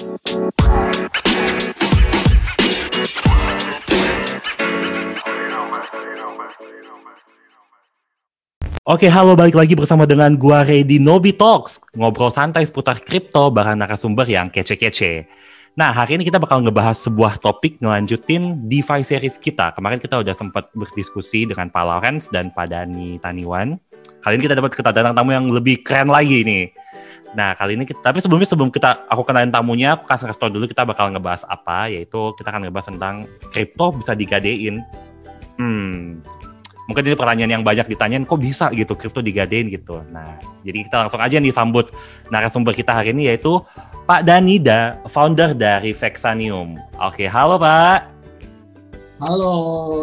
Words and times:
Oke, 0.00 0.08
halo 9.12 9.36
balik 9.36 9.60
lagi 9.60 9.76
bersama 9.76 10.08
dengan 10.08 10.40
gua 10.40 10.64
Ready 10.64 10.96
Nobi 10.96 11.36
Talks. 11.36 11.84
Ngobrol 11.92 12.32
santai 12.32 12.64
seputar 12.64 12.96
kripto 13.04 13.52
bareng 13.52 13.76
narasumber 13.76 14.24
yang 14.24 14.48
kece-kece. 14.48 15.28
Nah, 15.76 15.92
hari 15.92 16.16
ini 16.16 16.24
kita 16.24 16.40
bakal 16.40 16.64
ngebahas 16.64 16.96
sebuah 16.96 17.36
topik 17.36 17.76
ngelanjutin 17.84 18.72
DeFi 18.72 19.04
series 19.04 19.36
kita. 19.36 19.76
Kemarin 19.76 20.00
kita 20.00 20.16
udah 20.16 20.32
sempat 20.32 20.72
berdiskusi 20.72 21.44
dengan 21.44 21.68
Pak 21.68 21.84
Lawrence 21.84 22.32
dan 22.32 22.48
Pak 22.56 22.72
Dani 22.72 23.20
Taniwan. 23.20 23.76
Kali 24.24 24.40
ini 24.40 24.48
kita 24.48 24.56
dapat 24.56 24.72
kedatangan 24.72 25.12
tamu 25.12 25.36
yang 25.36 25.44
lebih 25.52 25.84
keren 25.84 26.08
lagi 26.08 26.40
nih. 26.40 26.72
Nah, 27.30 27.54
kali 27.54 27.78
ini 27.78 27.86
kita, 27.86 28.02
tapi 28.02 28.18
sebelumnya 28.18 28.48
sebelum 28.48 28.74
kita 28.74 29.06
aku 29.06 29.22
kenalin 29.22 29.54
tamunya, 29.54 29.94
aku 29.94 30.02
kasih 30.02 30.26
kasih 30.26 30.40
tau 30.40 30.50
dulu 30.50 30.66
kita 30.66 30.82
bakal 30.82 31.14
ngebahas 31.14 31.46
apa, 31.46 31.86
yaitu 31.86 32.34
kita 32.34 32.50
akan 32.50 32.66
ngebahas 32.66 32.90
tentang 32.90 33.14
kripto 33.54 33.94
bisa 33.94 34.18
digadein. 34.18 34.82
Hmm, 35.54 36.18
mungkin 36.90 37.06
ini 37.06 37.14
pertanyaan 37.14 37.60
yang 37.60 37.62
banyak 37.62 37.86
ditanyain 37.86 38.26
kok 38.26 38.42
bisa 38.42 38.66
gitu 38.74 38.98
kripto 38.98 39.22
digadein 39.22 39.70
gitu. 39.70 40.02
Nah, 40.10 40.42
jadi 40.66 40.82
kita 40.90 41.06
langsung 41.06 41.22
aja 41.22 41.38
nih 41.38 41.54
sambut 41.54 41.94
narasumber 42.34 42.74
kita 42.74 42.90
hari 42.90 43.14
ini 43.14 43.30
yaitu 43.30 43.62
Pak 44.10 44.26
Danida, 44.26 44.98
founder 45.06 45.54
dari 45.54 45.94
Vexanium. 45.94 46.74
Oke, 46.98 47.30
halo 47.30 47.62
Pak. 47.62 48.10
Halo. 49.22 49.54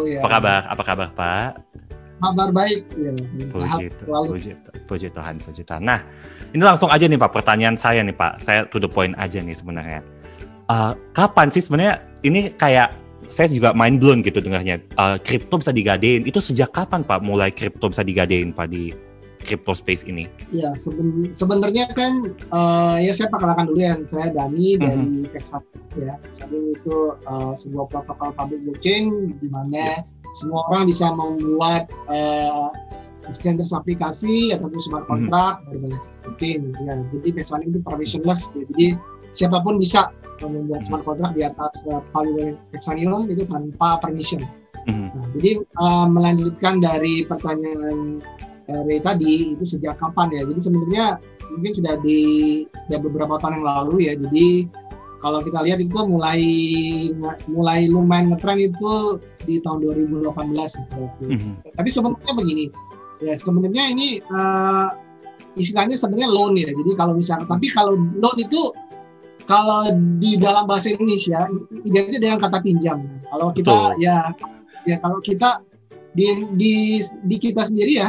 Ya. 0.08 0.24
Apa 0.24 0.28
kabar? 0.40 0.60
Apa 0.64 0.82
kabar 0.86 1.08
Pak? 1.12 1.50
Kabar 2.18 2.48
baik. 2.50 2.82
Ya, 2.98 3.12
puji, 3.54 3.86
puji, 4.02 4.50
puji 4.90 5.08
Tuhan, 5.14 5.34
puji 5.38 5.62
Tuhan. 5.62 5.82
Nah, 5.86 6.02
ini 6.50 6.62
langsung 6.62 6.90
aja 6.90 7.06
nih 7.06 7.18
Pak 7.18 7.30
pertanyaan 7.30 7.78
saya 7.78 8.02
nih 8.02 8.14
Pak. 8.14 8.42
Saya 8.42 8.66
to 8.66 8.82
the 8.82 8.90
point 8.90 9.14
aja 9.14 9.38
nih 9.38 9.54
sebenarnya. 9.54 10.02
Uh, 10.68 10.92
kapan 11.14 11.48
sih 11.48 11.62
sebenarnya 11.64 12.02
ini 12.26 12.52
kayak 12.58 12.92
saya 13.30 13.48
juga 13.52 13.70
mind 13.70 14.02
blown 14.02 14.20
gitu 14.26 14.42
dengarnya. 14.42 14.82
Kripto 15.22 15.54
uh, 15.56 15.60
bisa 15.62 15.70
digadein. 15.70 16.26
Itu 16.26 16.42
sejak 16.42 16.74
kapan 16.74 17.06
Pak 17.06 17.22
mulai 17.22 17.54
kripto 17.54 17.86
bisa 17.86 18.02
digadein 18.02 18.50
Pak 18.50 18.66
di 18.66 18.90
crypto 19.48 19.72
space 19.72 20.04
ini? 20.04 20.28
Ya 20.52 20.74
seben 20.76 21.30
sebenarnya 21.32 21.88
kan 21.96 22.34
uh, 22.52 23.00
ya 23.00 23.16
saya 23.16 23.32
perkenalkan 23.32 23.72
dulu 23.72 23.80
ya 23.80 23.96
saya 24.04 24.28
Dani 24.34 24.76
mm 24.76 24.78
-hmm. 24.78 24.84
dari 24.84 25.08
Texas 25.32 25.64
ya. 25.96 26.14
Jadi 26.36 26.58
itu 26.76 26.96
uh, 27.24 27.54
sebuah 27.56 27.86
protokol 27.88 28.34
public 28.36 28.60
blockchain 28.68 29.32
di 29.40 29.48
mana 29.48 30.02
yeah. 30.02 30.17
Semua 30.38 30.62
orang 30.70 30.86
bisa 30.86 31.10
membuat 31.14 31.90
uh, 32.08 32.70
standar 33.28 33.68
aplikasi 33.68 34.56
ataupun 34.56 34.80
smart 34.80 35.04
contract 35.04 35.66
mm 35.68 35.76
-hmm. 35.76 35.90
dari 35.92 36.08
blockchain 36.24 36.60
ya. 36.86 36.94
Jadi 37.12 37.28
Texas 37.36 37.60
itu 37.66 37.80
permissionless 37.84 38.40
ya. 38.56 38.62
Jadi 38.72 38.86
siapa 39.36 39.60
pun 39.60 39.76
bisa 39.76 40.08
membuat 40.40 40.86
smart 40.86 41.04
contract 41.04 41.34
di 41.34 41.42
atas 41.44 41.82
uh, 41.90 42.00
Polygon 42.14 42.56
Hexanium 42.72 43.26
itu 43.28 43.44
tanpa 43.44 43.98
permission. 44.00 44.40
Mm-hmm. 44.88 45.08
Nah, 45.12 45.26
jadi 45.36 45.50
uh, 45.82 46.06
melanjutkan 46.08 46.80
dari 46.80 47.26
pertanyaan 47.28 48.22
dari 48.68 49.00
tadi 49.00 49.56
itu 49.56 49.64
sejak 49.64 49.96
kapan 49.96 50.28
ya? 50.32 50.44
Jadi 50.44 50.60
sebenarnya 50.60 51.06
mungkin 51.56 51.72
sudah 51.72 51.94
di 52.04 52.20
ya 52.92 53.00
beberapa 53.00 53.40
tahun 53.40 53.60
yang 53.60 53.66
lalu 53.66 53.96
ya. 54.08 54.12
Jadi 54.16 54.68
kalau 55.18 55.42
kita 55.42 55.66
lihat 55.66 55.82
itu 55.82 55.98
mulai 56.06 56.42
mulai 57.50 57.90
lumayan 57.90 58.30
ngetren 58.30 58.58
itu 58.62 59.18
di 59.42 59.58
tahun 59.62 59.82
2018 59.82 60.30
gitu. 60.54 61.02
Mm-hmm. 61.26 61.52
Tapi 61.74 61.88
sebenarnya 61.90 62.32
begini, 62.38 62.64
ya 63.18 63.34
sebenarnya 63.34 63.84
ini 63.90 64.22
uh, 64.30 64.94
istilahnya 65.58 65.98
sebenarnya 65.98 66.30
loan 66.30 66.54
ya. 66.54 66.70
Jadi 66.70 66.90
kalau 66.94 67.18
misalnya, 67.18 67.46
tapi 67.50 67.66
kalau 67.74 67.98
loan 67.98 68.38
itu 68.38 68.70
kalau 69.48 69.90
di 70.20 70.36
dalam 70.36 70.68
bahasa 70.68 70.92
Indonesia 70.92 71.48
identik 71.88 72.20
dengan 72.20 72.38
kata 72.38 72.60
pinjam. 72.60 73.02
Kalau 73.32 73.50
kita 73.50 73.96
Betul. 73.96 74.04
ya 74.04 74.16
ya 74.84 74.96
kalau 75.00 75.18
kita 75.24 75.64
di, 76.12 76.36
di 76.54 76.74
di 77.26 77.36
kita 77.40 77.66
sendiri 77.66 77.92
ya 77.96 78.08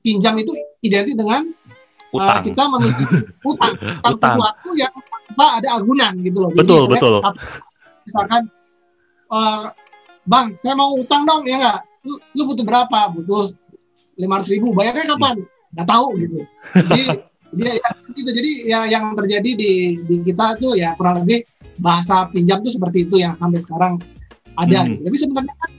pinjam 0.00 0.38
itu 0.38 0.54
identik 0.86 1.18
dengan 1.18 1.50
utang. 2.16 2.40
Uh, 2.40 2.44
kita 2.48 2.62
memiliki 2.72 3.04
utang, 3.50 3.74
utang, 4.02 4.36
sesuatu 4.36 4.70
yang 4.74 4.92
tanpa 5.36 5.46
ada 5.60 5.68
agunan 5.76 6.12
gitu 6.24 6.38
loh. 6.40 6.50
Betul 6.56 6.82
Jadi, 6.88 6.92
betul. 6.96 7.16
misalkan 8.08 8.42
uh, 9.28 9.68
bang 10.24 10.46
saya 10.64 10.74
mau 10.78 10.96
utang 10.96 11.28
dong 11.28 11.44
ya 11.44 11.56
nggak? 11.60 11.80
Lu, 12.06 12.14
lu 12.32 12.42
butuh 12.48 12.64
berapa? 12.64 12.98
Butuh 13.12 13.52
lima 14.16 14.40
ratus 14.40 14.50
ribu. 14.56 14.72
Bayarnya 14.72 15.12
kapan? 15.12 15.36
Nggak 15.76 15.88
tahu 15.92 16.06
gitu. 16.18 16.38
Jadi 16.72 17.02
dia 17.58 17.72
ya, 17.76 17.90
gitu. 18.16 18.30
Jadi 18.32 18.50
ya 18.66 18.80
yang 18.88 19.12
terjadi 19.12 19.50
di 19.52 19.72
di 20.08 20.14
kita 20.24 20.56
tuh 20.56 20.74
ya 20.74 20.96
kurang 20.96 21.22
lebih 21.26 21.44
bahasa 21.76 22.24
pinjam 22.32 22.64
tuh 22.64 22.72
seperti 22.72 23.04
itu 23.04 23.20
yang 23.20 23.36
sampai 23.36 23.60
sekarang 23.60 23.92
ada. 24.56 24.78
Hmm. 24.82 24.96
Gitu. 24.96 25.02
Tapi 25.04 25.16
sebenarnya 25.20 25.54
kan 25.60 25.70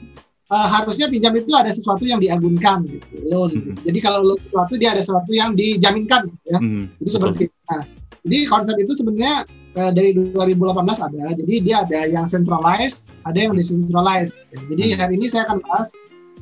uh, 0.51 0.67
harusnya 0.67 1.07
pinjam 1.11 1.33
itu 1.35 1.51
ada 1.55 1.71
sesuatu 1.71 2.03
yang 2.07 2.19
diagunkan 2.19 2.87
gitu, 2.87 3.05
loan. 3.27 3.51
Hmm. 3.51 3.75
Jadi 3.83 3.99
kalau 3.99 4.23
loan 4.23 4.39
sesuatu 4.39 4.73
dia 4.79 4.95
ada 4.95 5.01
sesuatu 5.03 5.31
yang 5.31 5.53
dijaminkan 5.53 6.31
ya. 6.47 6.59
Hmm. 6.59 6.91
Itu 7.03 7.19
seperti 7.19 7.51
itu. 7.51 7.57
Nah, 7.67 7.83
jadi 8.27 8.37
konsep 8.51 8.75
itu 8.79 8.91
sebenarnya 8.95 9.35
uh, 9.79 9.91
dari 9.91 10.15
2018 10.15 11.07
ada. 11.07 11.21
Jadi 11.35 11.53
dia 11.63 11.83
ada 11.83 11.99
yang 12.07 12.25
centralized, 12.27 13.07
ada 13.27 13.37
yang 13.37 13.53
decentralized. 13.55 14.35
Jadi 14.71 14.95
hmm. 14.95 14.97
hari 14.99 15.13
ini 15.19 15.27
saya 15.27 15.47
akan 15.47 15.57
bahas 15.63 15.89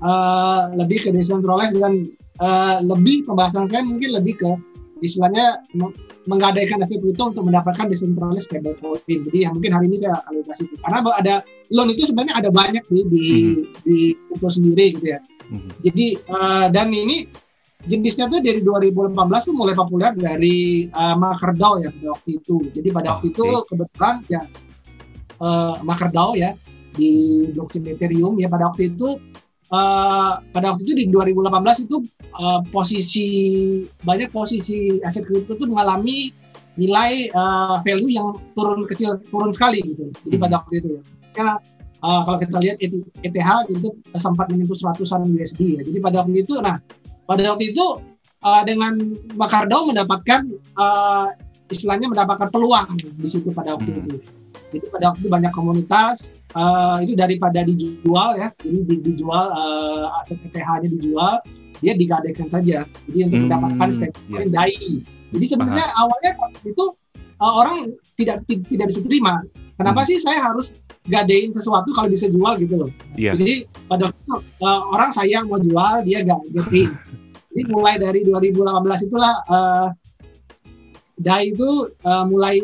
uh, 0.01 0.73
lebih 0.77 1.05
ke 1.05 1.09
decentralized 1.13 1.77
dan 1.77 2.09
uh, 2.41 2.81
lebih 2.81 3.25
pembahasan 3.25 3.69
saya 3.69 3.85
mungkin 3.85 4.15
lebih 4.15 4.37
ke 4.39 4.49
istilahnya 5.03 5.59
menggadaikan 6.25 6.81
aset 6.81 7.01
kripto 7.01 7.33
untuk 7.33 7.45
mendapatkan 7.45 7.85
decentralized 7.89 8.49
stablecoin. 8.49 9.19
Jadi 9.29 9.37
yang 9.45 9.53
mungkin 9.57 9.71
hari 9.73 9.85
ini 9.89 9.97
saya 10.01 10.17
akan 10.25 10.41
kasih 10.49 10.65
itu. 10.65 10.75
Karena 10.81 10.99
ada 11.13 11.35
loan 11.69 11.89
itu 11.93 12.09
sebenarnya 12.09 12.35
ada 12.41 12.49
banyak 12.49 12.83
sih 12.85 13.01
di 13.05 13.25
hmm. 13.53 13.63
di 13.85 13.97
kripto 14.29 14.49
sendiri 14.49 14.85
gitu 14.97 15.07
ya. 15.13 15.19
Hmm. 15.49 15.69
Jadi 15.85 16.05
uh, 16.29 16.67
dan 16.73 16.89
ini 16.89 17.29
jenisnya 17.85 18.25
tuh 18.33 18.41
dari 18.41 18.65
2018 18.65 19.13
tuh 19.45 19.53
mulai 19.53 19.77
populer 19.77 20.11
dari 20.17 20.89
uh, 20.89 21.15
MakerDAO 21.15 21.73
ya 21.85 21.89
pada 21.93 22.07
waktu 22.17 22.29
itu. 22.41 22.55
Jadi 22.73 22.87
pada 22.89 23.07
waktu 23.17 23.25
itu 23.29 23.45
kebetulan 23.69 24.15
ya 24.25 24.41
uh, 25.41 25.77
MakerDAO 25.85 26.33
ya 26.37 26.51
di 26.95 27.45
blockchain 27.51 27.85
Ethereum 27.91 28.39
ya 28.41 28.47
pada 28.49 28.71
waktu 28.71 28.95
itu 28.95 29.19
uh, 29.71 30.41
pada 30.53 30.73
waktu 30.73 30.83
itu 30.85 30.93
di 30.97 31.05
2018 31.09 31.85
itu 31.87 31.97
uh, 32.37 32.59
posisi 32.69 33.27
banyak 34.03 34.29
posisi 34.29 34.99
aset 35.01 35.25
kripto 35.25 35.57
itu 35.57 35.65
mengalami 35.69 36.33
nilai 36.75 37.31
uh, 37.31 37.79
value 37.81 38.11
yang 38.11 38.35
turun 38.53 38.83
kecil 38.85 39.15
turun 39.31 39.55
sekali 39.55 39.79
gitu. 39.81 40.11
Jadi 40.27 40.35
hmm. 40.35 40.43
pada 40.43 40.53
waktu 40.59 40.73
itu 40.83 40.89
ya. 41.39 41.55
uh, 42.03 42.21
kalau 42.27 42.37
kita 42.43 42.57
lihat 42.59 42.77
ETH 42.83 43.49
itu 43.71 43.87
sempat 44.19 44.51
menyentuh 44.51 44.75
seratusan 44.75 45.23
USD 45.31 45.79
ya. 45.79 45.81
Jadi 45.87 45.97
pada 46.03 46.21
waktu 46.23 46.43
itu 46.43 46.59
nah 46.59 46.77
pada 47.25 47.55
waktu 47.55 47.71
itu 47.71 47.85
uh, 48.43 48.61
dengan 48.67 48.99
MakerDAO 49.39 49.87
mendapatkan 49.89 50.51
uh, 50.75 51.31
istilahnya 51.71 52.11
mendapatkan 52.11 52.51
peluang 52.53 52.99
di 52.99 53.27
situ 53.27 53.49
pada 53.55 53.79
waktu 53.79 53.89
hmm. 53.89 54.01
itu. 54.05 54.17
Jadi 54.75 54.85
pada 54.91 55.05
waktu 55.11 55.23
itu 55.23 55.31
banyak 55.31 55.53
komunitas 55.55 56.35
uh, 56.51 56.99
itu 56.99 57.15
daripada 57.15 57.63
dijual 57.63 58.35
ya, 58.35 58.51
jadi 58.59 58.95
dijual 58.99 59.45
uh, 59.55 60.19
aset 60.19 60.35
ETH-nya 60.43 60.89
dijual, 60.91 61.39
dia 61.79 61.93
digadaikan 61.95 62.51
saja. 62.51 62.83
Jadi 63.07 63.19
untuk 63.31 63.39
hmm, 63.39 63.45
mendapatkan 63.47 63.87
stablecoin 63.95 64.49
yeah. 64.51 64.67
DAI. 64.67 64.93
Jadi 65.35 65.45
sebenarnya 65.47 65.85
Aha. 65.91 66.01
awalnya 66.03 66.31
itu 66.67 66.85
uh, 67.39 67.53
orang 67.63 67.77
tidak 68.19 68.43
tidak 68.47 68.85
bisa 68.91 68.99
terima. 69.03 69.43
Kenapa 69.75 70.03
hmm. 70.03 70.07
sih 70.11 70.17
saya 70.23 70.39
harus 70.43 70.71
gadein 71.11 71.51
sesuatu 71.51 71.91
kalau 71.95 72.07
bisa 72.11 72.31
jual 72.31 72.53
gitu 72.59 72.75
loh. 72.75 72.91
Yeah. 73.15 73.35
Jadi 73.35 73.67
pada 73.87 74.11
waktu 74.11 74.19
itu 74.19 74.35
uh, 74.63 74.81
orang 74.91 75.09
sayang 75.11 75.45
mau 75.47 75.59
jual 75.59 76.03
dia 76.03 76.23
gak 76.23 76.41
gadein. 76.51 76.91
Jadi 77.55 77.61
mulai 77.71 77.95
dari 77.95 78.19
2018 78.27 79.07
itulah 79.07 79.39
uh, 79.47 79.87
DAI 81.15 81.55
itu 81.55 81.95
uh, 82.03 82.27
mulai 82.27 82.59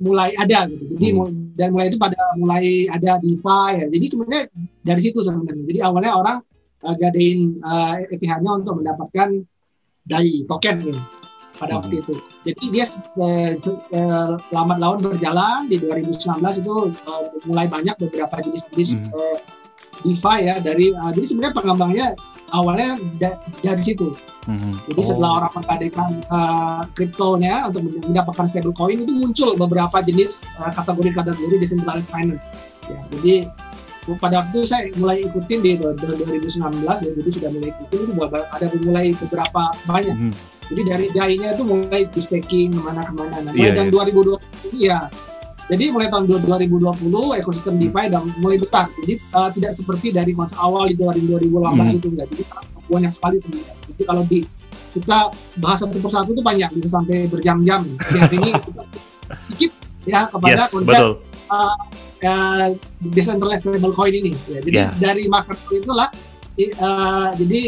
mulai 0.00 0.36
ada 0.36 0.68
gitu. 0.68 0.84
Jadi 0.96 1.06
hmm. 1.16 1.56
dan 1.56 1.68
mulai 1.72 1.86
itu 1.88 1.98
pada 1.98 2.18
mulai 2.36 2.88
ada 2.92 3.16
DeFi 3.20 3.68
ya. 3.80 3.86
Jadi 3.88 4.06
sebenarnya 4.12 4.42
dari 4.84 5.00
situ 5.00 5.18
sebenarnya. 5.24 5.64
Jadi 5.64 5.78
awalnya 5.80 6.12
orang 6.16 6.38
uh, 6.84 6.94
gadein 6.96 7.60
uh, 7.64 8.00
eh, 8.04 8.14
ETH-nya 8.16 8.50
untuk 8.52 8.84
mendapatkan 8.84 9.28
DAI 10.06 10.46
token 10.46 10.76
gitu, 10.86 11.00
pada 11.58 11.72
hmm. 11.74 11.78
waktu 11.82 11.94
itu. 12.04 12.14
Jadi 12.46 12.64
dia 12.70 12.84
uh, 13.18 13.50
uh, 13.96 14.30
lambat 14.52 14.78
laun 14.78 14.98
berjalan 15.02 15.66
di 15.66 15.80
2019 15.80 16.62
itu 16.62 16.74
uh, 17.08 17.22
mulai 17.48 17.66
banyak 17.66 17.96
beberapa 17.96 18.38
jenis-jenis 18.44 19.00
hmm. 19.00 19.10
uh, 19.16 19.38
DeFi 20.04 20.36
ya 20.44 20.54
dari 20.60 20.92
uh, 20.92 21.12
jadi 21.14 21.26
sebenarnya 21.26 21.54
pengembangnya 21.56 22.06
awalnya 22.52 23.00
da 23.18 23.40
dari 23.62 23.82
situ. 23.82 24.12
Mm-hmm. 24.46 24.72
Jadi 24.92 25.00
oh. 25.02 25.06
setelah 25.06 25.30
orang 25.42 25.52
menggadekan 25.58 26.10
uh, 26.30 26.82
kriptonya 26.94 27.66
untuk 27.66 27.82
mendapatkan 28.06 28.46
stablecoin 28.46 29.02
itu 29.02 29.12
muncul 29.14 29.50
beberapa 29.58 29.98
jenis 30.06 30.46
uh, 30.62 30.70
kategori-kategori 30.70 31.56
decentralized 31.58 32.10
finance. 32.10 32.46
Ya, 32.86 33.02
jadi 33.18 33.34
pada 34.22 34.46
waktu 34.46 34.62
itu 34.62 34.70
saya 34.70 34.86
mulai 35.02 35.26
ikutin 35.26 35.66
di 35.66 35.82
2019 35.82 36.62
ya, 36.86 37.10
jadi 37.10 37.30
sudah 37.34 37.50
mulai 37.50 37.74
ikutin 37.74 37.98
itu 38.06 38.12
ada 38.30 38.66
mulai 38.78 39.06
beberapa 39.18 39.62
banyak. 39.82 40.14
Mm-hmm. 40.14 40.54
Jadi 40.66 40.82
dari 40.82 41.06
DAI-nya 41.14 41.48
itu 41.58 41.62
mulai 41.62 42.10
di 42.10 42.20
staking 42.22 42.74
ke 42.74 42.80
mana-kemana. 42.82 43.50
Nah, 43.50 43.52
yeah, 43.54 43.74
dan 43.74 43.90
yeah. 43.90 44.06
2020 44.14 44.70
ini 44.70 44.78
ya 44.90 44.98
Jadi 45.66 45.84
mulai 45.90 46.06
tahun 46.06 46.30
2020 46.30 47.42
ekosistem 47.42 47.74
DeFi 47.82 48.06
dan 48.06 48.30
mulai 48.38 48.56
besar. 48.58 48.86
Jadi 49.02 49.18
uh, 49.34 49.50
tidak 49.50 49.72
seperti 49.74 50.14
dari 50.14 50.30
masa 50.30 50.54
awal 50.62 50.86
di 50.86 50.94
2018 50.94 51.42
hmm. 51.50 51.98
itu 51.98 52.08
enggak. 52.14 52.26
Jadi 52.30 52.42
banyak 52.86 53.12
sekali 53.12 53.36
sebenarnya. 53.42 53.74
Jadi 53.90 54.02
kalau 54.06 54.22
di 54.30 54.40
kita 54.96 55.18
bahas 55.60 55.78
satu 55.82 55.98
persatu 56.00 56.30
itu 56.32 56.40
banyak 56.40 56.70
bisa 56.72 56.88
sampai 56.88 57.26
berjam-jam. 57.26 57.82
Jadi 58.08 58.18
hari 58.22 58.36
ini 58.40 58.50
sedikit 59.26 59.72
ya 60.06 60.30
kepada 60.30 60.64
yes, 60.64 60.70
konsep 60.70 60.94
betul. 60.94 61.12
Uh, 61.46 61.76
uh, 62.22 62.66
decentralized 63.12 63.66
stablecoin 63.66 64.14
ini. 64.14 64.32
Ya, 64.46 64.58
jadi 64.62 64.78
yeah. 64.86 64.90
dari 65.02 65.26
market 65.26 65.58
itulah 65.74 66.08
uh, 66.80 67.28
jadi 67.36 67.62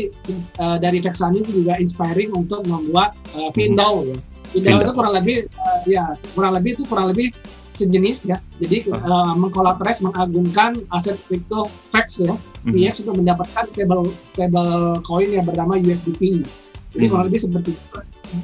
uh, 0.63 0.79
dari 0.81 0.99
Vexani 1.05 1.45
itu 1.45 1.63
juga 1.63 1.77
inspiring 1.77 2.33
untuk 2.33 2.65
membuat 2.65 3.13
uh, 3.37 3.51
Findao 3.53 4.07
hmm. 4.07 4.09
ya. 4.15 4.17
Findao 4.49 4.81
itu 4.81 4.93
kurang 4.97 5.15
lebih 5.15 5.39
uh, 5.61 5.81
ya 5.85 6.05
kurang 6.33 6.53
lebih 6.57 6.71
itu 6.79 6.85
kurang 6.89 7.13
lebih 7.13 7.29
sejenis 7.79 8.27
ya. 8.27 8.43
Jadi 8.59 8.91
uh. 8.91 8.99
uh, 8.99 9.33
mengkolaborasi 9.39 10.03
mengagungkan 10.11 10.83
aset 10.91 11.15
kripto 11.31 11.71
PEX 11.95 12.21
ya, 12.21 12.35
mm 12.67 12.75
-hmm. 12.75 13.01
untuk 13.07 13.15
mendapatkan 13.15 13.65
stable 13.71 14.11
stable 14.27 14.99
coin 15.07 15.31
yang 15.31 15.47
bernama 15.47 15.79
USDP. 15.79 16.43
Jadi 16.89 17.05
mm 17.05 17.11
kurang 17.13 17.27
lebih 17.31 17.41
seperti 17.45 17.71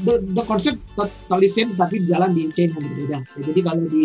the, 0.05 0.21
the 0.37 0.45
concept 0.45 0.81
totally 0.97 1.49
same 1.49 1.73
tapi 1.77 2.05
jalan 2.09 2.33
di 2.33 2.49
chain 2.53 2.73
yang 2.73 2.85
berbeda. 2.85 3.19
Ya, 3.25 3.41
jadi 3.53 3.61
kalau 3.65 3.85
di 3.89 4.05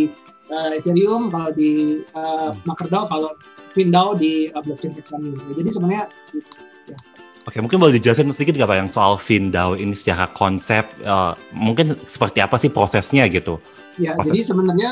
uh, 0.52 0.72
Ethereum, 0.80 1.32
kalau 1.32 1.50
di 1.54 2.04
uh, 2.16 2.52
MakerDAO, 2.68 3.06
kalau 3.08 3.32
FinDAO 3.78 4.18
di 4.18 4.50
uh, 4.52 4.62
blockchain 4.64 4.96
Hexagon. 4.98 5.36
Ya, 5.36 5.54
jadi 5.64 5.70
sebenarnya 5.72 6.04
gitu. 6.34 6.69
Oke, 7.48 7.64
mungkin 7.64 7.80
boleh 7.80 7.96
dijelasin 7.98 8.30
sedikit 8.36 8.60
nggak 8.60 8.70
Pak 8.70 8.78
yang 8.78 8.92
soal 8.92 9.16
FinDAO 9.16 9.80
ini 9.80 9.96
secara 9.96 10.28
konsep, 10.36 10.84
uh, 11.08 11.34
mungkin 11.56 11.96
seperti 12.04 12.44
apa 12.44 12.60
sih 12.60 12.68
prosesnya 12.68 13.26
gitu? 13.32 13.58
Ya, 13.96 14.16
Proses. 14.16 14.32
jadi 14.32 14.40
sebenarnya 14.52 14.92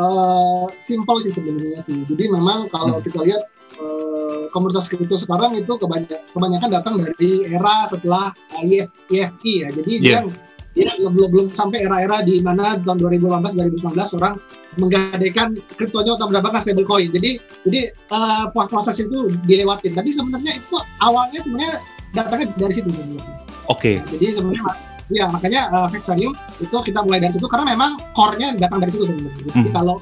uh, 0.00 0.66
simple 0.80 1.20
sih 1.24 1.32
sebenarnya 1.32 1.84
sih. 1.84 2.04
Jadi 2.08 2.24
memang 2.32 2.68
kalau 2.72 3.00
hmm. 3.00 3.04
kita 3.04 3.18
lihat 3.24 3.42
uh, 3.76 4.48
komunitas 4.56 4.88
kripto 4.88 5.20
sekarang 5.20 5.56
itu 5.56 5.72
kebanyakan, 5.76 6.20
kebanyakan 6.32 6.70
datang 6.72 6.94
dari 6.96 7.48
era 7.48 7.88
setelah 7.92 8.32
uh, 8.32 8.64
EFI 9.12 9.52
ya. 9.64 9.68
Jadi 9.72 9.92
yeah. 10.00 10.24
dia 10.24 10.51
dia 10.72 10.88
belum 10.96 11.28
belum 11.28 11.46
sampai 11.52 11.84
era-era 11.84 12.24
di 12.24 12.40
mana 12.40 12.80
tahun 12.80 12.96
2018 12.96 13.82
2019 13.84 14.18
orang 14.18 14.34
menggadaikan 14.80 15.52
kriptonya 15.76 16.16
untuk 16.16 16.32
mendapatkan 16.32 16.60
stablecoin. 16.64 17.12
Jadi 17.12 17.30
jadi 17.68 17.80
uh, 18.08 18.48
proses 18.52 18.96
itu 19.04 19.28
dilewatin. 19.44 19.92
Tapi 19.92 20.10
sebenarnya 20.16 20.56
itu 20.56 20.76
awalnya 21.04 21.38
sebenarnya 21.44 21.76
datangnya 22.16 22.46
dari 22.56 22.72
situ. 22.72 22.88
Oke. 22.88 23.20
Okay. 23.68 23.94
Nah, 24.00 24.08
jadi 24.16 24.26
sebenarnya 24.40 24.64
Ya 25.12 25.28
makanya 25.28 25.68
uh, 25.68 25.88
Vexarium 25.92 26.32
itu 26.56 26.72
kita 26.72 27.04
mulai 27.04 27.20
dari 27.20 27.36
situ 27.36 27.44
karena 27.44 27.76
memang 27.76 28.00
core-nya 28.16 28.56
datang 28.56 28.80
dari 28.80 28.96
situ 28.96 29.04
sebenarnya. 29.04 29.44
Jadi 29.44 29.68
hmm. 29.68 29.74
kalau 29.76 29.96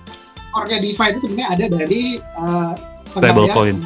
core-nya 0.55 0.79
DeFi 0.79 1.07
itu 1.11 1.19
sebenarnya 1.27 1.49
ada 1.51 1.65
dari 1.67 2.03
uh, 2.39 2.73
stablecoin. 3.19 3.77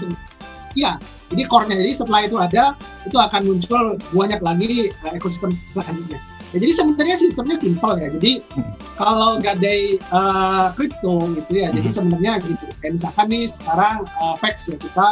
Iya, 0.76 1.00
jadi 1.32 1.42
core-nya 1.48 1.74
jadi 1.80 1.92
setelah 1.96 2.20
itu 2.28 2.36
ada 2.36 2.64
itu 3.08 3.16
akan 3.16 3.40
muncul 3.46 3.82
banyak 4.12 4.40
lagi 4.44 4.92
uh, 5.06 5.12
ekosistem 5.16 5.56
selanjutnya. 5.72 6.20
Ya, 6.54 6.62
jadi 6.62 6.72
sebenarnya 6.78 7.16
sistemnya 7.18 7.56
simpel 7.58 7.98
ya. 7.98 8.08
Jadi 8.14 8.32
hmm. 8.54 8.72
kalau 8.94 9.42
gadai 9.42 9.98
uh, 10.14 10.70
kripto 10.78 11.34
gitu 11.34 11.50
ya, 11.50 11.74
hmm. 11.74 11.82
jadi 11.82 11.88
sebenarnya 11.90 12.32
gitu. 12.46 12.64
Kayak 12.78 12.92
misalkan 13.02 13.26
nih 13.26 13.44
sekarang 13.50 13.96
uh, 14.22 14.38
Vex 14.38 14.70
ya 14.70 14.78
kita 14.78 15.08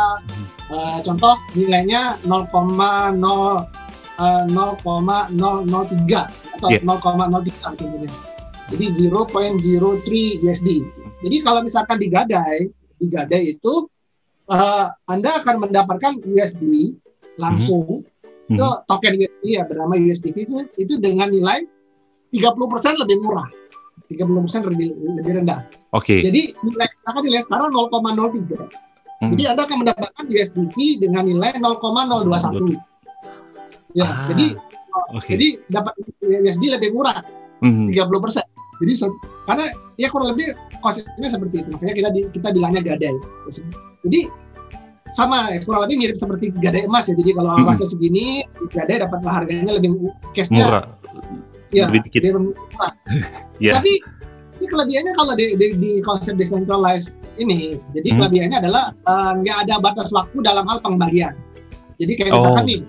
uh, 0.71 0.99
contoh 1.03 1.35
nilainya 1.59 2.15
0,0 2.23 2.47
0,003 4.23 4.55
atau 6.63 6.69
yeah. 6.71 6.79
0,03 6.79 7.75
tentunya. 7.75 8.11
Jadi 8.71 8.85
0.03 9.11 10.47
USD. 10.47 10.69
Jadi 11.27 11.37
kalau 11.43 11.61
misalkan 11.67 11.99
digadai, 11.99 12.71
digadai 13.03 13.59
itu 13.59 13.91
uh, 14.47 14.95
Anda 15.11 15.43
akan 15.43 15.67
mendapatkan 15.67 16.23
USD 16.23 16.95
langsung 17.35 17.83
mm 17.83 18.02
-hmm. 18.02 18.02
Itu 18.57 18.69
token 18.89 19.13
USD 19.19 19.45
ya 19.47 19.63
bernama 19.65 19.95
USDT 19.97 20.37
itu, 20.45 20.55
itu 20.79 20.95
dengan 21.01 21.29
nilai 21.33 21.65
30% 22.33 23.03
lebih 23.03 23.17
murah. 23.21 23.49
30% 24.13 24.69
lebih 24.69 24.93
lebih 25.21 25.33
rendah. 25.41 25.65
Oke. 25.97 26.21
Okay. 26.21 26.29
Jadi 26.29 26.53
nilai 26.61 26.89
misalkan 26.89 27.23
nilai 27.25 27.43
sekarang 27.45 27.73
0,03. 27.73 28.69
Hmm. 29.23 29.31
Jadi 29.33 29.43
Anda 29.49 29.63
akan 29.65 29.77
mendapatkan 29.87 30.25
USDT 30.29 30.77
dengan 31.01 31.25
nilai 31.25 31.57
0,021. 31.57 32.77
Ya, 33.93 34.09
ah, 34.09 34.25
jadi 34.33 34.47
okay. 35.13 35.37
jadi 35.37 35.47
dapat 35.69 35.93
USD 36.25 36.65
lebih 36.73 36.97
murah, 36.97 37.21
mm-hmm. 37.61 37.93
30 37.93 38.25
persen. 38.25 38.45
Jadi 38.81 38.93
karena 39.47 39.65
ya 40.01 40.09
kurang 40.11 40.35
lebih 40.35 40.57
konsepnya 40.81 41.29
seperti 41.29 41.63
itu. 41.63 41.71
Makanya 41.77 41.95
kita 41.95 42.09
di, 42.11 42.21
kita 42.35 42.49
bilangnya 42.51 42.83
gadai. 42.83 43.15
Jadi 44.03 44.21
sama 45.13 45.53
kurang 45.67 45.89
lebih 45.89 45.97
mirip 46.01 46.17
seperti 46.17 46.55
gadai 46.63 46.87
emas 46.87 47.11
ya. 47.11 47.15
Jadi 47.19 47.31
kalau 47.37 47.59
emasnya 47.59 47.87
segini, 47.91 48.47
gadai 48.73 49.03
dapat 49.03 49.21
harganya 49.27 49.73
lebih 49.77 49.99
cashnya 50.33 50.65
murah. 50.67 50.85
Ya, 51.73 51.89
lebih 51.91 52.01
dikit. 52.09 52.21
Lebih 52.25 52.53
murah. 52.53 52.93
yeah. 53.65 53.77
Tapi 53.81 54.01
ini 54.63 54.67
kelebihannya 54.71 55.13
kalau 55.19 55.33
di, 55.35 55.59
di, 55.59 55.67
di 55.75 55.93
konsep 56.07 56.39
decentralized 56.39 57.19
ini, 57.37 57.75
jadi 57.91 58.09
hmm. 58.15 58.19
kelebihannya 58.23 58.59
adalah 58.63 58.85
eh, 58.95 59.33
nggak 59.43 59.57
uh, 59.59 59.63
ada 59.67 59.75
batas 59.83 60.15
waktu 60.15 60.39
dalam 60.47 60.65
hal 60.71 60.79
pengembalian. 60.81 61.35
Jadi 61.99 62.13
kayak 62.19 62.33
misalkan 62.35 62.65
oh. 62.65 62.69
nih, 62.71 62.81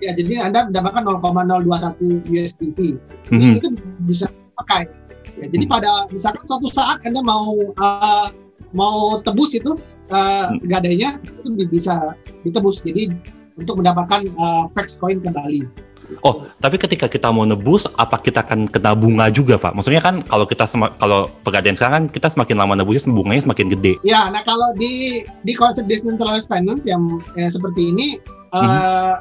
ya 0.00 0.10
jadi 0.16 0.32
Anda 0.48 0.68
mendapatkan 0.70 1.02
0,021 1.02 2.30
USDT. 2.30 2.78
Mm 3.32 3.36
-hmm. 3.36 3.52
Itu 3.58 3.68
bisa 4.06 4.26
pakai. 4.62 4.88
Ya, 5.36 5.50
jadi 5.50 5.66
mm 5.66 5.68
-hmm. 5.68 5.74
pada 5.76 5.90
misalkan 6.08 6.42
suatu 6.46 6.68
saat 6.72 7.04
Anda 7.04 7.20
mau 7.20 7.52
uh, 7.76 8.28
mau 8.72 9.20
tebus 9.20 9.56
itu 9.56 9.76
uh, 10.10 10.54
gadainya 10.66 11.18
itu 11.24 11.66
bisa 11.70 12.14
ditebus. 12.42 12.82
Jadi 12.82 13.10
untuk 13.56 13.80
mendapatkan 13.80 14.28
uh, 14.36 14.68
Vex 14.76 15.00
coin 15.00 15.18
kembali. 15.20 15.86
Oh, 16.22 16.46
tapi 16.62 16.78
ketika 16.78 17.10
kita 17.10 17.34
mau 17.34 17.42
nebus, 17.42 17.90
apa 17.98 18.22
kita 18.22 18.46
akan 18.46 18.70
kena 18.70 18.94
bunga 18.94 19.26
juga, 19.26 19.58
Pak? 19.58 19.74
Maksudnya 19.74 19.98
kan 19.98 20.22
kalau 20.22 20.46
kita 20.46 20.62
kalau 21.02 21.26
pegadaian 21.42 21.74
sekarang 21.74 21.94
kan 21.94 22.04
kita 22.14 22.30
semakin 22.30 22.62
lama 22.62 22.78
nebusnya 22.78 23.10
bunganya 23.10 23.42
semakin 23.42 23.66
gede. 23.74 23.98
Ya, 24.06 24.30
nah 24.30 24.46
kalau 24.46 24.70
di 24.78 25.26
di 25.42 25.52
konsep 25.58 25.90
decentralized 25.90 26.46
finance 26.46 26.86
yang 26.86 27.18
ya, 27.34 27.50
seperti 27.50 27.90
ini, 27.90 28.22
mm 28.22 28.54
-hmm. 28.54 28.70
uh, 28.70 29.14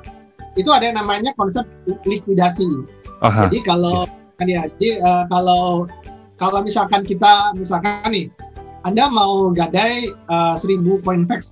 itu 0.56 0.70
ada 0.70 0.94
yang 0.94 0.98
namanya 1.02 1.34
konsep 1.34 1.66
likuidasi. 2.06 2.70
Aha. 3.26 3.50
Jadi 3.50 3.66
kalau 3.66 4.06
ya. 4.06 4.38
kan 4.38 4.48
ya, 4.48 4.62
jadi 4.78 4.90
uh, 5.02 5.24
kalau 5.34 5.90
kalau 6.38 6.60
misalkan 6.62 7.02
kita 7.02 7.56
misalkan 7.58 8.06
nih, 8.12 8.26
Anda 8.86 9.10
mau 9.10 9.50
gadai 9.50 10.14
uh, 10.30 10.54
1000 10.54 11.02
poin 11.02 11.26
vex. 11.26 11.50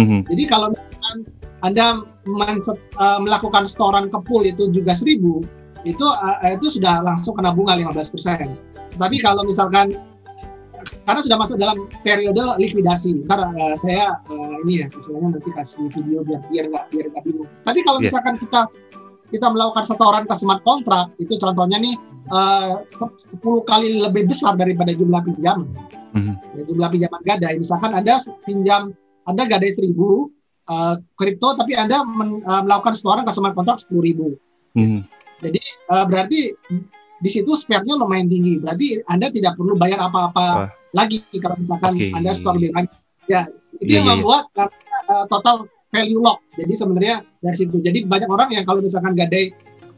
Mm 0.00 0.04
-hmm. 0.08 0.20
Jadi 0.32 0.42
kalau 0.48 0.72
misalkan 0.72 1.16
anda 1.62 2.02
uh, 2.26 3.18
melakukan 3.22 3.70
setoran 3.70 4.10
ke 4.10 4.18
pool 4.26 4.42
itu 4.42 4.72
juga 4.74 4.98
seribu, 4.98 5.46
itu 5.86 6.02
uh, 6.02 6.42
itu 6.50 6.78
sudah 6.78 7.06
langsung 7.06 7.38
kena 7.38 7.54
bunga 7.54 7.78
15%. 7.78 8.98
Tapi 8.98 9.16
kalau 9.22 9.46
misalkan 9.46 9.94
karena 11.06 11.20
sudah 11.22 11.38
masuk 11.38 11.56
dalam 11.62 11.86
periode 12.02 12.42
likuidasi, 12.58 13.22
ntar 13.30 13.38
uh, 13.38 13.74
saya 13.78 14.18
uh, 14.26 14.56
ini 14.66 14.82
ya, 14.82 14.86
misalnya 14.90 15.38
nanti 15.38 15.50
kasih 15.54 15.86
video 15.94 16.26
biar 16.26 16.42
biar 16.50 16.64
nggak 16.66 16.84
biar 16.90 17.06
nggak 17.14 17.24
bingung. 17.30 17.48
Tapi 17.62 17.80
kalau 17.86 17.98
yeah. 18.02 18.06
misalkan 18.10 18.34
kita 18.42 18.60
kita 19.30 19.46
melakukan 19.48 19.84
setoran 19.86 20.24
ke 20.26 20.34
smart 20.34 20.62
contract, 20.66 21.14
itu 21.22 21.38
contohnya 21.38 21.78
nih 21.78 21.94
uh, 22.30 22.82
10 22.86 23.40
kali 23.66 23.98
lebih 23.98 24.30
besar 24.30 24.54
daripada 24.54 24.94
jumlah 24.94 25.22
pinjam. 25.26 25.66
Mm 26.12 26.20
-hmm. 26.22 26.34
ya, 26.54 26.62
jumlah 26.68 26.88
pinjaman 26.92 27.22
gadai, 27.24 27.56
misalkan 27.56 27.96
ada 27.96 28.20
pinjam, 28.44 28.92
ada 29.24 29.42
gadai 29.48 29.72
seribu, 29.72 30.28
Eh, 30.62 30.94
kripto 31.18 31.48
uh, 31.50 31.54
tapi 31.58 31.74
Anda 31.74 32.06
men, 32.06 32.38
uh, 32.46 32.62
melakukan 32.62 32.94
setoran 32.94 33.26
customer 33.26 33.50
kontrak 33.50 33.82
sepuluh 33.82 34.02
ribu. 34.06 34.26
Hmm. 34.78 35.02
Jadi 35.42 35.58
uh, 35.90 36.06
berarti 36.06 36.54
di 37.18 37.30
situ 37.30 37.50
spare-nya 37.58 37.98
lumayan 37.98 38.30
tinggi. 38.30 38.62
Berarti 38.62 39.02
Anda 39.10 39.34
tidak 39.34 39.58
perlu 39.58 39.74
bayar 39.74 39.98
apa-apa 40.06 40.46
uh. 40.46 40.68
lagi 40.94 41.26
kalau 41.42 41.58
misalkan 41.58 41.98
okay. 41.98 42.14
Anda 42.14 42.30
store 42.30 42.62
lebih 42.62 42.78
banyak. 42.78 42.94
Ya, 43.26 43.50
itu 43.82 43.90
yeah, 43.90 43.98
yang 43.98 44.06
yeah, 44.06 44.06
iya. 44.06 44.22
membuat 44.22 44.44
uh, 45.10 45.26
total 45.26 45.66
value 45.90 46.22
lock. 46.22 46.38
Jadi 46.54 46.72
sebenarnya 46.78 47.16
dari 47.42 47.56
situ. 47.58 47.76
Jadi 47.82 47.98
banyak 48.06 48.30
orang 48.30 48.48
yang 48.54 48.62
kalau 48.62 48.78
misalkan 48.78 49.18
gadai 49.18 49.50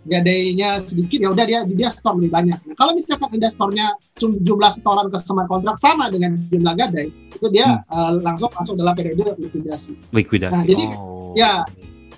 gadainya 0.04 0.80
sedikit 0.84 1.18
ya 1.20 1.28
udah 1.32 1.44
dia 1.48 1.60
dia 1.64 1.88
store 1.88 2.20
lebih 2.20 2.32
banyak. 2.32 2.58
Nah, 2.60 2.76
kalau 2.76 2.92
misalkan 2.92 3.28
ada 3.32 3.48
store-nya 3.48 3.86
jumlah 4.20 4.70
setoran 4.76 5.08
ke 5.08 5.18
smart 5.24 5.48
kontrak 5.48 5.76
sama 5.80 6.12
dengan 6.12 6.36
jumlah 6.52 6.74
gadai, 6.76 7.08
itu 7.08 7.46
dia 7.48 7.80
hmm. 7.88 7.92
uh, 7.92 8.12
langsung 8.20 8.52
masuk 8.52 8.74
dalam 8.76 8.92
periode 8.92 9.24
likuidasi. 9.40 9.96
Likuidasi. 10.12 10.52
Nah, 10.52 10.62
jadi 10.64 10.84
oh. 10.92 11.32
ya 11.32 11.64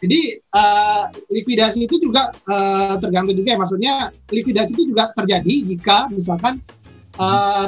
jadi 0.02 0.20
uh, 0.52 1.08
likuidasi 1.32 1.88
itu 1.88 1.96
juga 2.02 2.28
uh, 2.50 3.00
tergantung 3.00 3.38
juga 3.38 3.56
ya 3.56 3.58
maksudnya 3.58 3.94
likuidasi 4.28 4.76
itu 4.76 4.92
juga 4.92 5.14
terjadi 5.16 5.54
jika 5.72 6.10
misalkan 6.12 6.60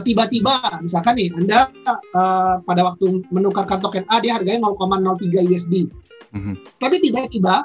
tiba-tiba 0.04 0.60
uh, 0.60 0.76
misalkan 0.84 1.16
nih 1.16 1.32
Anda 1.32 1.72
uh, 1.88 2.60
pada 2.68 2.84
waktu 2.84 3.24
menukarkan 3.32 3.80
token 3.80 4.04
A 4.12 4.20
dia 4.20 4.36
harganya 4.36 4.60
0,03 4.60 5.48
USD. 5.48 5.88
Mm 6.28 6.40
-hmm. 6.44 6.54
Tapi 6.76 7.00
tiba-tiba 7.00 7.64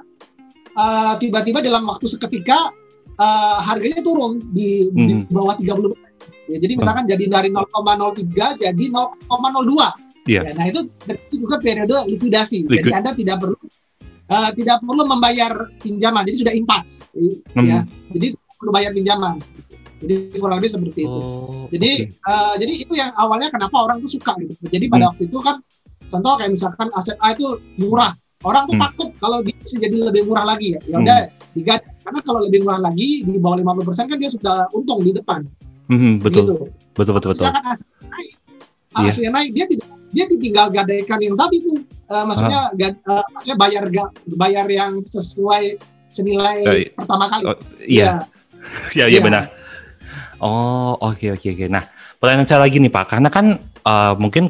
uh, 0.77 1.13
tiba-tiba 1.17 1.59
dalam 1.61 1.85
waktu 1.87 2.05
seketika 2.09 2.69
uh, 3.17 3.59
harganya 3.63 4.01
turun 4.01 4.41
di, 4.53 4.89
hmm. 4.89 5.29
di 5.29 5.33
bawah 5.33 5.57
30 5.57 6.13
Ya, 6.43 6.59
jadi 6.59 6.75
misalkan 6.75 7.07
jadi 7.07 7.25
dari 7.31 7.49
0,03 7.55 8.59
jadi 8.59 8.85
0,02. 8.91 10.27
Iya. 10.27 10.41
Ya, 10.43 10.51
nah 10.55 10.65
itu, 10.67 10.91
itu 11.07 11.35
juga 11.39 11.59
periode 11.63 11.95
likuidasi. 12.11 12.67
Liquid. 12.67 12.83
Jadi 12.83 12.89
Anda 12.91 13.11
tidak 13.15 13.37
perlu 13.43 13.57
eh, 14.27 14.49
tidak 14.59 14.77
perlu 14.83 15.03
membayar 15.07 15.51
pinjaman. 15.79 16.23
Jadi 16.27 16.37
sudah 16.43 16.53
impas. 16.55 17.07
Hmm. 17.15 17.63
Ya. 17.63 17.79
Jadi 18.11 18.35
tidak 18.35 18.55
perlu 18.59 18.71
bayar 18.75 18.91
pinjaman. 18.91 19.35
Jadi 20.03 20.15
kurang 20.35 20.59
lebih 20.59 20.71
seperti 20.75 20.99
itu. 21.07 21.15
Oh, 21.15 21.71
Jadi 21.71 21.91
oke. 22.11 22.27
eh, 22.27 22.53
jadi 22.59 22.73
itu 22.75 22.93
yang 22.99 23.11
awalnya 23.15 23.47
kenapa 23.47 23.75
orang 23.79 24.03
tuh 24.03 24.11
suka 24.11 24.35
gitu. 24.43 24.53
Jadi 24.67 24.85
pada 24.91 25.07
Hmm. 25.07 25.09
waktu 25.15 25.23
itu 25.31 25.39
kan 25.39 25.55
contoh 26.11 26.31
kayak 26.35 26.51
misalkan 26.51 26.87
aset 26.91 27.15
A 27.23 27.31
itu 27.31 27.47
murah. 27.79 28.11
Orang 28.43 28.67
tuh 28.67 28.75
Hmm. 28.75 28.83
takut 28.83 29.09
kalau 29.17 29.39
dia 29.39 29.55
bisa 29.55 29.75
jadi 29.77 29.95
lebih 30.03 30.27
murah 30.27 30.45
lagi 30.45 30.75
ya. 30.75 30.79
Ya 30.85 30.95
udah 30.99 31.19
digadai. 31.53 31.91
Karena 32.03 32.19
kalau 32.19 32.39
lebih 32.43 32.59
murah 32.61 32.81
lagi 32.81 33.23
di 33.23 33.39
bawah 33.39 33.57
50% 33.57 34.05
kan 34.05 34.17
dia 34.17 34.27
sudah 34.27 34.67
untung 34.69 34.99
di 34.99 35.11
depan. 35.11 35.47
Mhm, 35.85 36.19
betul, 36.19 36.43
Gitu. 36.43 36.55
betul, 36.93 37.13
betul, 37.13 37.29
betul. 37.31 37.43
Misalkan 37.43 37.63
aset 37.65 37.87
naik, 38.03 38.31
Iya. 38.93 39.09
asetnya 39.09 39.31
naik 39.31 39.49
dia 39.51 39.65
tidak 39.65 39.87
dia 40.13 40.25
tinggal 40.29 40.67
gadaikan 40.69 41.19
yang 41.19 41.33
tadi 41.33 41.57
tuh. 41.59 41.79
Eh, 42.05 42.23
maksudnya 42.23 42.61
Ah. 42.61 42.75
gad- 42.75 43.01
eh, 43.01 43.23
maksudnya 43.31 43.57
bayar 43.57 43.83
ga- 43.89 44.13
bayar 44.35 44.65
yang 44.67 45.01
sesuai 45.07 45.63
senilai 46.09 46.57
Eh, 46.61 46.93
pertama 46.93 47.25
kali. 47.25 47.43
oh, 47.43 47.57
Iya, 47.79 48.21
iya, 48.93 49.05
iya 49.07 49.07
Iya. 49.17 49.19
benar. 49.19 49.43
Oh, 50.37 50.99
oke, 51.01 51.25
oke, 51.31 51.47
oke. 51.49 51.65
Nah, 51.65 51.83
pertanyaan 52.19 52.45
saya 52.45 52.61
lagi 52.61 52.77
nih 52.77 52.91
Pak, 52.91 53.05
karena 53.09 53.29
kan 53.29 53.45
eh, 53.81 54.13
mungkin 54.15 54.47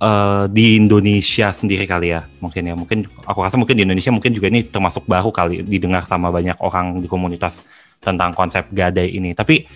eh, 0.00 0.44
di 0.48 0.80
Indonesia 0.80 1.52
sendiri 1.52 1.84
kali 1.84 2.16
ya, 2.16 2.24
mungkin 2.40 2.62
ya, 2.64 2.74
mungkin 2.74 2.98
aku 3.28 3.44
rasa 3.44 3.60
mungkin 3.60 3.76
di 3.76 3.84
Indonesia 3.84 4.10
mungkin 4.10 4.32
juga 4.32 4.48
ini 4.48 4.64
termasuk 4.64 5.04
baru 5.04 5.28
kali 5.28 5.62
didengar 5.62 6.08
sama 6.08 6.32
banyak 6.32 6.56
orang 6.58 7.04
di 7.04 7.06
komunitas 7.06 7.62
tentang 8.00 8.32
konsep 8.32 8.66
gadai 8.72 9.12
ini. 9.12 9.36
Tapi 9.36 9.68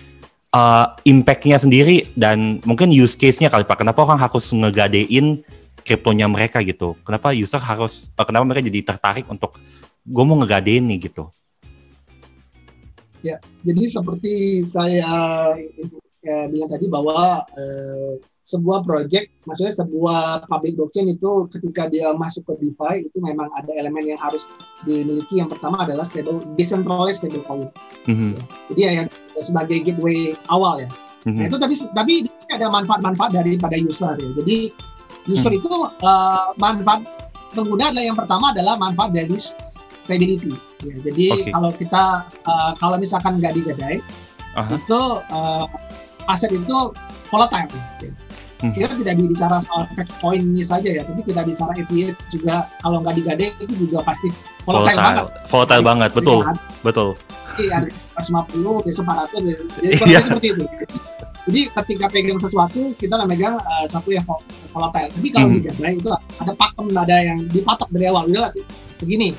eh, 0.51 0.85
impact-nya 1.05 1.61
sendiri 1.61 2.09
dan 2.17 2.59
mungkin 2.65 2.89
use 2.89 3.13
case-nya 3.15 3.53
kali 3.53 3.63
Pak, 3.63 3.85
kenapa 3.85 4.01
orang 4.01 4.19
harus 4.19 4.49
ngegadein 4.51 5.45
kriptonya 5.85 6.25
mereka 6.25 6.65
gitu? 6.65 6.97
Kenapa 7.05 7.29
user 7.31 7.61
harus, 7.61 8.09
eh, 8.09 8.25
kenapa 8.25 8.43
mereka 8.49 8.65
jadi 8.65 8.81
tertarik 8.81 9.29
untuk 9.29 9.55
gue 10.05 10.23
mau 10.25 10.37
ngegadein 10.41 10.85
nih 10.85 11.09
gitu? 11.09 11.29
Jadi 13.65 13.83
seperti 13.89 14.61
saya 14.61 15.09
eh, 16.21 16.45
bilang 16.49 16.69
tadi 16.69 16.85
bahwa 16.85 17.41
eh, 17.57 18.21
sebuah 18.45 18.85
project, 18.85 19.33
maksudnya 19.49 19.73
sebuah 19.73 20.45
public 20.45 20.77
blockchain 20.77 21.09
itu 21.09 21.49
ketika 21.49 21.89
dia 21.89 22.13
masuk 22.13 22.45
ke 22.45 22.53
DeFi 22.61 23.09
itu 23.09 23.17
memang 23.17 23.49
ada 23.57 23.73
elemen 23.73 24.05
yang 24.05 24.21
harus 24.21 24.45
dimiliki. 24.85 25.41
Yang 25.41 25.57
pertama 25.57 25.81
adalah 25.81 26.05
stable 26.05 26.37
decentralized 26.53 27.25
stablecoin. 27.25 27.73
Mhm, 28.05 28.37
Jadi 28.69 28.79
ya 28.85 28.91
yang 29.01 29.07
sebagai 29.41 29.81
gateway 29.81 30.37
awal 30.53 30.77
ya. 30.77 30.89
mhm. 31.25 31.41
Nah, 31.41 31.45
itu 31.49 31.57
tapi 31.57 31.73
tapi 31.97 32.11
ini 32.21 32.29
ada 32.53 32.69
manfaat-manfaat 32.69 33.33
daripada 33.33 33.73
user 33.81 34.13
ya. 34.13 34.29
Jadi 34.37 34.69
user 35.25 35.53
itu 35.57 35.69
eh, 36.05 36.45
manfaat 36.61 37.01
pengguna 37.57 37.89
adalah 37.89 38.05
yang 38.05 38.17
pertama 38.17 38.53
adalah 38.53 38.77
manfaat 38.77 39.09
dari 39.09 39.41
stability. 39.41 40.53
Ya, 40.85 41.01
jadi 41.01 41.27
Oke. 41.33 41.49
kalau 41.49 41.71
kita 41.73 42.03
eh, 42.29 42.71
kalau 42.77 43.01
misalkan 43.01 43.41
nggak 43.41 43.57
digadai 43.57 44.05
Aha. 44.53 44.77
itu 44.77 45.01
eh, 45.33 45.65
aset 46.29 46.53
itu 46.53 46.93
volatile. 47.33 47.73
Ya. 48.05 48.13
Hmm. 48.55 48.71
Kita 48.71 48.95
tidak 48.95 49.15
bicara 49.19 49.59
soal 49.59 49.83
FX 49.91 50.15
coin-nya 50.17 50.63
saja 50.63 50.89
ya, 50.89 51.03
tapi 51.03 51.27
kita 51.27 51.43
bicara 51.43 51.71
ETH 51.75 51.91
juga 52.31 52.55
kalau 52.79 53.03
nggak 53.03 53.15
digadai 53.19 53.51
itu 53.59 53.73
juga 53.83 53.99
pasti 53.99 54.31
volatile, 54.63 54.95
banget. 54.95 55.25
volatile, 55.45 55.83
banget, 55.83 56.09
betul, 56.11 56.39
Jadi, 56.39 56.59
betul. 56.81 57.09
Iya, 57.55 57.77
150, 58.15 58.79
besok 58.81 59.03
400, 59.03 59.43
ya. 59.43 59.55
jadi 59.75 59.91
kurang 59.99 60.07
Iya. 60.07 60.19
seperti 60.23 60.47
itu. 60.49 60.63
Jadi 61.45 61.61
ketika 61.69 62.05
pegang 62.09 62.39
sesuatu, 62.39 62.81
kita 62.95 63.15
memegang 63.21 63.59
uh, 63.59 63.85
satu 63.85 64.09
yang 64.09 64.23
vol- 64.23 64.41
volatile. 64.71 65.11
Tapi 65.11 65.27
kalau 65.29 65.45
Hmm. 65.45 65.55
digadai 65.55 65.93
itu 65.93 66.09
ada 66.09 66.51
pakem, 66.55 66.85
ada 66.89 67.15
yang 67.21 67.39
dipatok 67.45 67.89
dari 67.91 68.05
awal. 68.07 68.23
Udah 68.25 68.49
sih, 68.49 68.63
segini. 68.95 69.35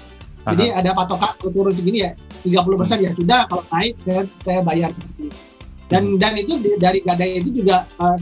Jadi 0.46 0.70
ada 0.70 0.94
patokan 0.94 1.34
kalau 1.34 1.50
turun 1.50 1.74
segini 1.74 2.06
ya, 2.06 2.14
30% 2.44 2.62
ya 3.00 3.10
sudah, 3.10 3.50
kalau 3.50 3.66
naik 3.72 3.98
saya, 3.98 4.22
saya 4.44 4.60
bayar 4.62 4.92
seperti 4.92 5.18
ini. 5.24 5.30
Dan 5.86 6.02
Hmm. 6.04 6.18
dan 6.20 6.32
itu 6.36 6.52
dari 6.76 6.98
gadai 7.00 7.40
itu 7.40 7.50
juga 7.56 7.82
uh, 7.96 8.14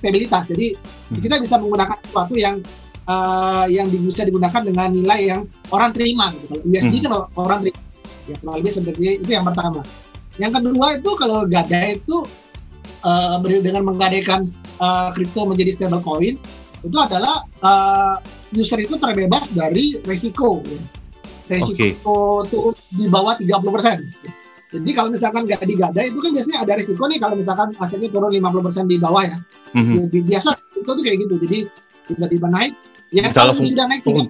stabilitas. 0.00 0.48
Jadi 0.48 0.72
Hmm. 1.12 1.20
kita 1.20 1.36
bisa 1.36 1.60
menggunakan 1.60 2.00
sesuatu 2.00 2.34
yang 2.34 2.56
uh, 3.04 3.68
yang 3.68 3.92
bisa 3.92 4.24
digunakan 4.24 4.62
dengan 4.64 4.88
nilai 4.94 5.20
yang 5.28 5.40
orang 5.68 5.92
terima. 5.92 6.32
Gitu. 6.32 6.44
Kalau 6.48 6.62
USD 6.64 6.94
Hmm. 6.96 7.04
kan 7.04 7.12
orang 7.36 7.58
terima. 7.68 7.80
Ya 8.28 8.34
kurang 8.40 8.54
lebih 8.62 8.72
seperti 8.72 9.00
itu 9.20 9.30
yang 9.30 9.44
pertama. 9.44 9.80
Yang 10.40 10.52
kedua 10.62 10.86
itu 10.96 11.10
kalau 11.18 11.38
gadai 11.44 12.00
itu 12.00 12.16
uh, 13.04 13.36
dengan 13.42 13.82
menggadaikan 13.84 14.46
uh, 14.80 15.10
kripto 15.12 15.44
menjadi 15.44 15.76
stablecoin 15.76 16.40
itu 16.80 16.96
adalah 16.96 17.44
uh, 17.60 18.16
user 18.56 18.80
itu 18.80 18.96
terbebas 18.96 19.52
dari 19.52 20.00
resiko. 20.08 20.64
ya. 20.64 20.80
Resiko 21.50 22.46
tuh 22.46 22.72
di 22.94 23.10
bawah 23.10 23.34
30%. 23.36 24.39
Jadi 24.70 24.90
kalau 24.92 25.10
misalkan 25.10 25.42
nggak 25.44 25.62
digadai 25.62 26.06
itu 26.08 26.18
kan 26.18 26.30
biasanya 26.30 26.58
ada 26.62 26.72
resiko 26.74 27.02
nih 27.04 27.18
kalau 27.18 27.34
misalkan 27.34 27.68
asetnya 27.76 28.08
turun 28.08 28.30
50% 28.30 28.86
di 28.86 28.96
bawah 28.96 29.24
ya. 29.24 29.36
Mhm. 29.74 29.92
Ya, 29.92 30.04
bi- 30.06 30.24
biasa 30.24 30.48
itu 30.72 30.86
tuh 30.88 31.02
kayak 31.02 31.18
gitu. 31.20 31.34
Jadi 31.42 31.58
tiba-tiba 32.06 32.46
naik 32.48 32.74
ya 33.10 33.26
Bisa 33.26 33.34
kalau 33.36 33.50
langsung 33.50 33.66
sudah 33.66 33.86
naik 33.86 34.02
turun. 34.02 34.26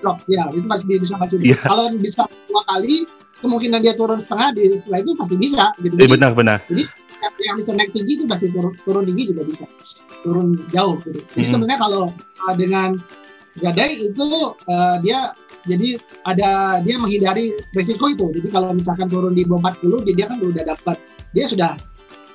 drop 0.00 0.18
ya 0.26 0.42
itu 0.50 0.66
pasti 0.66 0.84
bisa 0.92 1.14
pasti 1.14 1.34
Iya. 1.40 1.58
kalau 1.60 1.86
bisa 1.94 2.22
dua 2.48 2.62
kali 2.64 3.06
kemungkinan 3.38 3.78
dia 3.80 3.94
turun 3.94 4.18
setengah 4.18 4.50
di 4.52 4.74
setelah 4.74 4.98
itu 4.98 5.12
pasti 5.14 5.34
bisa 5.36 5.64
gitu 5.78 5.94
Eh, 5.94 6.02
Jadi, 6.02 6.12
benar-benar. 6.12 6.58
yang, 6.66 6.88
yang 7.38 7.56
bisa 7.56 7.70
naik 7.72 7.90
tinggi 7.90 8.12
itu 8.16 8.24
pasti 8.24 8.50
turun, 8.50 8.74
turun 8.82 9.04
tinggi 9.04 9.30
juga 9.30 9.42
bisa 9.44 9.64
turun 10.22 10.58
jauh 10.70 10.96
gitu 11.02 11.20
jadi 11.30 11.44
Mhm. 11.44 11.52
sebenarnya 11.52 11.78
kalau 11.78 12.02
uh, 12.40 12.54
dengan 12.56 12.96
gadai 13.56 13.92
itu 14.02 14.26
uh, 14.64 14.96
dia 14.98 15.30
jadi 15.64 15.88
ada 16.24 16.50
dia 16.80 16.96
menghindari 16.96 17.56
risiko 17.72 18.08
itu 18.08 18.28
jadi 18.36 18.48
kalau 18.52 18.72
misalkan 18.72 19.08
turun 19.08 19.32
di 19.32 19.44
bawah 19.44 19.72
40 19.72 20.04
dia, 20.08 20.14
dia 20.14 20.26
kan 20.28 20.38
udah 20.40 20.64
dapat 20.64 20.96
dia 21.32 21.44
sudah 21.48 21.72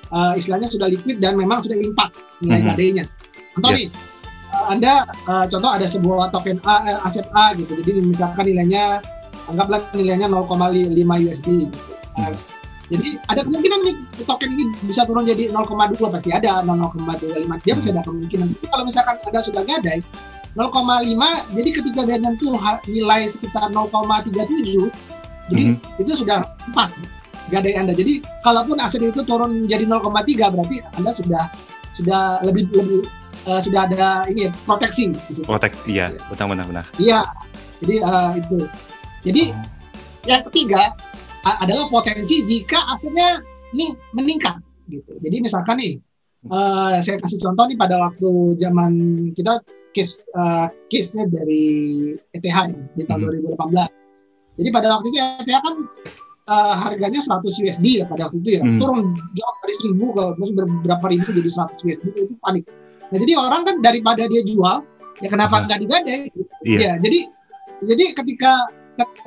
uh, 0.10 0.34
istilahnya 0.34 0.68
sudah 0.68 0.90
liquid 0.90 1.22
dan 1.22 1.38
memang 1.38 1.62
sudah 1.62 1.78
impas 1.78 2.28
nilai 2.42 2.60
Mhm. 2.62 2.68
gadainya 2.74 3.04
contoh 3.54 3.72
nih 3.74 3.88
uh, 4.52 4.66
anda 4.74 4.94
uh, 5.26 5.46
contoh 5.46 5.70
ada 5.70 5.86
sebuah 5.86 6.34
token 6.34 6.58
A 6.66 6.76
eh, 6.90 7.00
aset 7.06 7.28
A 7.34 7.54
gitu 7.54 7.78
jadi 7.80 8.02
misalkan 8.02 8.50
nilainya 8.50 9.00
anggaplah 9.50 9.82
nilainya 9.94 10.30
0,5 10.30 10.46
USD 11.26 11.48
gitu. 11.66 11.78
Uh, 12.18 12.30
Hmm. 12.30 12.36
jadi 12.90 13.10
ada 13.30 13.42
kemungkinan 13.46 13.80
nih 13.86 13.96
token 14.26 14.50
ini 14.58 14.64
bisa 14.84 15.06
turun 15.06 15.26
jadi 15.26 15.54
0,2 15.54 16.10
pasti 16.10 16.30
ada 16.34 16.66
0,25 16.66 17.62
dia 17.62 17.74
bisa 17.78 17.90
ada 17.94 18.02
kemungkinan. 18.02 18.50
Tapi 18.50 18.66
kalau 18.66 18.84
misalkan 18.90 19.16
Anda 19.26 19.42
sudah 19.46 19.62
gadai 19.62 20.02
0,5 20.54 21.18
jadi 21.54 21.70
ketika 21.70 22.02
dia 22.06 22.18
nyentuh 22.18 22.58
nilai 22.86 23.30
sekitar 23.30 23.70
0,37 23.70 24.90
jadi 25.50 25.64
Mhm. 25.74 26.02
itu 26.02 26.12
sudah 26.14 26.46
pas 26.72 26.94
gadai 27.50 27.74
Anda. 27.74 27.98
Jadi 27.98 28.22
kalaupun 28.46 28.78
aset 28.78 29.02
itu 29.02 29.26
turun 29.26 29.66
menjadi 29.66 29.90
0,3 29.90 30.54
berarti 30.54 30.78
Anda 30.94 31.12
sudah 31.18 31.50
sudah 31.98 32.22
lebih 32.46 32.70
lebih 32.70 33.02
eh, 33.50 33.62
sudah 33.66 33.90
ada 33.90 34.30
ini 34.30 34.54
proteksi. 34.64 35.10
Proteksi, 35.42 35.82
iya, 35.90 36.14
benar-benar. 36.30 36.70
benar. 36.70 36.86
Iya. 37.02 37.26
Jadi 37.82 37.96
eh, 37.98 38.32
itu. 38.38 38.58
Jadi 39.26 39.44
Oh. 39.50 39.66
yang 40.30 40.42
ketiga 40.52 40.94
adalah 41.42 41.90
potensi 41.90 42.46
jika 42.46 42.86
asetnya 42.94 43.42
ini 43.74 43.98
meningkat 44.14 44.62
gitu. 44.86 45.18
Jadi 45.18 45.38
misalkan 45.42 45.82
nih 45.82 45.98
eh, 46.46 46.96
saya 47.02 47.18
kasih 47.18 47.42
contoh 47.42 47.66
nih 47.66 47.78
pada 47.82 47.98
waktu 47.98 48.30
zaman 48.62 48.92
kita 49.34 49.58
case 49.92 50.26
eh, 50.30 50.68
case-nya 50.88 51.26
dari 51.28 51.64
ETH 52.32 52.46
ya, 52.46 52.62
di 52.96 53.04
tahun 53.06 53.20
Mhm. 53.26 53.30
2018. 53.58 53.90
Jadi 54.60 54.70
pada 54.76 54.88
waktu 54.92 55.08
itu 55.10 55.18
ETH 55.18 55.60
kan 55.62 55.76
eh, 56.50 56.76
harganya 56.82 57.20
100 57.22 57.62
USD 57.62 57.86
ya 58.02 58.06
pada 58.10 58.26
waktu 58.26 58.42
itu 58.42 58.50
ya. 58.58 58.62
Hmm. 58.66 58.82
Turun 58.82 59.00
jauh 59.38 59.56
dari 59.62 59.76
1000 59.86 60.08
ke 60.18 60.24
beberapa 60.66 61.06
ribu 61.14 61.30
jadi 61.30 61.50
100 61.54 61.78
USD 61.86 62.06
itu 62.18 62.34
panik. 62.42 62.66
Nah, 63.10 63.18
jadi 63.22 63.34
orang 63.38 63.62
kan 63.66 63.76
daripada 63.86 64.26
dia 64.26 64.42
jual 64.42 64.82
ya 65.22 65.28
kenapa 65.30 65.62
Aha. 65.62 65.64
nggak 65.70 65.80
digadai? 65.86 66.20
Iya. 66.66 66.78
Ya, 66.78 66.92
jadi 66.98 67.20
jadi 67.86 68.04
ketika 68.18 68.66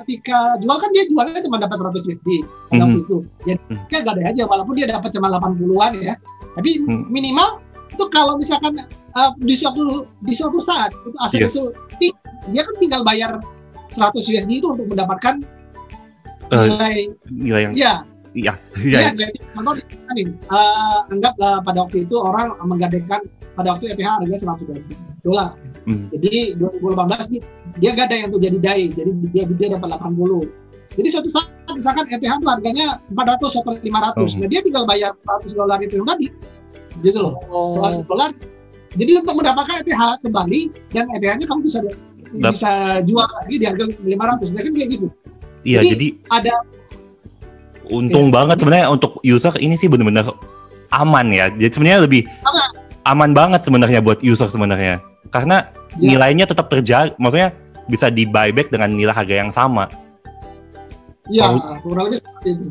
ketika 0.03 0.59
jual 0.61 0.77
kan 0.77 0.89
dia 0.93 1.07
jualnya 1.09 1.41
cuma 1.41 1.57
dapat 1.57 1.79
100 1.81 2.05
USD 2.05 2.45
pada 2.69 2.85
waktu 2.85 2.99
Mhm. 2.99 3.05
itu. 3.07 3.17
Jadi 3.47 3.59
Mhm. 3.71 3.83
dia 3.89 3.97
gak 4.03 4.13
ada 4.19 4.23
aja 4.29 4.43
walaupun 4.45 4.73
dia 4.77 4.85
dapat 4.85 5.09
cuma 5.15 5.27
80-an 5.31 5.91
ya. 5.97 6.13
Tapi 6.53 6.71
Mhm. 6.83 7.07
minimal 7.09 7.62
itu 7.93 8.03
kalau 8.09 8.35
misalkan 8.41 8.73
uh, 9.13 9.31
di 9.37 9.53
suatu 9.53 10.09
di 10.25 10.33
suatu 10.33 10.57
saat 10.59 10.89
itu 10.91 11.17
aset 11.21 11.39
Yes. 11.45 11.53
itu 11.53 11.63
dia 12.51 12.61
kan 12.65 12.75
tinggal 12.81 13.01
bayar 13.05 13.31
100 13.93 14.17
USD 14.25 14.59
itu 14.59 14.67
untuk 14.73 14.89
mendapatkan 14.89 15.39
Eh, 16.53 16.69
nilai 16.69 16.95
Nilai 17.31 17.61
yang, 17.65 17.73
ya 17.73 17.93
iya, 18.33 18.53
Iya, 18.77 19.13
jadi 19.13 19.37
contoh 19.53 19.73
nih, 19.77 20.25
uh, 20.49 21.05
anggap 21.13 21.33
uh, 21.37 21.61
pada 21.61 21.85
waktu 21.85 22.05
itu 22.05 22.17
orang 22.17 22.57
menggadaikan 22.65 23.21
pada 23.53 23.77
waktu 23.77 23.93
ETH 23.93 24.01
harga 24.01 24.41
100 24.41 24.81
dolar. 25.21 25.53
Hmm. 25.85 26.09
Jadi 26.09 26.57
2018 26.57 27.29
dia, 27.29 27.41
dia 27.77 27.91
gadai 27.93 28.25
untuk 28.25 28.41
jadi 28.41 28.57
dai, 28.57 28.83
jadi 28.89 29.11
dia 29.29 29.43
dia 29.53 29.67
dapat 29.77 29.97
80. 30.01 30.49
Jadi 30.97 31.07
suatu 31.09 31.29
saat 31.29 31.49
misalkan 31.73 32.05
ETH 32.09 32.25
itu 32.25 32.47
harganya 32.49 32.97
400 33.13 33.61
atau 33.61 33.71
500, 33.77 34.17
Oh. 34.17 34.27
nah 34.41 34.47
dia 34.49 34.61
tinggal 34.65 34.83
bayar 34.89 35.11
100 35.45 35.53
dolar 35.53 35.77
itu 35.81 35.93
yang 36.01 36.09
tadi, 36.09 36.25
gitu 37.01 37.19
loh. 37.23 37.33
Oh. 37.49 38.03
Dolar. 38.05 38.29
Jadi 38.93 39.11
untuk 39.17 39.41
mendapatkan 39.41 39.81
ETH 39.81 40.21
kembali 40.21 40.61
dan 40.93 41.09
ETH-nya 41.09 41.45
kamu 41.49 41.61
bisa 41.65 41.79
Dap- 41.81 42.53
bisa 42.53 42.71
jual 43.05 43.25
lagi 43.25 43.55
di 43.57 43.65
harga 43.65 43.83
500 43.89 44.53
nah, 44.53 44.61
kan 44.61 44.71
kayak 44.73 44.89
gitu. 44.89 45.07
Iya, 45.63 45.79
Jadi- 45.81 45.89
jadi 45.89 46.07
Ada 46.29 46.53
untung 47.89 48.27
Iya. 48.29 48.33
banget 48.33 48.57
sebenarnya 48.61 48.87
untuk 48.89 49.17
user 49.21 49.53
ini 49.57 49.75
sih 49.75 49.89
benar-benar 49.89 50.29
aman 50.91 51.25
ya. 51.33 51.49
Jadi 51.49 51.71
sebenarnya 51.73 52.01
lebih 52.05 52.21
Aman. 52.45 52.69
aman 53.03 53.31
banget 53.33 53.61
sebenarnya 53.65 53.99
buat 53.99 54.21
user 54.21 54.47
sebenarnya. 54.47 55.01
Karena 55.29 55.65
Ya. 55.97 56.13
nilainya 56.13 56.45
tetap 56.45 56.69
terjaga, 56.69 57.17
maksudnya 57.17 57.49
bisa 57.85 58.13
di 58.13 58.23
buyback 58.23 58.69
dengan 58.69 58.93
nilai 58.93 59.13
harga 59.13 59.35
yang 59.35 59.49
sama. 59.49 59.89
ya 61.31 61.47
Oh. 61.47 61.79
kurang 61.79 62.11
lebih 62.11 62.19
seperti 62.19 62.49
itu. 62.51 62.67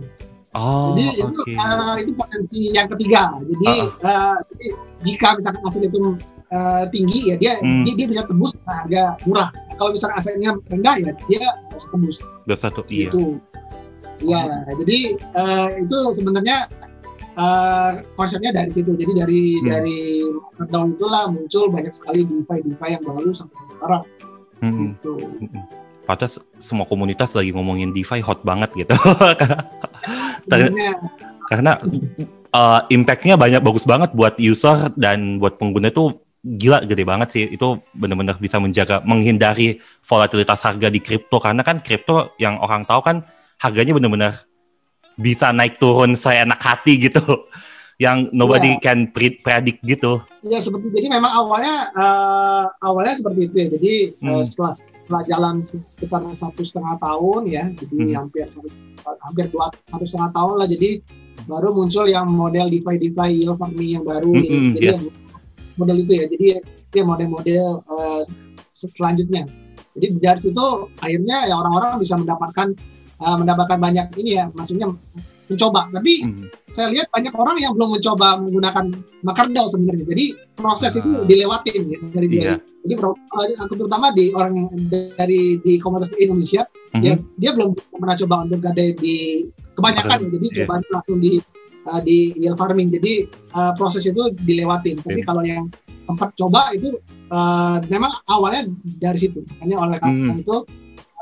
Oh, 0.53 0.93
Jadi 0.93 1.17
itu 1.17 1.33
eh, 1.49 1.95
itu 2.05 2.13
potensi 2.13 2.77
yang 2.77 2.85
ketiga. 2.93 3.33
Jadi, 3.41 3.89
eh, 3.89 4.37
jadi 4.53 4.67
jika 5.01 5.41
misalkan 5.41 5.65
aset 5.65 5.89
itu 5.89 6.13
eh, 6.53 6.85
tinggi 6.93 7.33
ya 7.33 7.37
dia, 7.41 7.53
Hmm. 7.65 7.89
dia 7.89 7.97
dia 7.97 8.07
bisa 8.13 8.29
tembus 8.29 8.53
harga 8.69 9.17
murah. 9.25 9.49
Kalau 9.81 9.97
misalkan 9.97 10.21
asetnya 10.21 10.53
rendah 10.69 10.97
ya 11.01 11.13
dia 11.25 11.45
harus 11.73 11.85
tembus 11.89 12.17
Udah 12.45 12.59
satu, 12.61 12.85
iya. 12.93 13.09
gitu. 13.09 13.41
Ya, 14.21 14.45
jadi 14.77 15.17
eh, 15.17 15.69
itu 15.89 15.99
sebenarnya 16.21 16.69
eh, 17.33 17.93
konsepnya 18.13 18.53
dari 18.53 18.71
situ. 18.77 18.93
Jadi 18.93 19.13
dari 19.17 19.43
Hmm. 19.57 19.69
dari 19.73 20.01
markdown 20.61 20.87
itulah 20.93 21.25
muncul 21.33 21.65
banyak 21.73 21.97
sekali 21.97 22.29
DeFi 22.29 22.61
DeFi 22.69 22.89
yang 22.93 23.03
baru 23.09 23.33
sampai 23.33 23.57
sekarang 23.73 24.05
Mm-mm. 24.61 24.81
gitu. 25.01 25.17
Mm-mm. 25.17 25.65
Pantes 26.03 26.39
semua 26.59 26.83
komunitas 26.83 27.31
lagi 27.33 27.55
ngomongin 27.55 27.95
DeFi 27.95 28.19
hot 28.21 28.43
banget 28.43 28.75
gitu. 28.75 28.95
Ter- 30.51 30.71
Sebenarnya 30.73 30.93
Karena 31.47 31.73
uh, 32.53 32.81
impact-nya 32.91 33.39
banyak 33.39 33.63
bagus 33.63 33.87
banget 33.87 34.11
buat 34.17 34.35
user 34.41 34.91
dan 34.99 35.39
buat 35.39 35.61
pengguna 35.61 35.95
itu 35.95 36.19
gila 36.43 36.83
gede 36.83 37.05
banget 37.07 37.29
sih. 37.31 37.45
Itu 37.55 37.87
benar-benar 37.95 38.43
bisa 38.43 38.59
menjaga 38.59 38.99
menghindari 39.07 39.79
volatilitas 40.03 40.63
harga 40.67 40.91
di 40.91 40.99
kripto 40.99 41.39
karena 41.39 41.63
kan 41.63 41.79
kripto 41.79 42.35
yang 42.43 42.59
orang 42.59 42.83
tahu 42.83 43.01
kan 43.05 43.23
harganya 43.63 43.95
benar-benar 43.95 44.43
bisa 45.15 45.55
naik 45.55 45.79
turun 45.79 46.19
seenak 46.19 46.59
hati 46.59 47.09
gitu. 47.11 47.23
Yang 48.03 48.35
nobody 48.35 48.83
can 48.83 49.15
pre- 49.15 49.39
predict 49.39 49.79
gitu. 49.87 50.19
Ya 50.43 50.59
seperti 50.59 50.91
jadi 50.91 51.07
memang 51.07 51.31
awalnya 51.31 51.95
eh, 51.95 52.65
awalnya 52.83 53.15
seperti 53.15 53.47
itu 53.47 53.55
ya. 53.63 53.67
Jadi 53.71 53.95
eh, 54.11 54.27
Hmm. 54.27 54.43
setelah 54.43 54.73
setelah 54.75 55.23
jalan 55.31 55.55
sekitar 55.63 56.21
satu 56.35 56.63
setengah 56.67 56.99
tahun 56.99 57.43
ya, 57.47 57.65
jadi 57.79 57.95
Hmm. 57.95 58.15
hampir 58.27 58.47
hampir 59.23 59.45
dua 59.55 59.71
satu 59.87 60.03
setengah 60.03 60.31
tahun 60.35 60.55
lah. 60.59 60.67
Jadi 60.67 60.91
baru 61.47 61.75
muncul 61.75 62.07
yang 62.11 62.27
model 62.31 62.71
DeFi 62.71 62.95
DeFi 62.99 63.29
yield 63.43 63.59
farming 63.59 63.99
yang 63.99 64.05
baru. 64.07 64.31
nih. 64.31 64.51
Mm-mm, 64.51 64.75
jadi 64.79 64.87
yes. 64.95 65.11
model 65.79 65.97
itu 66.03 66.13
ya. 66.15 66.25
Jadi 66.31 66.47
yang 66.93 67.09
model-model 67.09 67.67
eh, 67.87 68.23
selanjutnya. 68.75 69.43
Jadi 69.95 70.07
dari 70.19 70.41
situ 70.41 70.67
akhirnya 70.99 71.47
ya 71.51 71.55
orang-orang 71.55 72.03
bisa 72.03 72.15
mendapatkan 72.19 72.75
eh, 73.23 73.37
mendapatkan 73.39 73.79
banyak 73.79 74.07
ini 74.19 74.43
ya, 74.43 74.51
maksudnya 74.55 74.91
mencoba. 75.51 75.91
Tapi 75.91 76.13
Hmm. 76.23 76.47
saya 76.71 76.89
lihat 76.95 77.11
banyak 77.11 77.35
orang 77.35 77.57
yang 77.59 77.73
belum 77.75 77.99
mencoba 77.99 78.39
menggunakan 78.41 78.85
MakerDAO 79.23 79.67
sebenarnya. 79.71 80.05
Jadi 80.07 80.25
proses 80.55 80.93
itu 80.95 81.09
Ah. 81.09 81.25
dilewatin 81.27 81.83
ya, 81.91 81.99
dari 82.15 82.27
Iya. 82.31 82.57
dari 82.57 82.57
jadi 82.83 82.95
eh, 82.99 83.67
terutama 83.71 84.11
di 84.11 84.35
orang 84.35 84.59
yang 84.59 84.69
dari 84.91 85.55
di 85.63 85.79
komunitas 85.79 86.11
di 86.11 86.27
Indonesia 86.27 86.67
Mhm. 86.99 87.03
ya 87.03 87.15
dia 87.39 87.51
belum 87.55 87.71
pernah 87.95 88.17
coba 88.19 88.35
untuk 88.43 88.59
gadai 88.59 88.91
di 88.99 89.47
kebanyakan 89.79 90.19
ya, 90.19 90.29
jadi 90.35 90.47
Iya. 90.51 90.57
coba 90.67 90.75
langsung 90.91 91.19
di 91.23 91.33
eh, 91.83 92.01
di 92.07 92.17
yield 92.39 92.59
farming. 92.59 92.95
Jadi 92.95 93.27
eh, 93.27 93.73
proses 93.75 94.07
itu 94.07 94.31
dilewatin. 94.47 95.03
Tapi 95.03 95.19
Iya. 95.23 95.27
kalau 95.27 95.43
yang 95.43 95.67
sempat 96.07 96.31
coba 96.39 96.71
itu 96.75 96.95
eh, 97.33 97.77
memang 97.89 98.13
awalnya 98.29 98.69
dari 99.01 99.19
situ. 99.19 99.41
Makanya 99.57 99.77
oleh 99.81 99.97
karena 99.99 100.37
Mhm. 100.37 100.43
itu 100.45 100.57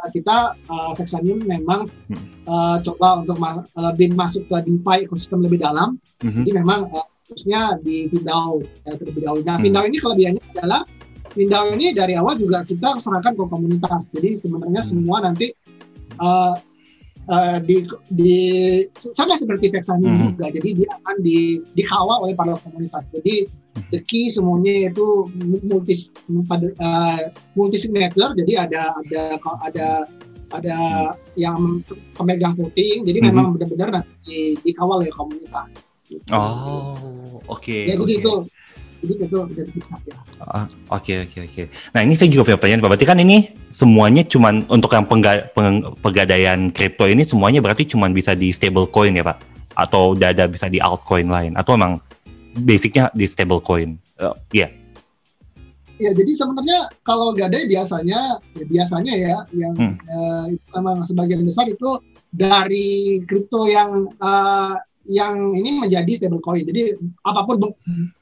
kita 0.09 0.57
uh, 0.67 0.97
Vexanium 0.97 1.45
memang 1.45 1.85
Mhm. 2.09 2.25
eh, 2.49 2.77
coba 2.83 3.21
untuk 3.21 3.37
ma- 3.37 3.63
lebih 3.93 4.17
masuk 4.17 4.49
ke 4.49 4.57
DeFi 4.65 5.05
ekosistem 5.05 5.45
lebih 5.45 5.61
dalam 5.61 6.01
Mhm. 6.25 6.43
jadi 6.43 6.51
memang 6.65 6.81
eh, 6.89 7.07
khususnya 7.29 7.79
di 7.79 8.11
Pindau 8.11 8.59
ya, 8.83 8.99
terlebih 8.99 9.23
dahulu. 9.23 9.43
Nah, 9.45 9.55
Hmm. 9.55 9.63
Pindau 9.63 9.85
ini 9.87 9.97
kelebihannya 9.99 10.43
adalah 10.51 10.83
Pindau 11.31 11.65
ini 11.71 11.95
dari 11.95 12.19
awal 12.19 12.35
juga 12.35 12.67
kita 12.67 12.99
serahkan 12.99 13.39
ke 13.39 13.45
komunitas. 13.47 14.11
Jadi 14.11 14.35
sebenarnya 14.35 14.83
Hmm. 14.83 14.91
semua 14.91 15.17
nanti 15.23 15.55
eh, 16.19 16.55
eh, 17.31 17.59
di, 17.63 17.77
di 18.11 18.35
sama 19.15 19.39
seperti 19.39 19.71
Vexanium 19.71 20.11
Hmm. 20.11 20.23
juga. 20.35 20.51
Jadi 20.51 20.69
dia 20.75 20.91
akan 20.91 21.17
di, 21.23 21.39
dikawal 21.73 22.27
oleh 22.27 22.35
para 22.35 22.59
komunitas. 22.59 23.07
Jadi 23.15 23.47
Key 24.01 24.29
semuanya 24.29 24.89
itu 24.89 25.27
multi 25.63 25.95
uh, 26.79 27.19
multi 27.53 27.77
signature. 27.77 28.33
Jadi 28.35 28.53
ada 28.55 28.93
ada 28.95 29.23
ada 29.63 29.87
ada 30.51 30.77
yang 31.35 31.79
pemegang 32.13 32.55
voting. 32.55 33.05
Jadi 33.05 33.19
Hmm. 33.19 33.29
memang 33.29 33.47
benar-benar 33.55 33.89
nanti 33.93 34.11
di- 34.23 34.59
dikawal 34.65 34.99
oleh 34.99 35.11
komunitas. 35.11 35.71
Oh, 36.29 37.39
oke. 37.47 37.87
ya 37.87 37.95
jadi 37.95 38.03
oke. 38.03 38.19
itu 38.19 38.33
jadi 39.01 39.13
itu 39.25 39.39
jadi 39.55 39.71
kita 39.71 39.97
ya. 40.05 40.17
Ah, 40.43 40.67
Oke 40.91 41.23
oke 41.23 41.39
oke. 41.41 41.63
Nah 41.95 42.01
ini 42.03 42.13
saya 42.13 42.29
juga 42.29 42.45
punya 42.45 42.59
pertanyaan 42.59 42.83
Pak. 42.83 42.91
Berarti 42.91 43.07
kan 43.07 43.17
ini 43.17 43.37
semuanya 43.71 44.23
cuman 44.23 44.67
untuk 44.67 44.91
yang 44.91 45.07
pengga- 45.07 45.49
peng- 45.51 45.87
pegadaian 45.99 46.69
kripto 46.69 47.07
ini 47.07 47.23
semuanya 47.23 47.63
berarti 47.63 47.87
cuman 47.87 48.11
bisa 48.11 48.35
di 48.35 48.51
stablecoin 48.51 49.15
ya 49.15 49.25
Pak? 49.25 49.39
Atau 49.73 50.13
udah 50.13 50.35
ada 50.35 50.45
bisa 50.45 50.67
di 50.67 50.77
altcoin 50.77 51.31
lain? 51.31 51.55
Atau 51.55 51.79
emang 51.79 52.03
basicnya 52.57 53.11
di 53.13 53.25
stablecoin? 53.25 53.95
Eh, 54.17 54.37
Iya. 54.55 54.69
Ya, 56.01 56.17
jadi 56.17 56.33
sebenarnya 56.33 56.89
kalau 57.05 57.37
gadai 57.37 57.69
biasanya 57.69 58.41
ya 58.57 58.65
biasanya 58.65 59.13
ya 59.13 59.37
yang 59.53 59.77
Hmm. 59.77 60.01
eh, 60.01 60.57
itu 60.57 60.67
memang 60.73 61.05
sebagian 61.05 61.45
besar 61.45 61.69
itu 61.69 62.01
dari 62.33 63.21
kripto 63.23 63.69
yang 63.69 64.09
eh, 64.17 64.75
yang 65.05 65.53
ini 65.53 65.77
menjadi 65.77 66.09
stablecoin. 66.17 66.65
Jadi 66.65 66.97
apa 67.21 67.45
pun 67.45 67.61
ben- 67.61 67.77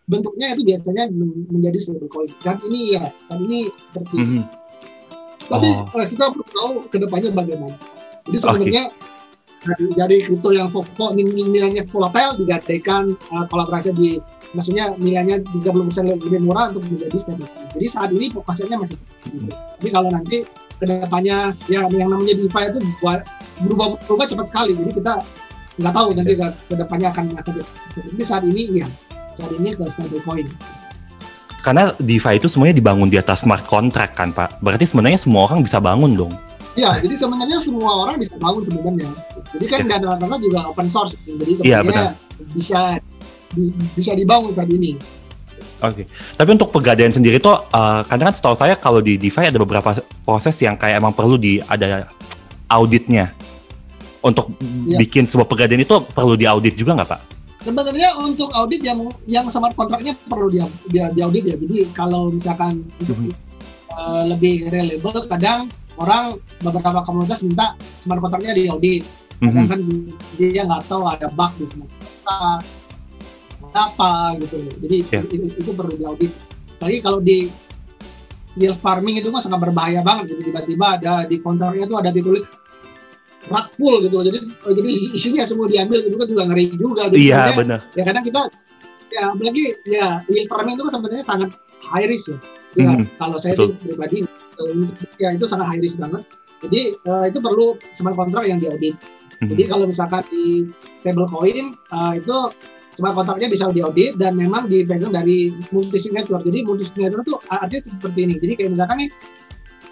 bentuknya 0.07 0.59
itu 0.59 0.67
biasanya 0.67 1.07
men- 1.07 1.47
menjadi 1.47 1.79
stablecoin. 1.79 2.35
Dan 2.43 2.59
ini 2.67 2.99
ya, 2.99 3.15
dan 3.31 3.39
ini 3.47 3.71
seperti. 3.95 4.17
Mhm. 4.19 4.43
Tapi 5.47 5.69
Oh. 5.71 5.99
eh, 6.03 6.07
kita 6.11 6.25
perlu 6.35 6.47
tahu 6.51 6.71
ke 6.91 6.97
depannya 6.99 7.31
bagaimana. 7.31 7.77
Jadi 8.27 8.37
sebenarnya 8.43 8.85
dari 9.99 10.23
kripto 10.23 10.55
yang 10.55 10.71
pokok 10.71 11.19
nil- 11.19 11.35
nilainya 11.35 11.83
volatile 11.91 12.39
digadaikan 12.39 13.19
eh, 13.19 13.45
kolaborasi 13.51 13.91
di 13.95 14.23
maksudnya 14.55 14.95
nilainya 14.97 15.43
30% 15.45 16.15
lebih 16.15 16.41
murah 16.41 16.73
untuk 16.73 16.87
menjadi 16.89 17.17
stablecoin. 17.19 17.67
Jadi 17.77 17.87
saat 17.91 18.11
ini 18.15 18.33
fokusnya 18.33 18.77
masih 18.79 18.97
itu. 19.29 19.51
Tapi 19.51 19.89
kalau 19.93 20.09
nanti 20.09 20.47
ke 20.79 20.85
depannya 20.87 21.53
ya 21.67 21.85
yang 21.91 22.09
namanya 22.15 22.39
DeFi 22.39 22.63
itu 22.71 22.79
buat- 23.03 23.27
berubah 23.67 23.99
berubah 24.07 24.27
cepat 24.31 24.47
sekali. 24.47 24.73
Jadi 24.79 24.91
kita 24.95 25.13
nggak 25.79 25.95
tahu 25.95 26.09
nanti 26.15 26.33
ke 26.39 26.47
ke 26.71 26.75
depannya 26.79 27.09
akan 27.11 27.25
akan 27.35 27.53
jadi. 27.59 27.71
Tapi 27.99 28.23
saat 28.25 28.45
ini 28.47 28.63
ya 28.79 28.89
saat 29.35 29.51
ini 29.59 29.75
ke 29.75 29.85
stablecoin. 29.91 30.47
Karena 31.59 31.91
DeFi 31.99 32.39
itu 32.39 32.47
semuanya 32.47 32.79
dibangun 32.79 33.11
di 33.11 33.19
atas 33.19 33.43
smart 33.43 33.67
contract 33.67 34.15
kan 34.15 34.31
Pak? 34.31 34.63
Berarti 34.63 34.87
sebenarnya 34.87 35.19
semua 35.19 35.51
orang 35.51 35.67
bisa 35.67 35.83
bangun 35.83 36.15
dong? 36.15 36.33
Ya, 36.79 36.95
jadi 36.95 37.15
sebenarnya 37.19 37.59
semua 37.59 38.07
orang 38.07 38.23
bisa 38.23 38.39
bangun 38.39 38.63
sebenarnya. 38.63 39.11
Jadi 39.59 39.67
kan 39.67 39.81
Ya. 39.83 39.99
dana-dana 39.99 40.37
juga 40.39 40.71
open 40.71 40.87
source. 40.87 41.19
Jadi 41.27 41.67
Iya, 41.67 41.83
sebenarnya 41.83 42.07
bisa 42.55 42.81
bi- 43.51 43.75
bisa 43.99 44.15
dibangun 44.15 44.55
saat 44.55 44.71
ini. 44.71 44.95
Oke. 45.79 46.07
Tapi 46.35 46.51
untuk 46.55 46.71
pegadaian 46.71 47.11
sendiri 47.11 47.39
tuh, 47.39 47.67
eh, 47.67 48.01
karena 48.07 48.31
kan 48.31 48.35
setahu 48.35 48.55
saya 48.55 48.75
kalau 48.75 49.03
di 49.03 49.19
DeFi 49.19 49.51
ada 49.51 49.59
beberapa 49.59 49.95
proses 50.23 50.55
yang 50.59 50.79
kayak 50.79 51.03
emang 51.03 51.11
perlu 51.11 51.35
di 51.35 51.59
ada 51.61 52.07
auditnya. 52.69 53.35
Untuk 54.19 54.55
Iya. 54.87 54.99
bikin 54.99 55.27
sebuah 55.27 55.47
pegadaian 55.47 55.79
itu 55.79 55.95
perlu 56.11 56.35
diaudit 56.35 56.75
juga 56.75 56.95
nggak 56.95 57.09
Pak? 57.09 57.21
Sebenarnya 57.59 58.15
untuk 58.19 58.51
audit 58.51 58.83
yang 58.83 59.03
yang 59.27 59.47
smart 59.47 59.75
kontraknya 59.75 60.15
perlu 60.27 60.47
dia 60.47 60.67
dia 60.87 61.11
diaudit 61.11 61.43
ya. 61.45 61.57
Jadi 61.59 61.91
kalau 61.91 62.31
misalkan 62.31 62.87
untuk 62.99 63.19
Mhm. 63.19 63.31
eh, 63.89 64.23
lebih 64.31 64.55
reliable, 64.69 65.27
kadang 65.27 65.67
orang 65.99 66.39
beberapa 66.63 67.03
komunitas 67.03 67.43
minta 67.43 67.75
smart 67.99 68.23
kontraknya 68.23 68.55
diaudit. 68.55 69.03
Kadang 69.39 69.67
Mhm. 69.67 69.71
kan 69.71 69.81
dia 70.35 70.63
nggak 70.67 70.83
tahu 70.91 71.03
ada 71.07 71.27
bug 71.31 71.53
di 71.59 71.67
smart 71.67 71.91
kontrak 72.25 72.63
apa 73.75 74.13
gitu. 74.43 74.57
Jadi 74.83 74.97
Ya. 75.11 75.21
itu, 75.23 75.35
itu 75.55 75.71
perlu 75.71 75.95
diaudit. 75.95 76.33
Lagi 76.79 76.99
kalau 77.03 77.19
di 77.19 77.51
yield 78.59 78.79
farming 78.83 79.23
itu 79.23 79.31
kan 79.31 79.43
sangat 79.43 79.61
berbahaya 79.63 80.03
banget. 80.03 80.35
Jadi 80.35 80.43
tiba-tiba 80.51 80.87
ada 80.99 81.13
di 81.27 81.37
kontraknya 81.39 81.87
itu 81.87 81.95
ada 81.95 82.11
ditulis 82.11 82.43
rug 83.47 83.67
pull 83.79 84.03
gitu. 84.03 84.19
Jadi 84.23 84.39
jadi 84.75 84.91
isinya 85.15 85.43
semua 85.47 85.67
diambil 85.71 86.03
itu 86.03 86.17
kan 86.19 86.27
juga 86.27 86.43
ngeri 86.51 86.65
juga. 86.75 87.03
Jadi 87.11 87.23
Iya 87.23 87.55
benar. 87.55 87.81
ya 87.95 88.03
kadang 88.03 88.25
kita 88.27 88.41
ya 89.09 89.23
apalagi 89.33 89.65
ya 89.87 90.07
yield 90.27 90.49
farming 90.51 90.75
itu 90.75 90.83
kan 90.87 90.93
sebenarnya 90.99 91.25
sangat 91.27 91.51
high 91.87 92.07
risk 92.11 92.35
ya. 92.35 92.39
Ya, 92.77 92.91
Mhm, 92.95 93.05
kalau 93.17 93.37
saya 93.41 93.57
betul. 93.57 93.75
sih 93.75 93.79
pribadi 93.91 94.17
ya 95.23 95.35
itu 95.35 95.45
sangat 95.47 95.67
high 95.75 95.83
risk 95.83 95.99
banget. 95.99 96.23
Jadi 96.67 96.99
eh, 96.99 97.25
itu 97.31 97.39
perlu 97.39 97.79
smart 97.95 98.19
kontrak 98.19 98.45
yang 98.47 98.59
diaudit. 98.59 98.99
Mhm. 99.39 99.55
Jadi 99.55 99.63
kalau 99.71 99.85
misalkan 99.87 100.23
di 100.31 100.67
stablecoin 100.99 101.75
eh, 101.75 102.13
itu 102.19 102.37
smart 102.99 103.15
kontraknya 103.15 103.47
bisa 103.47 103.71
diaudit 103.71 104.19
dan 104.19 104.35
memang 104.35 104.67
dipegang 104.67 105.15
dari 105.15 105.55
multi 105.71 106.03
signature. 106.03 106.43
Jadi 106.43 106.67
multi 106.67 106.91
signature 106.91 107.23
itu 107.23 107.39
artinya 107.47 107.83
seperti 107.87 108.21
ini. 108.27 108.35
Jadi 108.43 108.53
kayak 108.59 108.71
misalkan 108.75 108.97
nih 109.07 109.11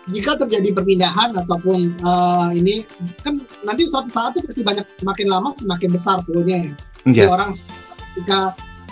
jika 0.07 0.39
terjadi 0.39 0.71
perpindahan 0.71 1.35
ataupun 1.35 1.99
uh, 2.07 2.55
ini 2.55 2.87
kan 3.27 3.43
nanti 3.67 3.91
suatu 3.91 4.07
saat 4.15 4.39
itu 4.39 4.47
pasti 4.47 4.63
banyak 4.63 4.87
semakin 5.03 5.27
lama 5.27 5.51
semakin 5.59 5.91
besar 5.91 6.23
poolnya 6.23 6.71
ya. 6.71 6.73
Yes. 7.07 7.31
orang 7.31 7.51
ketika 8.15 8.39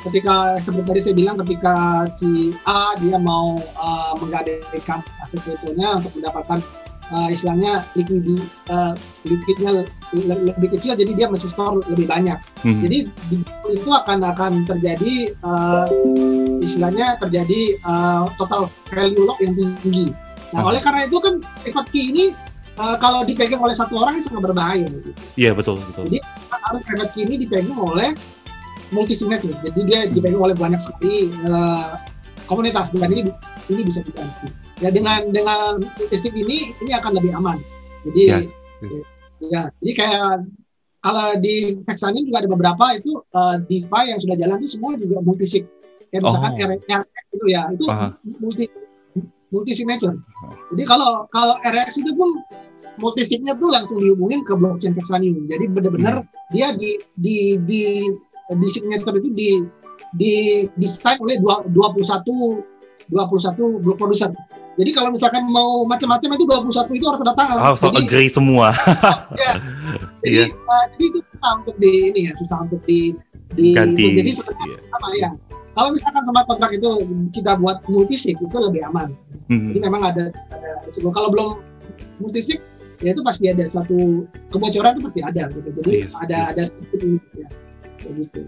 ketika 0.05 0.61
seperti 0.61 0.85
tadi 0.85 1.01
saya 1.01 1.14
bilang 1.17 1.37
ketika 1.40 2.05
si 2.07 2.53
A 2.69 2.93
dia 3.01 3.17
mau 3.17 3.57
uh, 3.81 4.12
menggadaikan 4.21 5.01
aset 5.25 5.40
kriptonya 5.40 5.97
untuk 5.97 6.12
mendapatkan 6.21 6.61
uh, 7.12 7.29
istilahnya 7.33 7.85
likuidi 7.97 8.45
uh, 8.69 8.93
liquidnya 9.25 9.85
lebih 10.14 10.79
kecil 10.79 10.95
jadi 10.95 11.12
dia 11.17 11.27
masih 11.29 11.51
store 11.51 11.83
lebih 11.90 12.07
banyak. 12.07 12.38
Mm-hmm. 12.62 12.83
Jadi 12.85 12.99
itu 13.73 13.90
akan 13.90 14.19
akan 14.25 14.53
terjadi 14.69 15.35
uh, 15.43 15.88
istilahnya 16.61 17.19
terjadi 17.19 17.81
uh, 17.85 18.29
total 18.37 18.69
value 18.93 19.25
lock 19.25 19.40
yang 19.43 19.57
tinggi. 19.57 20.12
Nah, 20.55 20.71
oleh 20.71 20.79
karena 20.79 21.11
itu 21.11 21.19
kan 21.19 21.43
private 21.67 21.90
key 21.90 22.14
ini 22.14 22.25
uh, 22.79 22.95
kalau 23.03 23.27
dipegang 23.27 23.59
oleh 23.59 23.75
satu 23.75 23.99
orang 23.99 24.21
ini 24.21 24.23
sangat 24.23 24.43
berbahaya. 24.47 24.87
Gitu. 24.87 25.11
Iya 25.35 25.51
betul 25.57 25.83
betul. 25.83 26.07
Jadi 26.12 26.21
harus 26.53 26.81
private 26.87 27.11
key 27.17 27.27
ini 27.27 27.35
dipegang 27.43 27.75
oleh 27.75 28.14
multi 28.92 29.14
signature. 29.16 29.55
Jadi 29.64 29.81
dia 29.87 29.99
dipegang 30.11 30.42
oleh 30.42 30.57
banyak 30.57 30.81
sekali 30.81 31.33
uh, 31.49 31.97
komunitas 32.51 32.92
dan 32.92 33.09
ini 33.12 33.31
ini 33.73 33.83
bisa 33.87 34.05
dibantu. 34.05 34.51
Ya 34.83 34.90
dengan 34.90 35.31
dengan 35.31 35.81
multi 35.81 36.16
sig 36.18 36.35
ini 36.35 36.75
ini 36.83 36.92
akan 36.92 37.16
lebih 37.16 37.33
aman. 37.38 37.62
Jadi 38.05 38.23
yes, 38.29 38.51
yes. 38.85 39.05
ya 39.49 39.62
jadi 39.81 39.92
kayak 39.97 40.29
kalau 41.05 41.37
di 41.37 41.77
Hexanin 41.85 42.25
juga 42.25 42.44
ada 42.44 42.51
beberapa 42.51 42.85
itu 42.97 43.20
uh, 43.37 43.61
DeFi 43.68 44.03
yang 44.09 44.20
sudah 44.20 44.37
jalan 44.40 44.57
itu 44.61 44.68
semua 44.77 44.97
juga 44.97 45.20
multi 45.20 45.47
sig. 45.47 45.64
Kayak 46.12 46.31
misalkan 46.31 46.53
oh. 46.53 46.64
RX 46.73 47.12
itu 47.35 47.47
ya 47.49 47.62
itu 47.73 47.85
-huh. 47.88 48.11
multi 48.40 48.64
multi 49.55 49.73
signature. 49.77 50.16
Jadi 50.75 50.83
kalau 50.88 51.31
kalau 51.31 51.55
RX 51.62 52.03
itu 52.03 52.11
pun 52.16 52.40
multi 52.99 53.23
signature 53.27 53.61
tuh 53.62 53.70
langsung 53.70 53.99
dihubungin 54.03 54.42
ke 54.42 54.55
blockchain 54.55 54.94
Kexanium. 54.94 55.47
Jadi 55.47 55.64
benar-benar 55.70 56.23
hmm. 56.23 56.51
dia 56.51 56.75
di 56.75 56.99
di 57.14 57.37
di 57.62 57.83
di 58.53 58.69
signature 58.69 59.17
itu 59.17 59.31
di 59.33 59.49
di 60.15 60.33
desain 60.77 61.17
oleh 61.21 61.41
21 61.41 61.73
21 61.73 63.85
blok 63.85 63.97
producer. 63.97 64.29
Jadi 64.75 64.91
kalau 64.91 65.15
misalkan 65.15 65.47
mau 65.55 65.87
macam-macam 65.87 66.35
itu 66.35 66.45
21 66.51 66.99
itu 66.99 67.07
harus 67.07 67.21
ada 67.23 67.35
tangan. 67.39 67.57
Harus 67.63 67.79
oh, 67.85 67.95
so 67.95 67.95
agree 67.95 68.27
semua. 68.27 68.75
ya. 69.43 69.55
Jadi, 70.27 70.51
yeah. 70.51 70.51
uh, 70.51 70.85
jadi 70.97 71.05
itu 71.15 71.19
susah 71.31 71.51
untuk 71.63 71.77
di 71.79 71.93
ini 72.11 72.21
ya, 72.27 72.33
susah 72.43 72.59
untuk 72.67 72.81
di 72.83 73.15
di 73.55 73.71
Ganti. 73.71 74.19
jadi 74.19 74.31
sebenarnya 74.35 74.67
yeah. 74.67 74.83
sama 74.91 75.09
ya 75.15 75.31
kalau 75.75 75.91
misalkan 75.91 76.23
smart 76.23 76.47
kontrak 76.47 76.71
itu 76.75 76.91
kita 77.35 77.59
buat 77.59 77.83
multisig 77.91 78.39
itu 78.39 78.57
lebih 78.57 78.87
aman. 78.87 79.11
Hmm. 79.51 79.75
Jadi 79.75 79.79
memang 79.83 80.07
ada 80.07 80.31
ada 80.31 80.71
risiko. 80.87 81.11
Kalau 81.11 81.35
belum 81.35 81.49
multisig 82.23 82.63
ya 83.03 83.11
itu 83.11 83.23
pasti 83.27 83.51
ada 83.51 83.67
satu 83.67 84.23
kebocoran 84.55 84.95
itu 84.95 85.03
pasti 85.03 85.21
ada 85.27 85.51
gitu. 85.51 85.69
Jadi 85.83 86.07
yes, 86.07 86.15
ada 86.23 86.39
yes. 86.39 86.51
ada 86.55 86.63
sedikit 86.71 87.01
ini 87.03 87.19
gitu. 88.12 88.45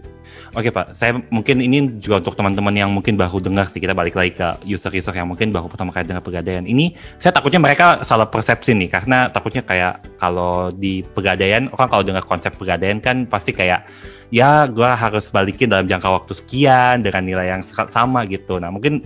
Oke 0.53 0.69
Pak, 0.69 0.93
saya 0.93 1.17
mungkin 1.33 1.59
ini 1.59 1.97
juga 1.97 2.21
untuk 2.21 2.37
teman-teman 2.37 2.73
yang 2.73 2.89
mungkin 2.93 3.17
baru 3.17 3.41
dengar 3.41 3.67
sih 3.71 3.81
kita 3.81 3.97
balik 3.97 4.13
lagi 4.13 4.37
ke 4.37 4.47
user-user 4.65 5.13
yang 5.15 5.27
mungkin 5.27 5.49
baru 5.49 5.67
pertama 5.67 5.89
kali 5.89 6.05
dengar 6.05 6.21
pegadaian. 6.21 6.63
Ini 6.63 6.93
saya 7.17 7.33
takutnya 7.33 7.61
mereka 7.61 8.01
salah 8.05 8.29
persepsi 8.29 8.77
nih 8.77 8.89
karena 8.89 9.27
takutnya 9.33 9.65
kayak 9.65 10.17
kalau 10.21 10.69
di 10.69 11.01
pegadaian 11.01 11.69
orang 11.73 11.89
kalau 11.89 12.03
dengar 12.05 12.23
konsep 12.23 12.53
pegadaian 12.55 13.01
kan 13.01 13.25
pasti 13.25 13.51
kayak 13.51 13.89
ya 14.29 14.67
gue 14.67 14.87
harus 14.87 15.31
balikin 15.31 15.71
dalam 15.71 15.87
jangka 15.87 16.09
waktu 16.09 16.33
sekian 16.35 17.01
dengan 17.01 17.23
nilai 17.23 17.57
yang 17.57 17.63
sama 17.89 18.27
gitu. 18.27 18.59
Nah 18.61 18.69
mungkin 18.69 19.01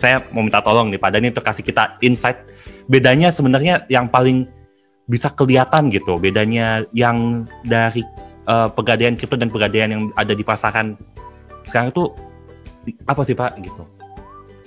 saya 0.00 0.24
mau 0.32 0.40
minta 0.40 0.64
tolong 0.64 0.88
nih 0.88 0.96
Pak 0.96 1.10
Dani 1.12 1.28
untuk 1.28 1.44
kasih 1.44 1.64
kita 1.64 2.00
insight 2.00 2.40
bedanya 2.88 3.28
sebenarnya 3.28 3.84
yang 3.92 4.08
paling 4.08 4.48
bisa 5.04 5.28
kelihatan 5.28 5.92
gitu 5.92 6.16
bedanya 6.16 6.86
yang 6.96 7.44
dari 7.68 8.00
uh, 8.46 8.68
pegadaian 8.72 9.16
kripto 9.18 9.36
dan 9.36 9.50
pegadaian 9.52 9.90
yang 9.90 10.02
ada 10.16 10.32
di 10.32 10.44
pasaran 10.44 10.94
sekarang 11.66 11.92
itu 11.92 12.08
apa 13.04 13.20
sih 13.24 13.36
Pak 13.36 13.60
gitu? 13.60 13.84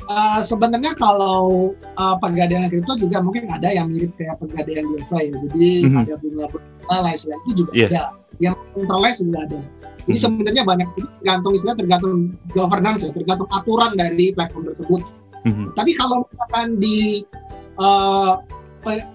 Uh, 0.04 0.44
sebenarnya 0.44 0.94
kalau 1.00 1.72
uh, 1.96 2.16
pegadaian 2.20 2.68
kripto 2.68 3.00
juga 3.00 3.24
mungkin 3.24 3.48
ada 3.48 3.72
yang 3.72 3.88
mirip 3.88 4.12
kayak 4.20 4.36
pegadaian 4.38 4.84
biasa 4.92 5.16
ya. 5.24 5.34
Jadi 5.48 5.70
mm 5.88 5.90
-hmm. 5.90 6.02
ada 6.04 6.14
bunga 6.20 6.46
bunga 6.52 6.98
lain 7.08 7.18
itu 7.18 7.52
juga 7.64 7.72
yeah. 7.72 7.90
ada 7.90 8.04
yang 8.44 8.56
centralized 8.76 9.24
sudah 9.24 9.42
ada. 9.48 9.60
Jadi 10.04 10.20
hmm. 10.20 10.24
sebenarnya 10.28 10.64
banyak 10.68 10.88
tergantung 11.00 11.54
istilah 11.56 11.76
tergantung 11.80 12.16
governance 12.52 13.02
ya, 13.08 13.12
tergantung 13.16 13.50
aturan 13.56 13.92
dari 13.96 14.36
platform 14.36 14.68
tersebut. 14.68 15.02
Hmm. 15.48 15.72
Tapi 15.76 15.92
kalau 15.96 16.28
misalkan 16.28 16.68
di 16.80 17.24
uh, 17.80 18.44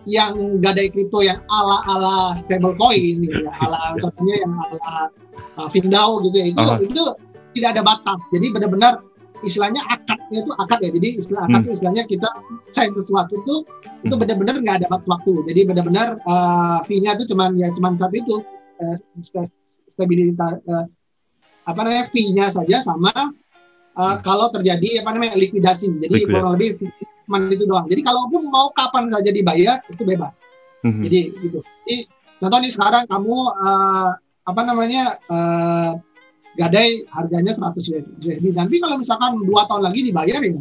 yang 0.09 0.63
gadai 0.65 0.89
kripto 0.89 1.21
yang 1.21 1.41
ala 1.53 1.85
ala 1.87 2.15
stablecoin 2.41 3.25
ya, 3.29 3.53
ala 3.65 3.97
contohnya 4.01 4.35
yang 4.43 4.53
ala 4.57 5.13
uh, 5.61 5.69
Findao 5.69 6.25
gitu 6.25 6.37
ya, 6.41 6.47
itu 6.51 6.61
uh 6.63 6.77
-huh. 6.77 6.81
itu 6.81 7.03
tidak 7.57 7.79
ada 7.79 7.83
batas. 7.85 8.21
Jadi 8.31 8.47
benar-benar 8.53 9.03
istilahnya 9.43 9.83
akadnya 9.87 10.39
itu 10.43 10.53
akad 10.59 10.79
ya. 10.83 10.91
Jadi 10.91 11.09
istilah 11.19 11.43
akad 11.47 11.63
hmm. 11.67 11.75
istilahnya 11.75 12.05
kita 12.07 12.29
sign 12.75 12.91
sesuatu 12.95 13.33
itu 13.39 13.55
itu 14.07 14.15
hmm. 14.15 14.21
benar-benar 14.23 14.55
nggak 14.63 14.77
ada 14.85 14.87
batas 14.91 15.09
waktu. 15.09 15.33
Jadi 15.47 15.61
benar-benar 15.69 16.09
uh, 16.27 16.79
fee-nya 16.87 17.15
itu 17.19 17.35
cuman 17.35 17.55
ya 17.55 17.71
cuman 17.75 17.95
satu 17.99 18.15
itu 18.15 18.37
uh, 18.83 18.97
stabilitas 19.91 20.59
uh, 20.67 20.87
apa 21.69 21.81
namanya 21.85 22.07
fee-nya 22.11 22.47
saja 22.49 22.81
sama 22.81 23.13
uh, 23.95 24.17
kalau 24.25 24.51
terjadi 24.51 25.03
apa 25.05 25.15
namanya 25.15 25.39
likuidasi. 25.39 25.87
Jadi 26.03 26.27
kurang 26.27 26.59
lebih 26.59 26.79
cuman 27.29 27.53
itu 27.53 27.69
doang. 27.69 27.85
Jadi 27.93 28.01
kalaupun 28.01 28.49
mau 28.49 28.73
kapan 28.73 29.13
saja 29.13 29.29
dibayar 29.29 29.85
itu 29.93 30.01
bebas. 30.01 30.41
Mm-hmm. 30.81 31.03
Jadi 31.05 31.21
gitu. 31.45 31.61
Jadi 31.61 31.97
contoh 32.41 32.59
nih 32.65 32.73
sekarang 32.73 33.05
kamu 33.05 33.37
uh, 33.53 34.11
apa 34.49 34.61
namanya 34.65 35.21
uh, 35.29 35.93
gadai 36.57 37.05
harganya 37.13 37.53
100 37.53 38.25
USD. 38.25 38.47
Nanti 38.57 38.81
kalau 38.81 38.97
misalkan 38.97 39.45
dua 39.45 39.69
tahun 39.69 39.93
lagi 39.93 40.09
dibayar 40.09 40.41
ya, 40.41 40.57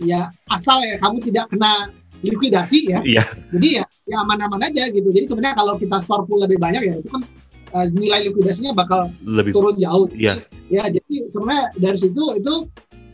ya 0.00 0.20
asal 0.48 0.80
ya 0.80 0.96
kamu 0.96 1.20
tidak 1.28 1.52
kena 1.52 1.92
likuidasi 2.24 2.90
ya. 2.90 2.98
Iya. 3.04 3.24
Jadi 3.52 3.68
ya, 3.78 3.84
ya 4.08 4.16
aman-aman 4.24 4.64
aja 4.64 4.88
gitu. 4.88 5.12
Jadi 5.12 5.28
sebenarnya 5.28 5.60
kalau 5.60 5.76
kita 5.76 6.00
store 6.00 6.24
pool 6.24 6.42
lebih 6.42 6.56
banyak 6.56 6.82
ya 6.88 6.94
itu 6.98 7.08
kan 7.12 7.22
uh, 7.76 7.86
nilai 7.92 8.32
likuidasinya 8.32 8.72
bakal 8.72 9.06
lebih 9.28 9.52
turun 9.52 9.76
jauh. 9.76 10.08
Iya. 10.16 10.40
Ya, 10.68 10.84
jadi 10.88 11.32
sebenarnya 11.32 11.72
dari 11.80 11.98
situ 12.00 12.24
itu 12.36 12.54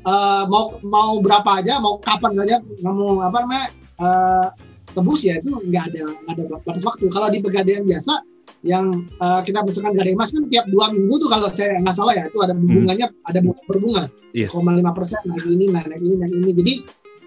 uh, 0.04 0.44
mau 0.48 0.78
mau 0.84 1.18
berapa 1.20 1.60
aja, 1.60 1.80
mau 1.80 2.00
kapan 2.00 2.32
saja 2.36 2.56
kamu 2.80 3.24
apa 3.24 3.36
namanya 3.44 3.66
uh, 4.00 4.46
tebus 4.94 5.26
ya 5.26 5.40
itu 5.40 5.50
nggak 5.50 5.92
ada 5.92 6.04
nggak 6.28 6.34
ada 6.38 6.44
batas 6.64 6.84
waktu. 6.86 7.04
Kalau 7.10 7.28
di 7.28 7.38
pegadaian 7.42 7.84
biasa 7.84 8.22
yang 8.64 9.04
uh, 9.20 9.44
kita 9.44 9.60
besarkan 9.60 9.92
gadai 9.92 10.16
emas 10.16 10.32
kan 10.32 10.48
tiap 10.48 10.64
dua 10.72 10.88
minggu 10.88 11.20
tuh 11.20 11.28
kalau 11.28 11.52
saya 11.52 11.76
nggak 11.84 11.96
salah 11.96 12.16
ya 12.16 12.24
itu 12.32 12.38
ada 12.40 12.56
hmm. 12.56 12.64
bunganya 12.64 13.06
hmm. 13.12 13.28
ada 13.28 13.38
bunga 13.44 13.60
berbunga 13.68 14.02
yes. 14.32 14.56
lima 14.56 14.92
persen 14.96 15.20
naik 15.28 15.44
ini 15.44 15.68
naik 15.68 16.00
ini 16.00 16.16
naik 16.16 16.32
ini 16.32 16.52
jadi 16.56 16.74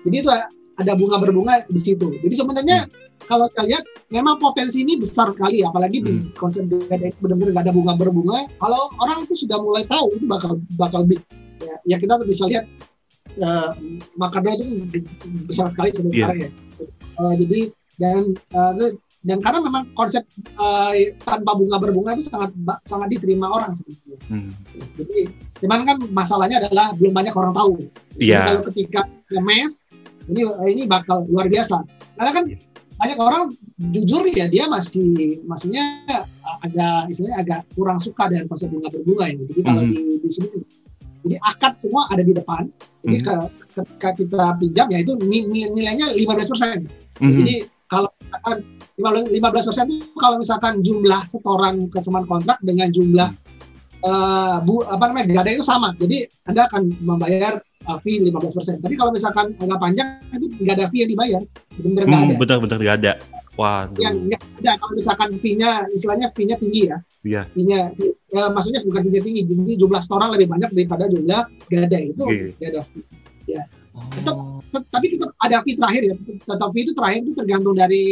jadi 0.02 0.16
itu 0.26 0.30
ada 0.82 0.94
bunga 0.98 1.22
berbunga 1.22 1.62
di 1.70 1.78
situ 1.78 2.10
jadi 2.26 2.34
sebenarnya 2.34 2.80
hmm 2.90 3.06
kalau 3.26 3.50
saya 3.52 3.66
lihat 3.66 3.84
memang 4.14 4.38
potensi 4.38 4.86
ini 4.86 5.02
besar 5.02 5.34
sekali 5.34 5.66
apalagi 5.66 6.00
hmm. 6.00 6.06
di 6.06 6.14
konsep 6.38 6.70
gadai 6.70 7.12
benar-benar 7.18 7.52
gak 7.58 7.64
ada 7.66 7.74
bunga 7.74 7.94
berbunga 7.98 8.40
kalau 8.62 8.94
orang 9.02 9.26
itu 9.26 9.34
sudah 9.46 9.58
mulai 9.58 9.84
tahu 9.90 10.14
itu 10.16 10.26
bakal 10.30 10.52
bakal 10.78 11.02
big 11.04 11.20
ya, 11.88 11.98
kita 11.98 12.20
bisa 12.28 12.44
lihat 12.52 12.66
uh, 13.40 13.72
Makardo 14.20 14.52
itu 14.60 14.86
besar 15.48 15.72
sekali 15.72 15.96
sebenarnya 15.96 16.52
yeah. 16.52 16.52
ya 16.52 16.68
uh, 17.20 17.34
jadi 17.38 17.60
dan 17.98 18.38
uh, 18.54 18.74
dan 19.26 19.44
karena 19.44 19.60
memang 19.60 19.84
konsep 19.98 20.24
uh, 20.56 20.94
tanpa 21.26 21.58
bunga 21.58 21.82
berbunga 21.82 22.16
itu 22.16 22.30
sangat 22.32 22.54
sangat 22.88 23.12
diterima 23.12 23.50
orang 23.52 23.76
sebetulnya. 23.76 24.18
Hmm. 24.32 24.52
Jadi 24.96 25.28
cuman 25.60 25.84
kan 25.84 25.98
masalahnya 26.14 26.64
adalah 26.64 26.96
belum 26.96 27.12
banyak 27.12 27.34
orang 27.36 27.52
tahu. 27.52 27.72
Yeah. 28.16 28.48
kalau 28.48 28.62
ketika 28.72 29.10
mes 29.42 29.84
ini 30.32 30.48
ini 30.70 30.84
bakal 30.88 31.28
luar 31.28 31.52
biasa. 31.52 31.82
Karena 32.16 32.32
kan 32.32 32.46
banyak 32.98 33.18
orang 33.20 33.44
jujur 33.94 34.26
ya 34.32 34.48
dia 34.48 34.70
masih 34.70 35.44
maksudnya 35.44 35.84
agak 36.64 37.12
istilahnya 37.12 37.38
agak 37.44 37.60
kurang 37.76 38.00
suka 38.00 38.32
dengan 38.32 38.48
konsep 38.48 38.72
bunga 38.72 38.88
berbunga 38.94 39.26
ini. 39.34 39.44
Jadi 39.52 39.62
kalau 39.66 39.82
mm 39.84 39.92
-hmm. 39.92 39.98
di, 39.98 40.22
di 40.24 40.30
sini 40.32 40.48
jadi 41.28 41.38
akad 41.44 41.74
semua 41.78 42.08
ada 42.10 42.24
di 42.24 42.34
depan. 42.34 42.64
Jadi 43.04 43.20
mm 43.20 43.28
-hmm. 43.28 43.48
ketika 43.76 44.10
kita 44.16 44.46
pinjam 44.58 44.88
ya 44.90 45.00
itu 45.04 45.14
nilainya 45.20 46.16
15 46.16 46.52
persen. 46.52 46.78
Mm 46.88 47.22
-hmm. 47.22 47.38
Jadi 47.44 47.56
kalau 47.88 48.10
misalkan 48.20 48.58
15 48.98 49.68
persen 49.70 49.86
itu 49.94 50.08
kalau 50.18 50.36
misalkan 50.42 50.74
jumlah 50.82 51.22
setoran 51.30 51.76
kesemuan 51.94 52.26
kontrak 52.26 52.58
dengan 52.66 52.90
jumlah 52.90 53.30
uh, 54.04 54.58
bu 54.62 54.84
apa 54.88 55.04
namanya 55.12 55.42
gada 55.42 55.50
itu 55.54 55.66
sama. 55.66 55.94
Jadi 55.96 56.28
anda 56.50 56.68
akan 56.68 56.92
membayar 57.00 57.62
uh, 57.88 57.98
fee 58.04 58.22
15%. 58.22 58.84
Tapi 58.84 58.96
kalau 59.00 59.12
misalkan 59.16 59.56
agak 59.58 59.80
panjang 59.80 60.08
itu 60.36 60.46
nggak 60.62 60.76
ada 60.82 60.86
fee 60.92 61.06
yang 61.06 61.12
dibayar. 61.16 61.42
Benar 61.80 62.04
nggak 62.06 62.20
hmm, 62.20 62.28
ada. 62.28 62.36
Benar-benar 62.42 62.78
nggak 62.84 62.98
ada. 63.04 63.14
Wah. 63.58 63.90
Yang 63.98 64.16
nggak 64.34 64.42
ada 64.64 64.72
kalau 64.78 64.94
misalkan 64.94 65.30
fee-nya 65.42 65.72
istilahnya 65.94 66.28
fee-nya 66.36 66.56
tinggi 66.60 66.82
ya. 66.92 66.98
Iya. 67.26 67.42
Ya, 68.28 68.44
maksudnya 68.52 68.84
bukan 68.84 69.08
fee 69.08 69.24
tinggi, 69.24 69.42
jadi 69.44 69.74
jumlah 69.80 70.02
setoran 70.04 70.30
lebih 70.36 70.48
banyak 70.52 70.70
daripada 70.72 71.08
jumlah 71.08 71.42
gada 71.68 71.98
itu 71.98 72.22
Oke. 72.22 72.54
ya 72.60 72.68
ada 72.70 72.82
fee. 72.86 73.04
Oh. 73.98 74.62
Tet- 74.70 74.90
Tapi 74.94 75.06
tetap 75.18 75.32
ada 75.40 75.58
fee 75.66 75.74
terakhir 75.74 76.02
ya, 76.06 76.16
tetap 76.38 76.70
fee 76.70 76.84
itu 76.86 76.94
terakhir 76.94 77.20
itu 77.26 77.34
tergantung 77.34 77.74
dari 77.74 78.06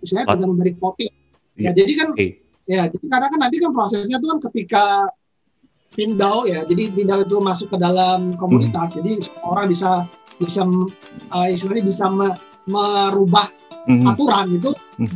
istilahnya 0.00 0.26
Oh. 0.26 0.32
tergantung 0.34 0.58
dari 0.58 0.72
kopi. 0.74 1.06
Ya 1.54 1.70
Iya. 1.70 1.70
jadi 1.76 1.92
kan 1.94 2.08
Oke. 2.16 2.26
ya 2.66 2.82
jadi 2.88 3.06
karena 3.06 3.26
kan 3.28 3.38
nanti 3.38 3.56
kan 3.60 3.70
prosesnya 3.70 4.16
tuh 4.18 4.28
kan 4.32 4.38
ketika 4.50 4.84
pindah 5.90 6.38
ya, 6.46 6.60
jadi 6.64 6.82
pindah 6.90 7.16
itu 7.20 7.36
masuk 7.38 7.66
ke 7.68 7.76
dalam 7.76 8.32
komunitas, 8.34 8.94
jadi 8.94 9.18
semua 9.20 9.46
orang 9.52 9.66
bisa 9.68 10.06
bisa 10.38 10.62
uh, 11.30 11.46
istilahnya 11.46 11.84
bisa 11.84 12.06
me- 12.08 12.38
merubah 12.64 13.50
Mhm. 13.86 14.06
aturan 14.08 14.46
itu 14.50 14.70
Hmm. 14.96 15.10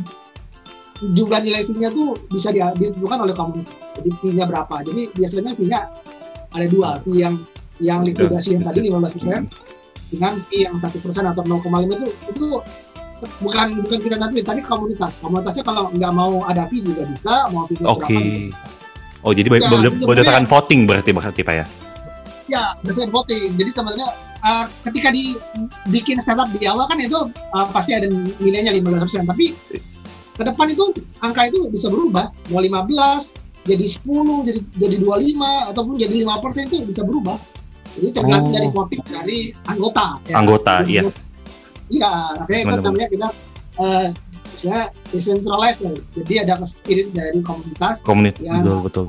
Jumlah 1.01 1.39
nilai 1.43 1.67
fee-nya 1.67 1.91
tuh 1.91 2.15
bisa 2.31 2.55
ditentukan 2.55 3.19
oleh 3.27 3.35
komunitas. 3.35 3.75
Jadi 3.99 4.09
fee-nya 4.23 4.45
berapa? 4.47 4.75
Jadi 4.85 5.11
biasanya 5.11 5.51
fee-nya 5.55 5.79
ada 6.55 6.65
dua, 6.71 6.89
fee 7.03 7.19
yang 7.19 7.35
yang 7.83 7.99
likuidasi 8.07 8.55
yang 8.55 8.63
tadi 8.63 8.87
15 8.87 9.19
persen 9.19 9.51
dengan 10.07 10.33
fee 10.47 10.63
yang 10.63 10.79
satu 10.79 11.03
persen 11.03 11.27
atau 11.27 11.43
0,5 11.43 11.67
itu 11.91 12.07
itu 12.31 12.47
bukan 13.43 13.67
bukan 13.83 13.99
kita 13.99 14.15
tentuin, 14.15 14.45
tapi 14.47 14.61
komunitas. 14.63 15.11
Komunitasnya 15.19 15.63
kalau 15.67 15.91
nggak 15.91 16.11
mau 16.15 16.47
ada 16.47 16.63
fee 16.71 16.79
juga 16.79 17.03
bisa, 17.03 17.51
mau 17.51 17.67
fee 17.67 17.75
berapa 17.75 17.91
Oke. 17.99 18.15
juga 18.15 18.39
bisa. 18.55 18.65
Oh 19.25 19.33
jadi 19.33 19.49
Ya, 19.51 19.67
sebenarnya- 19.67 20.05
berdasarkan 20.07 20.45
voting 20.47 20.81
berarti 20.87 21.09
berarti 21.11 21.41
Pak 21.43 21.55
ya? 21.57 21.65
Ya, 22.47 22.63
berdasarkan 22.79 23.11
voting. 23.11 23.57
Jadi 23.57 23.71
sebenarnya 23.73 24.07
uh, 24.45 24.65
ketika 24.87 25.09
dibikin 25.11 26.21
setup 26.21 26.47
di 26.53 26.63
awal 26.69 26.85
kan 26.87 27.01
itu 27.01 27.17
uh, 27.51 27.67
pasti 27.73 27.91
ada 27.97 28.05
nilainya 28.39 28.71
15%, 28.71 29.25
tapi 29.27 29.57
ke 30.35 30.43
depan 30.43 30.67
itu 30.67 30.83
angka 31.19 31.47
itu 31.47 31.65
bisa 31.71 31.87
berubah. 31.87 32.29
Mau 32.51 32.59
15, 32.59 33.31
jadi 33.63 33.85
10, 33.87 34.45
jadi 34.45 34.59
jadi 34.77 34.95
25 35.01 35.71
ataupun 35.71 35.93
jadi 35.97 36.15
5% 36.21 36.67
itu 36.69 36.85
bisa 36.85 37.01
berubah. 37.01 37.39
Jadi 37.95 38.11
tergantung 38.11 38.51
Oh. 38.51 38.55
dari 38.55 38.67
voting 38.69 39.01
dari 39.07 39.39
anggota. 39.65 40.19
ya. 40.27 40.35
Anggota, 40.35 40.83
Jadi, 40.83 40.99
yes. 40.99 41.25
Iya, 41.87 42.11
makanya 42.41 42.61
itu 42.65 42.81
namanya 42.83 43.07
kita 43.07 43.27
uh, 43.77 44.07
misalnya 44.51 44.83
decentralized 45.11 45.79
lah. 45.79 45.95
Jadi 46.19 46.33
ada 46.43 46.53
spirit 46.67 47.07
dari 47.15 47.39
komunitas 47.39 48.03
Komunitas 48.03 48.41
Ya. 48.43 48.59
betul 48.59 48.77
betul. 48.83 49.05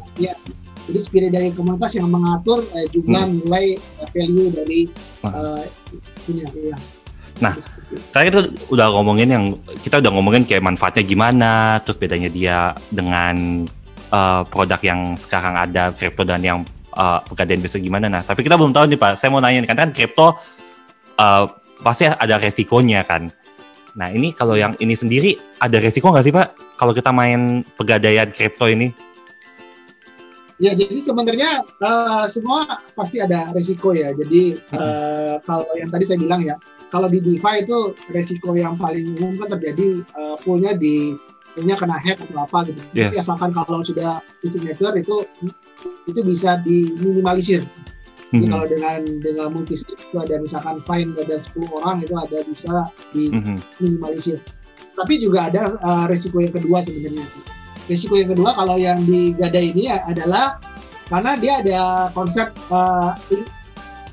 jadi 0.86 1.00
spirit 1.02 1.30
dari 1.34 1.50
komunitas 1.50 1.98
yang 1.98 2.06
mengatur 2.06 2.62
eh, 2.78 2.86
jumlah 2.94 3.26
nilai 3.42 3.74
eh, 3.74 4.08
value 4.14 4.54
dari 4.54 4.80
eh, 5.26 5.64
punya 6.22 6.46
ya. 6.54 6.78
Nah. 7.40 7.54
Tadi 7.86 8.28
kita 8.28 8.50
udah 8.68 8.92
ngomongin 8.98 9.28
yang 9.30 9.44
kita 9.80 10.02
udah 10.02 10.10
ngomongin 10.10 10.42
kayak 10.42 10.58
manfaatnya 10.58 11.06
gimana, 11.06 11.78
terus 11.86 11.96
bedanya 11.96 12.26
dia 12.26 12.74
dengan 12.90 13.64
uh, 14.10 14.42
produk 14.42 14.82
yang 14.82 15.14
sekarang 15.14 15.54
ada 15.54 15.94
kripto 15.94 16.26
dan 16.26 16.42
yang 16.42 16.66
uh, 16.98 17.22
pegadaian 17.30 17.62
biasa 17.62 17.78
gimana. 17.78 18.10
Nah, 18.10 18.26
tapi 18.26 18.42
kita 18.42 18.58
belum 18.58 18.74
tahu 18.74 18.90
nih 18.90 18.98
Pak. 18.98 19.22
Saya 19.22 19.30
mau 19.30 19.38
nanya 19.38 19.62
nih, 19.62 19.68
karena 19.70 19.82
kan 19.86 19.92
kripto 19.94 20.34
uh, 21.14 21.44
pasti 21.80 22.10
ada 22.10 22.36
resikonya 22.42 23.06
kan. 23.06 23.30
Nah, 23.96 24.12
ini 24.12 24.34
kalau 24.36 24.58
yang 24.58 24.76
ini 24.76 24.92
sendiri 24.92 25.40
ada 25.56 25.80
resiko 25.80 26.12
nggak 26.12 26.26
sih 26.26 26.34
Pak? 26.34 26.76
Kalau 26.76 26.92
kita 26.92 27.14
main 27.14 27.64
pegadaian 27.80 28.28
kripto 28.28 28.68
ini? 28.68 28.92
Ya 30.56 30.72
jadi 30.72 30.96
sebenarnya 31.00 31.64
eh, 31.64 32.24
semua 32.32 32.80
pasti 32.96 33.20
ada 33.20 33.52
resiko 33.52 33.92
ya. 33.92 34.12
Jadi 34.16 34.56
eh, 34.56 35.34
kalau 35.44 35.68
yang 35.76 35.88
tadi 35.92 36.04
saya 36.08 36.20
bilang 36.20 36.44
ya, 36.44 36.56
kalau 36.90 37.10
di 37.10 37.18
DeFi 37.18 37.66
itu 37.66 37.94
resiko 38.14 38.54
yang 38.54 38.78
paling 38.78 39.18
umum 39.18 39.36
kan 39.42 39.58
terjadi 39.58 40.02
eh, 40.02 40.36
poolnya 40.46 40.72
di 40.78 41.14
poolnya 41.56 41.74
kena 41.74 41.98
hack 41.98 42.20
atau 42.20 42.44
apa 42.44 42.58
gitu. 42.68 42.80
Iya. 42.92 43.10
Tapi 43.10 43.16
asalkan 43.20 43.50
kalau 43.56 43.80
sudah 43.82 44.20
di 44.44 44.48
signature 44.48 44.94
itu 44.94 45.24
itu 46.06 46.20
bisa 46.22 46.60
diminimalisir. 46.62 47.64
Jadi 48.34 48.42
Mhm, 48.42 48.50
kalau 48.50 48.66
dengan 48.66 49.00
dengan 49.22 49.48
multi 49.54 49.78
itu 49.78 50.16
ada 50.18 50.34
misalkan 50.42 50.82
fine 50.82 51.14
ada 51.14 51.38
10 51.38 51.62
orang 51.78 52.02
itu 52.02 52.14
ada 52.18 52.38
bisa 52.42 52.90
di 53.14 53.30
mhm. 53.30 53.62
minimalisir. 53.78 54.42
Tapi 54.98 55.22
juga 55.22 55.46
ada 55.46 55.78
uh, 55.78 56.04
resiko 56.10 56.42
yang 56.42 56.50
kedua 56.50 56.82
sebenarnya 56.82 57.22
sih. 57.22 57.42
Resiko 57.86 58.18
yang 58.18 58.34
kedua 58.34 58.50
kalau 58.58 58.74
yang 58.74 58.98
di 59.06 59.30
Gada 59.38 59.62
ini 59.62 59.86
ya 59.86 60.02
adalah 60.10 60.58
karena 61.06 61.38
dia 61.38 61.62
ada 61.62 61.80
konsep 62.18 62.50
uh, 62.74 63.14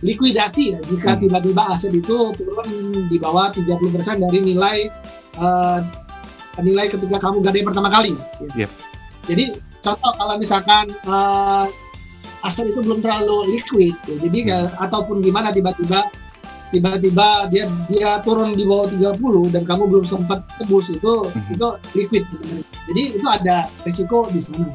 likuidasi 0.04 0.76
ya. 0.76 0.80
Jika 0.84 1.16
Hmm. 1.16 1.22
tiba-tiba 1.24 1.64
aset 1.72 1.96
itu 1.96 2.16
turun 2.36 2.70
di 3.08 3.18
bawah 3.18 3.50
30% 3.50 4.20
dari 4.20 4.40
nilai 4.44 4.92
uh, 5.40 5.80
nilai 6.60 6.86
ketika 6.88 7.18
kamu 7.18 7.40
gadai 7.42 7.64
pertama 7.64 7.90
kali. 7.90 8.14
ya. 8.44 8.68
Yep. 8.68 8.72
Jadi 9.32 9.46
contoh 9.80 10.12
kalau 10.14 10.36
misalkan 10.36 10.92
uh, 11.08 11.66
aset 12.44 12.68
itu 12.68 12.84
belum 12.84 13.00
terlalu 13.00 13.56
liquid, 13.56 13.96
ya. 14.06 14.16
jadi 14.20 14.40
Hmm. 14.44 14.52
uh, 14.52 14.68
ataupun 14.84 15.24
gimana 15.24 15.50
tiba-tiba 15.50 16.12
tiba-tiba 16.70 17.48
dia 17.54 17.70
dia 17.86 18.18
turun 18.26 18.58
di 18.58 18.66
bawah 18.66 18.90
30 18.90 19.54
dan 19.54 19.62
kamu 19.62 19.84
belum 19.88 20.06
sempat 20.10 20.42
tebus 20.58 20.90
itu 20.90 21.30
Mhm. 21.30 21.54
itu 21.54 21.68
liquid 21.94 22.24
sebenarnya. 22.28 22.66
Jadi 22.90 23.02
itu 23.14 23.28
ada 23.30 23.58
resiko 23.86 24.26
di 24.34 24.42
sana. 24.42 24.68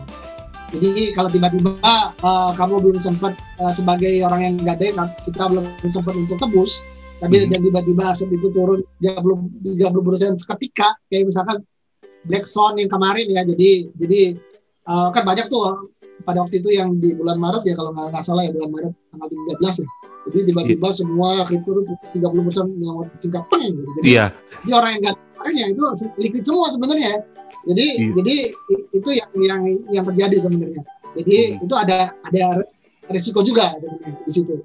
Jadi 0.68 1.16
kalau 1.16 1.32
tiba-tiba 1.32 1.80
uh, 2.20 2.50
kamu 2.52 2.84
belum 2.84 2.98
sempat 3.00 3.32
uh, 3.56 3.72
sebagai 3.72 4.20
orang 4.20 4.40
yang 4.44 4.54
gadai 4.60 4.92
kita 5.24 5.48
belum 5.48 5.64
sempat 5.88 6.12
untuk 6.12 6.36
tebus 6.36 6.84
tapi 7.18 7.50
dan 7.50 7.60
tiba-tiba 7.66 8.14
aset 8.14 8.30
itu 8.30 8.46
turun 8.54 8.86
30 9.02 9.74
30% 9.74 10.38
seketika 10.38 10.94
kayak 11.10 11.26
misalkan 11.26 11.66
Black 12.30 12.46
Swan 12.46 12.78
yang 12.78 12.86
kemarin 12.86 13.26
ya 13.26 13.42
jadi 13.42 13.90
jadi 13.98 14.38
uh, 14.86 15.10
kan 15.10 15.26
banyak 15.26 15.50
tuh 15.50 15.90
pada 16.22 16.42
waktu 16.42 16.62
itu 16.62 16.74
yang 16.74 16.98
di 16.98 17.14
bulan 17.14 17.38
Maret 17.38 17.62
ya 17.66 17.74
kalau 17.78 17.94
nggak 17.94 18.10
nggak 18.14 18.24
salah 18.26 18.42
ya 18.46 18.50
bulan 18.54 18.70
Maret 18.74 18.92
tanggal 19.14 19.28
13 19.62 19.82
ya. 19.82 19.88
Jadi 20.28 20.38
tiba-tiba 20.52 20.88
semua 20.92 21.30
kripto 21.48 21.70
itu 21.72 21.94
30 22.20 22.46
persen 22.46 22.66
yang 22.82 22.96
singkat 23.16 23.42
peng 23.48 23.64
gitu. 23.70 23.90
jadi 24.02 24.06
Iya, 24.06 24.24
di 24.66 24.70
orang 24.74 24.90
yang 24.98 25.02
gadainya 25.08 25.64
itu 25.72 25.82
liquid 26.20 26.44
semua 26.44 26.74
sebenarnya 26.74 27.22
jadi 27.68 27.86
Iya. 28.00 28.10
jadi 28.16 28.34
itu 28.96 29.08
yang 29.12 29.30
yang 29.38 29.62
yang 29.92 30.04
terjadi 30.08 30.36
sebenarnya 30.48 30.82
jadi 31.14 31.36
Hmm. 31.54 31.64
itu 31.68 31.74
ada 31.76 31.98
ada 32.24 32.44
resiko 33.08 33.44
juga 33.44 33.76
di 34.24 34.30
situ 34.32 34.64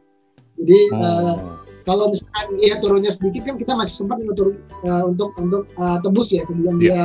jadi 0.56 0.80
eh, 0.96 1.36
Oh. 1.36 1.60
kalau 1.84 2.08
misalkan 2.08 2.46
dia 2.58 2.80
turunnya 2.80 3.12
sedikit 3.12 3.44
kan 3.44 3.56
kita 3.60 3.76
masih 3.76 4.04
sempat 4.04 4.24
untuk 4.24 4.36
turun 4.36 4.56
eh, 4.84 5.04
untuk 5.04 5.30
untuk 5.36 5.64
eh, 5.70 5.98
tebus 6.02 6.30
ya 6.32 6.42
sebelum 6.48 6.80
Iya. 6.80 6.84
dia 6.84 7.04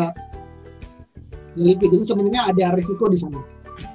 liquid 1.58 1.90
jadi 1.90 2.04
sebenarnya 2.06 2.42
ada 2.54 2.64
resiko 2.78 3.10
di 3.10 3.18
sana 3.18 3.40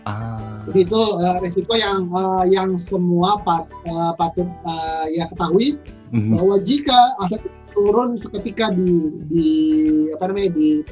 Ah. 0.03 0.63
jadi 0.67 0.83
itu 0.83 1.01
eh, 1.23 1.37
resiko 1.39 1.73
yang 1.75 2.11
eh, 2.11 2.43
yang 2.51 2.75
semua 2.75 3.39
pat, 3.39 3.67
eh, 3.87 4.11
patut 4.19 4.47
eh, 4.47 5.05
ya 5.15 5.27
ketahui 5.31 5.79
Mhm. 6.11 6.35
bahwa 6.35 6.55
jika 6.59 6.99
aset 7.23 7.39
turun 7.73 8.19
seketika 8.19 8.69
di 8.69 9.09
di 9.31 9.47
apa 10.13 10.29
namanya 10.29 10.53
di 10.53 10.83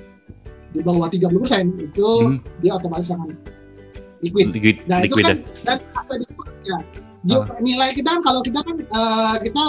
di 0.72 0.80
bawah 0.80 1.08
30% 1.08 1.28
itu 1.78 2.10
Mhm. 2.24 2.38
dia 2.60 2.72
otomatis 2.74 3.08
akan 3.10 3.30
liquid. 4.22 4.48
Liquid, 4.52 4.76
Nah 4.88 5.04
itu 5.04 5.16
kan 5.18 5.38
dan 5.66 5.78
aset 5.96 6.20
itu 6.22 6.42
ya 6.64 6.78
ju- 7.26 7.46
nilai 7.60 7.92
kita 7.92 8.08
kan 8.08 8.22
kalau 8.22 8.42
kita 8.42 8.60
kan 8.62 8.76
eh, 8.78 9.36
kita 9.44 9.64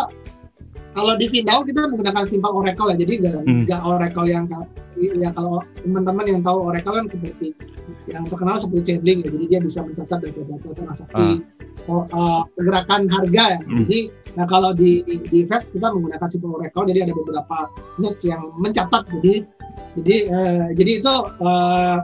kalau 0.93 1.17
di 1.17 1.27
Findao 1.27 1.65
kita 1.65 1.89
menggunakan 1.89 2.25
simple 2.29 2.53
Oracle 2.53 2.93
ya 2.93 2.97
jadi 3.01 3.13
nggak 3.19 3.35
Hmm. 3.43 3.63
nggak 3.65 3.81
Oracle 3.83 4.29
yang 4.29 4.45
ya 5.03 5.31
kalau 5.33 5.59
teman-teman 5.81 6.25
yang 6.29 6.41
tahu 6.45 6.69
Oracle 6.69 6.95
kan 6.95 7.07
seperti 7.09 7.57
yang 8.07 8.23
terkenal 8.29 8.61
seperti 8.61 8.95
Chainlink 8.95 9.25
ya 9.25 9.29
jadi 9.33 9.45
dia 9.49 9.61
bisa 9.65 9.81
mencatat 9.83 10.21
data-data 10.21 10.69
transaksi 10.77 11.43
oh, 11.89 12.05
eh, 12.07 12.41
pergerakan 12.55 13.09
harga 13.09 13.45
ya 13.57 13.61
Hmm. 13.65 13.79
jadi 13.83 13.99
nah 14.33 14.47
kalau 14.49 14.73
di 14.73 15.01
di, 15.03 15.15
di 15.25 15.39
kita 15.49 15.89
menggunakan 15.89 16.29
simple 16.29 16.53
Oracle 16.55 16.85
jadi 16.87 17.09
ada 17.09 17.13
beberapa 17.13 17.57
notes 17.99 18.23
yang 18.23 18.53
mencatat 18.55 19.03
jadi 19.19 19.45
jadi 19.95 20.17
eh, 20.29 20.65
jadi 20.75 20.93
itu 21.01 21.15
eh, 21.41 21.99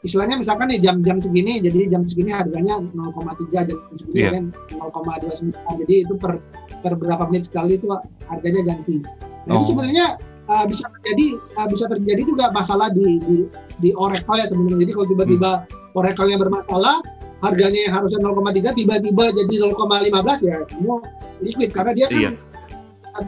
istilahnya 0.00 0.36
misalkan 0.38 0.70
nih 0.70 0.78
jam-jam 0.78 1.18
segini 1.18 1.58
jadi 1.58 1.90
jam 1.90 2.06
segini 2.06 2.30
harganya 2.30 2.78
0,3 2.78 3.66
jam 3.66 3.78
segini 3.92 4.16
Iya. 4.22 4.30
kan 4.38 4.44
0,29 4.70 5.82
jadi 5.82 5.94
itu 6.06 6.14
per 6.14 6.38
per 6.84 6.94
berapa 6.94 7.26
menit 7.26 7.50
sekali 7.50 7.74
itu 7.74 7.90
harganya 8.26 8.62
ganti 8.64 9.02
nah, 9.46 9.58
itu 9.58 9.62
Oh. 9.62 9.66
sebenarnya 9.66 10.06
uh, 10.46 10.64
bisa 10.64 10.86
terjadi 10.94 11.26
uh, 11.58 11.66
bisa 11.66 11.84
terjadi 11.90 12.22
juga 12.22 12.44
masalah 12.54 12.88
di 12.94 13.18
di, 13.26 13.36
di 13.82 13.90
Oracle 13.98 14.38
ya 14.38 14.46
sebenarnya 14.46 14.78
jadi 14.86 14.92
kalau 14.94 15.08
tiba-tiba 15.10 15.50
Hmm. 15.66 15.96
Oracle-nya 15.96 16.36
bermasalah 16.36 17.00
harganya 17.40 17.80
yang 17.88 17.94
harusnya 17.96 18.20
0,3 18.20 18.76
tiba-tiba 18.76 19.24
jadi 19.32 19.54
0,15 19.64 20.12
ya 20.44 20.60
semua 20.68 21.00
liquid 21.40 21.72
karena 21.72 21.92
dia 21.96 22.06
kan 22.06 22.20
Iya. 22.20 22.30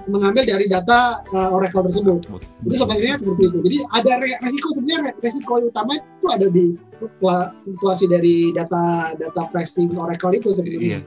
Mengambil 0.07 0.43
dari 0.43 0.67
data 0.67 1.21
uh, 1.31 1.51
Oracle 1.51 1.85
tersebut 1.89 2.21
jadi 2.65 2.77
sebenarnya 2.77 3.17
seperti 3.17 3.43
itu. 3.47 3.59
Jadi 3.65 3.79
ada 3.89 4.13
re- 4.19 4.41
resiko 4.41 4.69
sebenarnya 4.75 5.13
resiko 5.19 5.53
utama 5.61 5.93
itu 5.97 6.27
ada 6.29 6.47
di 6.47 6.67
fluktua- 6.97 7.51
fluktuasi 7.63 8.05
dari 8.07 8.37
data 8.53 9.13
data 9.15 9.43
pricing 9.49 9.95
Oracle 9.95 10.35
itu 10.35 10.49
Iya. 10.51 10.57
sebenarnya. 10.57 11.01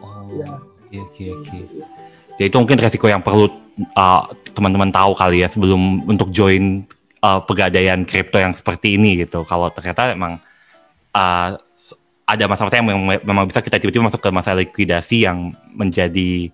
Oh, 0.00 0.26
Ya. 0.36 0.50
oke 1.02 1.24
oke 1.36 1.56
oke. 1.58 1.58
Jadi 2.40 2.46
itu 2.48 2.56
mungkin 2.56 2.78
resiko 2.80 3.06
yang 3.06 3.20
perlu 3.20 3.46
uh, 3.94 4.22
teman-teman 4.52 4.88
tahu 4.88 5.12
kali 5.12 5.44
ya 5.44 5.48
sebelum 5.48 6.00
untuk 6.04 6.32
join 6.32 6.84
uh, 7.20 7.40
pegadaian 7.44 8.02
kripto 8.02 8.40
yang 8.40 8.56
seperti 8.56 8.96
ini 8.96 9.20
gitu. 9.22 9.44
Kalau 9.44 9.68
ternyata 9.70 10.12
emang 10.12 10.40
uh, 11.12 11.48
ada 12.22 12.44
masa-masa 12.48 12.80
yang 12.80 12.88
memang, 12.88 13.20
memang 13.20 13.44
bisa 13.44 13.60
kita 13.60 13.76
tiba-tiba 13.76 14.08
masuk 14.08 14.22
ke 14.22 14.30
masa 14.32 14.56
likuidasi 14.56 15.26
yang 15.28 15.52
menjadi 15.74 16.48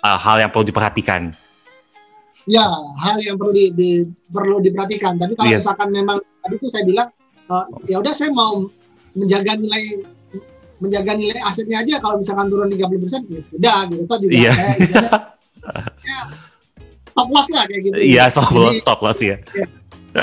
uh, 0.00 0.16
hal 0.16 0.36
yang 0.38 0.50
perlu 0.50 0.64
diperhatikan. 0.64 1.32
Ya, 2.44 2.66
hal 2.98 3.20
yang 3.20 3.36
perlu 3.36 3.52
di, 3.52 3.70
di 3.70 3.90
perlu 4.26 4.58
diperhatikan. 4.58 5.16
Tapi 5.16 5.32
kalau 5.34 5.48
Iya. 5.48 5.58
misalkan 5.60 5.88
memang 5.90 6.18
tadi 6.40 6.54
itu 6.56 6.66
saya 6.66 6.84
bilang 6.84 7.08
uh, 7.46 7.64
ya 7.84 8.00
udah 8.00 8.10
saya 8.10 8.30
mau 8.30 8.64
menjaga 9.12 9.54
nilai 9.54 10.00
menjaga 10.80 11.12
nilai 11.12 11.36
asetnya 11.44 11.84
aja 11.84 12.00
kalau 12.00 12.16
misalkan 12.16 12.48
turun 12.48 12.72
30 12.72 13.02
persen 13.04 13.20
ya 13.28 13.40
sudah 13.44 13.76
gitu 13.86 14.02
toh 14.06 14.18
juga 14.18 14.32
Iya. 14.32 14.52
saya 14.56 14.72
ya, 16.00 16.20
stop 17.04 17.28
loss 17.28 17.48
lah 17.52 17.64
kayak 17.68 17.80
gitu. 17.84 17.94
Iya, 18.00 18.24
stop 18.32 18.48
Jadi, 18.48 18.56
loss, 18.56 18.74
stop 18.80 19.00
loss 19.04 19.18
ya. 19.20 19.36
ya, 19.52 19.66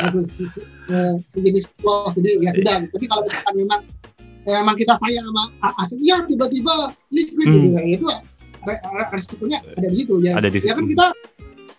se- 0.09 0.25
se- 0.25 0.49
se- 0.49 0.67
eh, 0.89 1.13
sejenis 1.29 1.65
loss 1.79 2.11
jadi 2.17 2.29
ya 2.41 2.51
sudah 2.51 2.75
tapi 2.89 3.05
kalau 3.05 3.21
misalkan 3.23 3.53
memang 3.55 3.79
ya, 4.43 4.55
memang 4.59 4.75
kita 4.75 4.93
sayang 4.97 5.23
sama 5.23 5.43
aset 5.77 5.99
ya 6.01 6.17
tiba-tiba 6.25 6.73
liquid 7.07 7.45
Hmm. 7.45 7.53
gitu 7.53 7.67
ya 7.77 7.83
itu 7.93 8.07
resikonya 9.09 9.59
ada 9.63 9.87
di 9.87 9.95
situ 9.95 10.13
ya 10.19 10.31
Ada 10.35 10.47
di 10.47 10.59
ya 10.59 10.73
kan 10.73 10.83
situ. 10.83 10.91
kita 10.93 11.07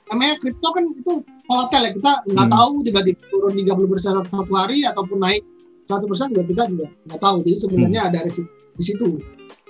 namanya 0.09 0.35
kripto 0.41 0.69
kan 0.73 0.85
itu 0.89 1.13
volatile 1.45 1.85
ya 1.85 1.93
kita 1.93 2.13
nggak 2.27 2.47
Hmm. 2.47 2.57
tahu 2.57 2.73
tiba-tiba 2.81 3.21
turun 3.29 3.53
30 3.53 3.87
persen 3.87 4.11
satu 4.19 4.53
hari 4.53 4.79
ataupun 4.83 5.19
naik 5.19 5.43
100 5.85 6.05
persen 6.05 6.27
juga 6.33 6.45
kita 6.45 6.63
juga 6.67 6.87
nggak 7.05 7.21
tahu 7.21 7.37
jadi 7.43 7.57
sebenarnya 7.61 8.01
ada 8.09 8.19
resiko 8.25 8.49
di 8.73 8.83
situ 8.83 9.09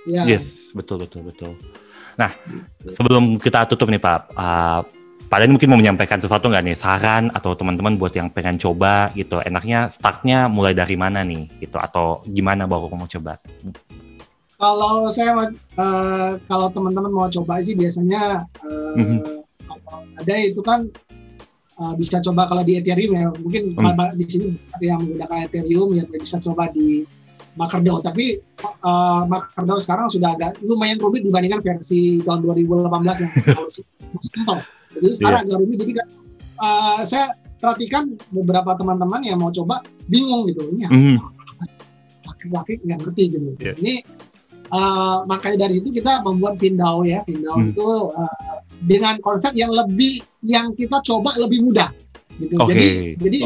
ya 0.07 0.23
Hmm. 0.23 0.31
Yes, 0.31 0.73
betul 0.73 1.03
betul 1.03 1.21
betul. 1.21 1.53
Nah, 2.17 2.33
sebelum 2.89 3.37
kita 3.37 3.69
tutup 3.69 3.87
nih 3.87 4.01
Pak, 4.01 4.33
uh, 4.33 4.81
Pak 5.29 5.39
Dani 5.39 5.53
mungkin 5.53 5.69
mau 5.69 5.77
menyampaikan 5.77 6.17
sesuatu 6.17 6.49
nggak 6.49 6.65
nih 6.65 6.75
saran 6.75 7.29
atau 7.31 7.53
teman-teman 7.53 7.95
buat 7.95 8.11
yang 8.11 8.27
pengen 8.27 8.57
coba 8.57 9.13
gitu, 9.13 9.39
enaknya 9.39 9.87
startnya 9.87 10.49
mulai 10.49 10.73
dari 10.73 10.97
mana 10.97 11.21
nih 11.23 11.47
gitu 11.61 11.77
atau 11.77 12.25
gimana 12.25 12.65
baru 12.65 12.89
mau 12.91 13.05
coba? 13.05 13.37
Kalau 14.59 15.07
saya 15.09 15.39
eh, 15.55 16.31
kalau 16.45 16.67
teman-teman 16.69 17.09
mau 17.09 17.31
coba 17.31 17.63
sih 17.63 17.73
biasanya 17.73 18.43
Mhm. 18.99 19.23
kalau 19.65 20.03
ada 20.19 20.35
itu 20.37 20.61
kan 20.61 20.91
eh, 21.79 21.93
bisa 21.95 22.19
coba 22.21 22.51
kalau 22.51 22.67
di 22.67 22.75
Ethereum 22.77 23.15
ya 23.15 23.31
mungkin 23.33 23.73
kalau 23.73 23.95
di 24.13 24.27
sini 24.27 24.47
ada 24.75 24.85
yang 24.85 24.99
menggunakan 25.01 25.39
Ethereum 25.47 25.89
ya 25.95 26.05
bisa 26.11 26.37
coba 26.39 26.67
di 26.69 27.07
MakerDAO 27.55 28.03
tapi 28.03 28.35
eh, 28.59 29.23
MakerDAO 29.25 29.79
sekarang 29.79 30.11
sudah 30.11 30.35
agak 30.35 30.59
lumayan 30.61 30.99
rumit 30.99 31.23
dibandingkan 31.23 31.63
versi 31.63 32.19
tahun 32.21 32.43
2018 32.43 32.91
yang 33.23 33.33
simple 34.27 34.59
jadi 34.91 35.09
sekarang 35.15 35.41
agak 35.47 35.57
rumit 35.57 35.79
jadi 35.79 35.93
kan 35.97 36.07
eh, 36.59 37.01
saya 37.07 37.25
perhatikan 37.59 38.11
beberapa 38.31 38.75
teman-teman 38.75 39.23
yang 39.23 39.39
mau 39.39 39.51
coba 39.51 39.87
bingung 40.07 40.47
gitu 40.47 40.67
ini 40.75 40.83
Mhm. 40.87 41.19
laki-laki 42.23 42.79
nggak 42.83 42.99
ngerti 43.03 43.25
gitu. 43.35 43.51
Iya. 43.59 43.73
Ini 43.75 43.95
uh, 44.73 45.25
makanya 45.29 45.69
dari 45.69 45.81
situ 45.81 45.91
kita 45.93 46.23
membuat 46.25 46.57
Pindao 46.61 47.03
ya. 47.05 47.23
Pindao 47.25 47.57
Hmm. 47.59 47.71
itu 47.73 47.87
uh, 48.15 48.57
dengan 48.85 49.19
konsep 49.21 49.53
yang 49.59 49.73
lebih 49.75 50.23
yang 50.47 50.71
kita 50.77 51.03
coba 51.03 51.35
lebih 51.37 51.65
mudah 51.67 51.91
gitu. 52.39 52.55
Oke. 52.61 52.73
Jadi 52.73 52.87
jadi 53.19 53.39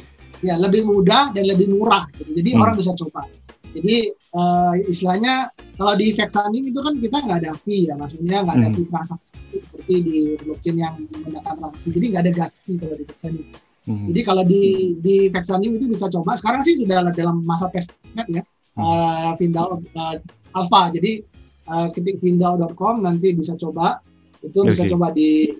ya 0.42 0.54
lebih 0.58 0.84
mudah 0.84 1.32
dan 1.32 1.44
lebih 1.48 1.70
murah. 1.72 2.04
Gitu. 2.18 2.42
Jadi 2.42 2.50
Hmm. 2.54 2.62
orang 2.66 2.74
bisa 2.76 2.92
coba. 2.98 3.24
Jadi 3.72 4.12
uh, 4.36 4.76
istilahnya 4.84 5.48
kalau 5.80 5.96
di 5.96 6.12
Vexanim 6.12 6.60
itu 6.68 6.76
kan 6.76 6.94
kita 7.00 7.16
nggak 7.24 7.38
ada 7.40 7.52
fee 7.64 7.88
ya, 7.88 7.96
maksudnya 7.96 8.44
nggak 8.44 8.56
ada 8.60 8.68
Hmm. 8.68 8.76
fee 8.76 8.88
transaksi 8.92 9.30
seperti 9.56 9.94
di 10.04 10.18
blockchain 10.44 10.76
yang 10.76 10.94
menggunakan 11.08 11.56
transaksi. 11.56 11.88
Jadi 11.96 12.06
nggak 12.12 12.22
ada 12.28 12.32
gas 12.36 12.52
fee 12.60 12.76
kalau 12.76 12.94
di 13.00 13.04
Vexanim. 13.08 13.46
Mhm. 13.82 14.06
Jadi 14.14 14.20
kalau 14.22 14.42
di 14.46 14.62
di 15.00 15.16
Vexanim 15.32 15.72
itu 15.74 15.86
bisa 15.88 16.06
coba. 16.12 16.36
Sekarang 16.38 16.62
sih 16.62 16.78
sudah 16.78 17.08
dalam 17.10 17.42
masa 17.42 17.66
testnet 17.72 18.26
ya. 18.30 18.44
Hmm. 18.76 18.84
Uh, 18.84 19.30
Vindao 19.40 19.80
uh, 19.80 20.16
Alpha. 20.52 20.92
Jadi 20.92 21.24
uh, 21.66 21.88
ketik 21.90 22.20
vindao.com 22.20 23.00
nanti 23.00 23.32
bisa 23.32 23.56
coba. 23.56 24.00
Itu 24.42 24.66
bisa 24.66 24.82
Oke. 24.86 24.90
coba 24.92 25.06
di 25.10 25.50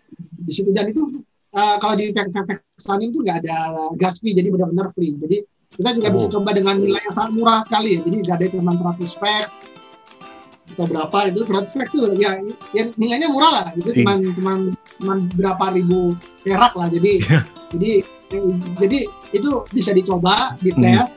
di 0.42 0.52
situ 0.52 0.74
dan 0.74 0.90
itu 0.90 1.22
uh, 1.55 1.76
kalau 1.78 1.94
di 1.94 2.11
Vex- 2.11 2.35
Vex- 2.35 2.66
Vexanim 2.76 3.14
itu 3.14 3.18
nggak 3.22 3.38
ada 3.46 3.57
gas 3.96 4.18
fee. 4.18 4.35
Jadi 4.35 4.48
benar-benar 4.50 4.90
free. 4.92 5.14
Jadi 5.16 5.38
kita 5.72 5.90
juga 5.96 6.09
Oh. 6.11 6.14
bisa 6.18 6.26
coba 6.28 6.50
dengan 6.52 6.76
nilai 6.78 7.00
yang 7.00 7.14
sangat 7.14 7.33
murah 7.33 7.61
sekali. 7.64 7.96
ya. 7.96 8.00
Jadi 8.05 8.16
nggak 8.26 8.37
ada 8.37 8.46
cuma 8.52 8.72
100 8.74 9.09
specs 9.09 9.52
atau 10.72 10.88
berapa 10.88 11.18
itu 11.28 11.44
100 11.44 11.68
specs 11.68 11.92
itu 11.92 12.07
ya, 12.16 12.40
ya 12.72 12.88
nilainya 12.96 13.28
murah 13.28 13.50
lah. 13.52 13.66
Itu 13.76 13.92
Iya. 13.92 14.02
cuman 14.02 14.16
cuman 14.37 14.59
cuman 15.00 15.18
berapa 15.37 15.64
ribu 15.76 16.16
perak 16.42 16.72
lah. 16.74 16.88
Jadi 16.88 17.12
jadi 17.72 17.90
jadi 18.81 18.98
itu 19.33 19.50
bisa 19.70 19.92
dicoba 19.92 20.57
dites 20.61 21.16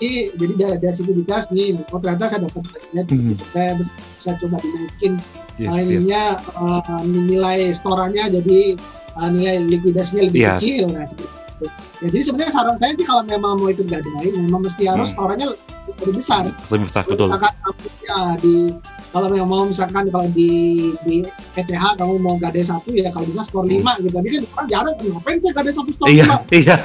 Jadi, 0.00 0.32
jadi 0.32 0.52
dari, 0.56 0.76
dari 0.80 0.94
situ 0.96 1.12
dites 1.12 1.44
nih 1.52 1.76
oh 1.92 2.00
ternyata 2.00 2.24
saya 2.26 2.40
dapat 2.48 2.64
banyak 2.64 3.06
Mhm. 3.12 3.34
saya 3.52 3.70
saya 4.16 4.34
coba 4.40 4.56
dinaikin 4.58 5.12
Yes, 5.60 5.68
uh, 5.68 5.76
yes. 5.76 6.40
uh, 6.56 7.04
nilai 7.04 7.76
storannya 7.76 8.32
jadi 8.32 8.60
uh, 9.14 9.28
nilai 9.28 9.60
likuidasinya 9.68 10.32
lebih 10.32 10.40
Yes. 10.40 10.56
kecil 10.56 10.84
nah 10.88 11.04
itu. 11.04 11.24
Ya, 12.00 12.08
jadi 12.08 12.18
sebenarnya 12.24 12.52
saran 12.56 12.76
saya 12.80 12.92
sih 12.96 13.04
kalau 13.04 13.28
memang 13.28 13.60
mau 13.60 13.68
ikut 13.68 13.84
gadai 13.84 14.32
memang 14.32 14.64
mesti 14.64 14.88
harus 14.88 15.12
Hmm. 15.12 15.20
storannya 15.20 15.46
lebih 16.00 16.14
besar 16.16 16.48
Lebih 16.48 16.86
besar 16.88 17.02
betul. 17.04 17.28
ya 18.00 18.40
di 18.40 18.72
kalau 19.10 19.26
memang 19.26 19.48
mau 19.48 19.62
misalkan 19.64 20.06
kalau 20.06 20.30
di 20.30 20.50
di 21.02 21.26
ETH 21.52 21.68
kamu 21.98 22.14
mau 22.16 22.36
gadai 22.36 22.62
satu 22.62 22.90
ya 22.90 23.10
kalau 23.10 23.26
bisa 23.26 23.42
skor 23.42 23.62
Hmm. 23.62 23.82
5 23.82 24.00
gitu. 24.00 24.14
Tapi 24.14 24.28
kan 24.30 24.42
orang 24.48 24.68
jarang 24.68 24.94
ngapain 24.96 25.36
sih 25.36 25.50
gadai 25.50 25.72
satu 25.72 25.90
skor 25.90 26.06
Iya, 26.06 26.26
5 26.46 26.54
iya. 26.60 26.76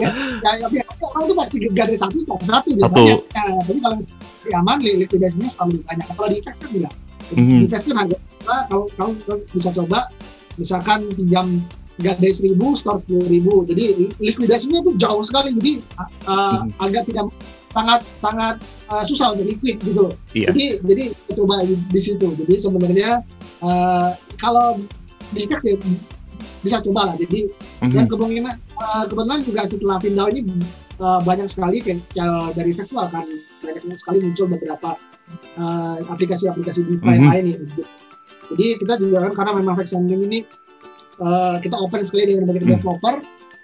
ya, 0.00 0.08
ya, 0.42 0.66
ya, 0.68 0.84
orang 1.00 1.24
tuh 1.26 1.36
pasti 1.36 1.56
gadai 1.68 1.96
satu 1.96 2.16
skor 2.18 2.40
satu 2.42 2.68
biasanya. 2.72 3.16
Ya, 3.28 3.42
tapi 3.60 3.78
kalau 3.78 3.96
di 4.42 4.52
aman 4.52 4.76
li- 4.80 4.98
likuidasinya 4.98 5.48
selalu 5.48 5.70
lebih 5.74 5.86
banyak. 5.86 6.06
Kalau 6.10 6.28
di 6.28 6.36
Ipex 6.38 6.54
kan 6.58 6.70
enggak. 6.70 6.94
Mhm. 7.32 7.48
di 7.54 7.64
Ipex 7.66 7.80
kan 7.84 7.96
harga 7.98 8.16
kalau 8.66 8.84
kamu 8.92 9.12
bisa 9.48 9.70
coba 9.70 9.98
misalkan 10.54 10.98
pinjam 11.12 11.46
gadai 11.98 12.32
seribu 12.32 12.72
skor 12.72 12.98
sepuluh 12.98 13.26
ribu. 13.26 13.52
Jadi 13.64 13.84
likuidasinya 14.18 14.80
itu 14.80 14.90
jauh 14.96 15.22
sekali. 15.22 15.54
Jadi 15.54 15.72
uh, 16.24 16.64
Mhm. 16.64 16.80
agak 16.80 17.02
tidak 17.06 17.26
sangat 17.72 18.00
sangat 18.20 18.54
uh, 18.92 19.04
susah 19.04 19.32
untuk 19.32 19.48
liquid 19.48 19.80
gitu 19.80 20.08
loh. 20.08 20.14
Iya. 20.36 20.52
Jadi 20.52 20.64
jadi 20.84 21.04
coba 21.36 21.64
di, 21.64 21.74
di 21.88 22.00
situ. 22.00 22.26
Jadi 22.36 22.54
sebenarnya 22.60 23.24
uh, 23.64 24.12
kalau 24.36 24.76
di 25.32 25.48
Ipex 25.48 25.64
ya 25.64 25.74
bisa 26.62 26.78
coba 26.84 27.12
lah. 27.12 27.16
Jadi 27.18 27.48
Mhm. 27.82 27.98
dan 27.98 28.04
kemungkinan 28.06 28.54
uh, 28.78 29.04
kebetulan 29.10 29.42
juga 29.42 29.66
setelah 29.66 29.96
Pindao 29.98 30.30
ini 30.30 30.46
uh, 31.02 31.18
banyak 31.26 31.50
sekali 31.50 31.82
kayak 31.82 31.98
dari 32.54 32.70
itu 32.70 32.94
akan 32.94 33.26
banyak 33.58 33.98
sekali 33.98 34.22
muncul 34.22 34.46
beberapa 34.46 34.94
uh, 35.58 35.96
aplikasi-aplikasi 36.06 36.86
DeFi 36.86 37.02
Mhm. 37.02 37.26
lain 37.26 37.44
ya. 37.50 37.58
Jadi 38.54 38.66
kita 38.78 38.94
juga 39.00 39.26
kan 39.26 39.32
karena 39.34 39.52
memang 39.58 39.74
Vex 39.80 39.96
ini 39.96 40.44
uh, 41.18 41.56
kita 41.58 41.74
open 41.74 42.06
sekali 42.06 42.30
dengan 42.30 42.52
banyak 42.52 42.62
Hmm. 42.68 42.72
developer. 42.78 43.14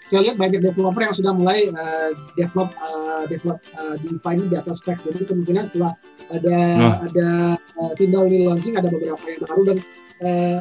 Saya 0.08 0.24
lihat 0.24 0.36
banyak 0.40 0.64
developer 0.64 1.04
yang 1.04 1.12
sudah 1.12 1.32
mulai 1.36 1.68
uh, 1.68 2.16
develop 2.32 2.72
uh, 2.80 3.28
develop 3.28 3.60
uh, 3.76 3.94
DeFi 4.00 4.32
ini 4.40 4.44
di 4.48 4.56
atas 4.56 4.80
spek. 4.80 4.96
Jadi 5.04 5.28
kemungkinan 5.28 5.68
setelah 5.68 5.92
ada 6.32 6.58
Nah. 6.80 6.96
ada 7.04 7.28
uh, 7.76 7.92
ini 8.00 8.48
launching 8.48 8.72
ada 8.72 8.88
beberapa 8.88 9.20
yang 9.28 9.40
baru 9.44 9.62
dan 9.68 9.76
uh, 10.24 10.58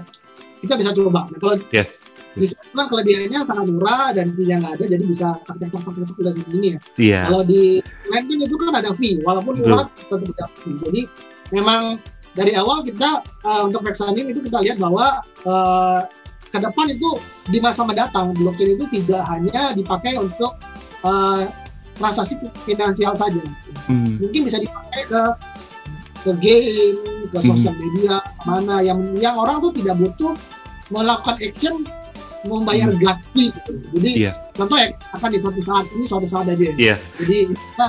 kita 0.60 0.74
bisa 0.76 0.92
coba. 0.92 1.32
Nah, 1.32 1.40
kalau 1.40 1.56
Yes. 1.72 2.12
di 2.38 2.52
situ 2.52 2.76
kan 2.76 2.86
kelebihannya 2.92 3.40
sangat 3.48 3.66
murah 3.72 4.14
dan 4.14 4.30
fee-nya 4.36 4.62
nggak 4.62 4.74
ada, 4.78 4.86
jadi 4.86 5.04
bisa 5.10 5.28
dari 6.22 6.42
ini 6.54 6.68
ya. 6.70 6.80
Iya. 6.98 7.22
Kalau 7.32 7.42
di 7.48 7.82
lain 8.14 8.24
kan 8.30 8.38
itu 8.46 8.56
kan 8.62 8.74
ada 8.78 8.92
fee, 8.94 9.18
walaupun 9.26 9.54
murah 9.58 9.90
tetap 9.96 10.22
ada 10.22 10.46
fee. 10.62 10.78
Jadi 10.86 11.02
memang 11.56 11.98
dari 12.38 12.54
awal 12.54 12.86
kita 12.86 13.26
uh, 13.42 13.66
untuk 13.66 13.82
Vexanim 13.82 14.30
itu 14.30 14.46
kita 14.46 14.62
lihat 14.62 14.78
bahwa 14.78 15.26
uh, 15.50 16.06
ke 16.48 16.58
depan 16.58 16.86
itu 16.88 17.20
di 17.52 17.60
masa 17.60 17.84
mendatang 17.84 18.32
blockchain 18.36 18.80
itu 18.80 18.86
tidak 19.02 19.24
hanya 19.28 19.76
dipakai 19.76 20.16
untuk 20.16 20.56
uh, 21.04 21.44
transaksi 21.98 22.38
finansial 22.64 23.14
saja. 23.18 23.42
Mhm. 23.92 24.22
Mungkin 24.22 24.42
bisa 24.48 24.58
dipakai 24.62 25.04
ke 25.10 25.22
ke 26.26 26.32
game, 26.42 26.98
ke 27.32 27.38
Mhm. 27.40 27.48
sosial 27.56 27.76
media, 27.78 28.20
mana 28.44 28.82
yang 28.82 29.00
yang 29.18 29.36
orang 29.38 29.60
tuh 29.60 29.72
tidak 29.76 29.96
butuh 30.00 30.34
melakukan 30.90 31.36
action 31.44 31.84
membayar 32.48 32.88
gas 33.02 33.28
fee 33.36 33.52
gitu. 33.52 33.74
Jadi 33.98 34.12
Iya. 34.24 34.32
contoh 34.56 34.78
ya 34.80 34.88
akan 35.12 35.30
di 35.34 35.40
suatu 35.42 35.60
saat 35.60 35.86
ini 35.92 36.06
suatu 36.08 36.28
saat 36.32 36.48
aja. 36.48 36.64
Iya. 36.80 36.96
Jadi 37.20 37.38
kita 37.52 37.86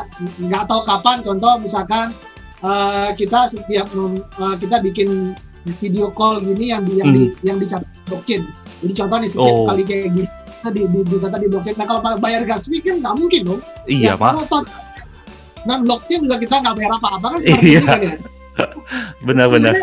nggak 0.50 0.64
tahu 0.66 0.80
kapan 0.82 1.16
contoh 1.22 1.52
misalkan 1.62 2.10
eh, 2.58 3.10
kita 3.14 3.46
setiap 3.46 3.86
eh, 3.94 4.54
kita 4.58 4.82
bikin 4.82 5.38
video 5.76 6.10
call 6.10 6.40
gini 6.40 6.70
yang 6.70 6.82
di, 6.82 6.92
yang 6.96 7.10
di 7.12 7.24
yang 7.42 7.56
dicatat 7.56 7.86
blockchain. 8.06 8.42
Jadi 8.78 8.92
contoh 8.94 9.16
nih 9.18 9.28
setiap 9.28 9.46
Hmm. 9.48 9.58
Oh. 9.58 9.66
kali 9.66 9.82
kayak 9.82 10.06
gini 10.12 10.26
kita 10.28 10.68
di, 10.70 10.82
di, 10.84 10.98
dicatat 11.04 11.38
di 11.38 11.48
blockchain. 11.48 11.76
Nah 11.76 11.86
kalau 11.86 12.00
bayar 12.18 12.42
gas 12.44 12.64
fee 12.64 12.80
kan 12.80 12.96
nggak 12.98 13.14
mungkin 13.14 13.40
dong. 13.44 13.60
Iya, 13.84 14.14
Ya, 14.14 14.14
Pak. 14.14 14.32
Dan 15.64 15.78
blockchain 15.82 16.20
juga 16.22 16.36
kita 16.38 16.54
nggak 16.58 16.74
bayar 16.74 16.92
apa-apa 16.94 17.26
kan 17.34 17.38
seperti 17.40 17.66
Iya. 17.68 17.78
ini 17.78 17.86
kan 17.86 18.00
ya. 18.00 18.14
Benar-benar. 19.26 19.74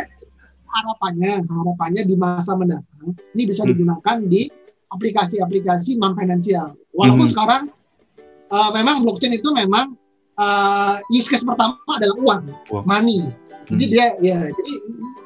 Harapannya 0.65 1.31
harapannya 1.41 2.01
di 2.03 2.15
masa 2.15 2.51
mendatang 2.53 2.83
ini 3.31 3.43
bisa 3.45 3.63
Hmm. 3.63 3.71
digunakan 3.71 4.17
di 4.21 4.41
aplikasi-aplikasi 4.89 5.95
non 5.95 6.15
finansial. 6.15 6.75
Walaupun 6.91 7.27
Mhm. 7.27 7.31
sekarang 7.31 7.61
uh, 8.47 8.69
memang 8.71 9.03
blockchain 9.03 9.33
itu 9.33 9.49
memang 9.51 9.95
uh, 10.35 10.99
use 11.09 11.27
case 11.27 11.41
pertama 11.41 11.79
adalah 11.89 12.15
uang, 12.17 12.41
Uang. 12.69 12.83
money. 12.83 13.23
Jadi 13.65 13.83
Hmm. 13.85 13.91
dia 13.91 14.05
ya 14.21 14.39
jadi 14.51 14.73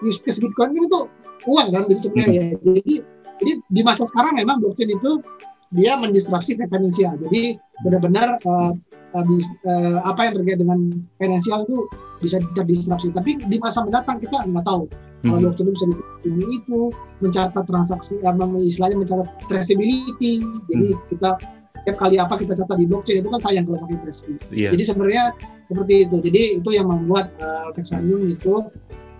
use 0.06 0.20
case 0.24 0.40
Bitcoin 0.40 0.76
itu 0.76 1.08
uang 1.48 1.68
kan 1.72 1.84
jadi 1.88 2.02
sebenarnya 2.04 2.34
ya. 2.36 2.46
Jadi 2.60 2.94
jadi 3.40 3.52
di 3.72 3.82
masa 3.82 4.04
sekarang 4.04 4.36
memang 4.36 4.60
blockchain 4.60 4.92
itu 4.92 5.24
dia 5.72 5.96
mendistraksi 5.96 6.58
finansial. 6.58 7.16
Jadi 7.30 7.56
benar-benar 7.86 8.42
uh, 8.44 8.74
uh, 9.16 9.26
uh, 9.70 9.98
apa 10.04 10.20
yang 10.28 10.34
terkait 10.36 10.60
dengan 10.60 10.80
finansial 11.22 11.64
itu 11.64 11.88
bisa 12.20 12.42
terdistraksi. 12.58 13.14
Tapi 13.16 13.40
di 13.40 13.58
masa 13.62 13.86
mendatang 13.86 14.20
kita 14.20 14.44
nggak 14.44 14.66
tahu 14.68 14.90
kalau 15.20 15.36
Mhm. 15.36 15.44
blockchain 15.52 15.70
bisa 15.76 15.86
ini 16.28 16.48
itu 16.64 16.80
mencatat 17.20 17.64
transaksi, 17.68 18.16
apa 18.24 18.44
istilahnya 18.60 18.98
mencatat 19.04 19.28
traceability. 19.52 20.40
Jadi 20.72 20.88
kita 21.12 21.36
setiap 21.80 21.96
kali 22.00 22.16
apa 22.20 22.36
kita 22.40 22.54
catat 22.60 22.76
di 22.80 22.86
blockchain 22.88 23.24
itu 23.24 23.30
kan 23.32 23.42
sayang 23.44 23.64
kalau 23.68 23.80
pakai 23.84 23.98
traceability. 24.04 24.48
Iya. 24.56 24.70
Jadi 24.76 24.84
sebenarnya 24.88 25.24
seperti 25.68 25.94
itu. 26.08 26.16
Jadi 26.24 26.42
itu 26.64 26.70
yang 26.72 26.88
membuat 26.88 27.32
uh, 27.44 27.72
Vexanium 27.76 28.32
itu 28.32 28.64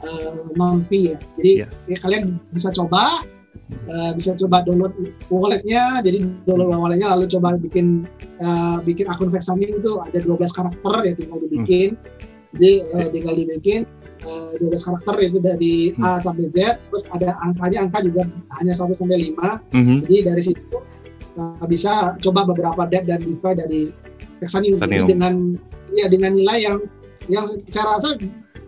uh, 0.04 0.48
mampi 0.56 1.14
ya. 1.14 1.18
Jadi 1.40 1.52
Yes. 1.66 1.88
ya, 1.90 1.98
kalian 2.00 2.40
bisa 2.56 2.70
coba, 2.76 3.24
uh, 3.90 4.12
bisa 4.16 4.36
coba 4.40 4.64
download 4.64 4.94
walletnya. 5.32 6.04
Jadi 6.04 6.24
download 6.48 6.76
walletnya 6.76 7.16
lalu 7.16 7.26
coba 7.32 7.56
bikin 7.60 8.08
uh, 8.40 8.80
bikin 8.84 9.06
akun 9.10 9.32
Vexanium 9.32 9.80
itu 9.80 9.92
ada 10.00 10.20
12 10.22 10.58
karakter 10.58 10.94
ya 11.06 11.14
tinggal 11.16 11.40
dibikin. 11.48 11.90
Jadi 12.58 12.72
uh, 12.96 13.08
tinggal 13.14 13.34
dibikin 13.38 13.82
uh, 14.26 14.52
12 14.58 14.86
karakter 14.86 15.16
itu 15.22 15.38
dari 15.40 15.94
A 16.02 16.18
sampai 16.20 16.50
Z. 16.50 16.82
Terus 16.90 17.04
ada 17.14 17.38
angkanya, 17.46 17.88
angka 17.88 18.00
juga 18.04 18.26
hanya 18.60 18.74
1 18.74 18.98
sampai 18.98 19.18
5. 19.32 19.62
Mhm. 19.76 19.96
Jadi 20.08 20.18
dari 20.26 20.42
situ 20.44 20.78
uh, 21.38 21.66
bisa 21.70 22.18
coba 22.20 22.48
beberapa 22.50 22.90
debt 22.90 23.06
dan 23.06 23.22
DeFi 23.22 23.52
dari. 23.56 23.82
Jadi 24.40 25.04
dengan 25.04 25.52
ya 25.92 26.08
dengan 26.08 26.32
nilai 26.32 26.64
yang 26.64 26.80
yang 27.28 27.44
saya 27.68 28.00
rasa 28.00 28.16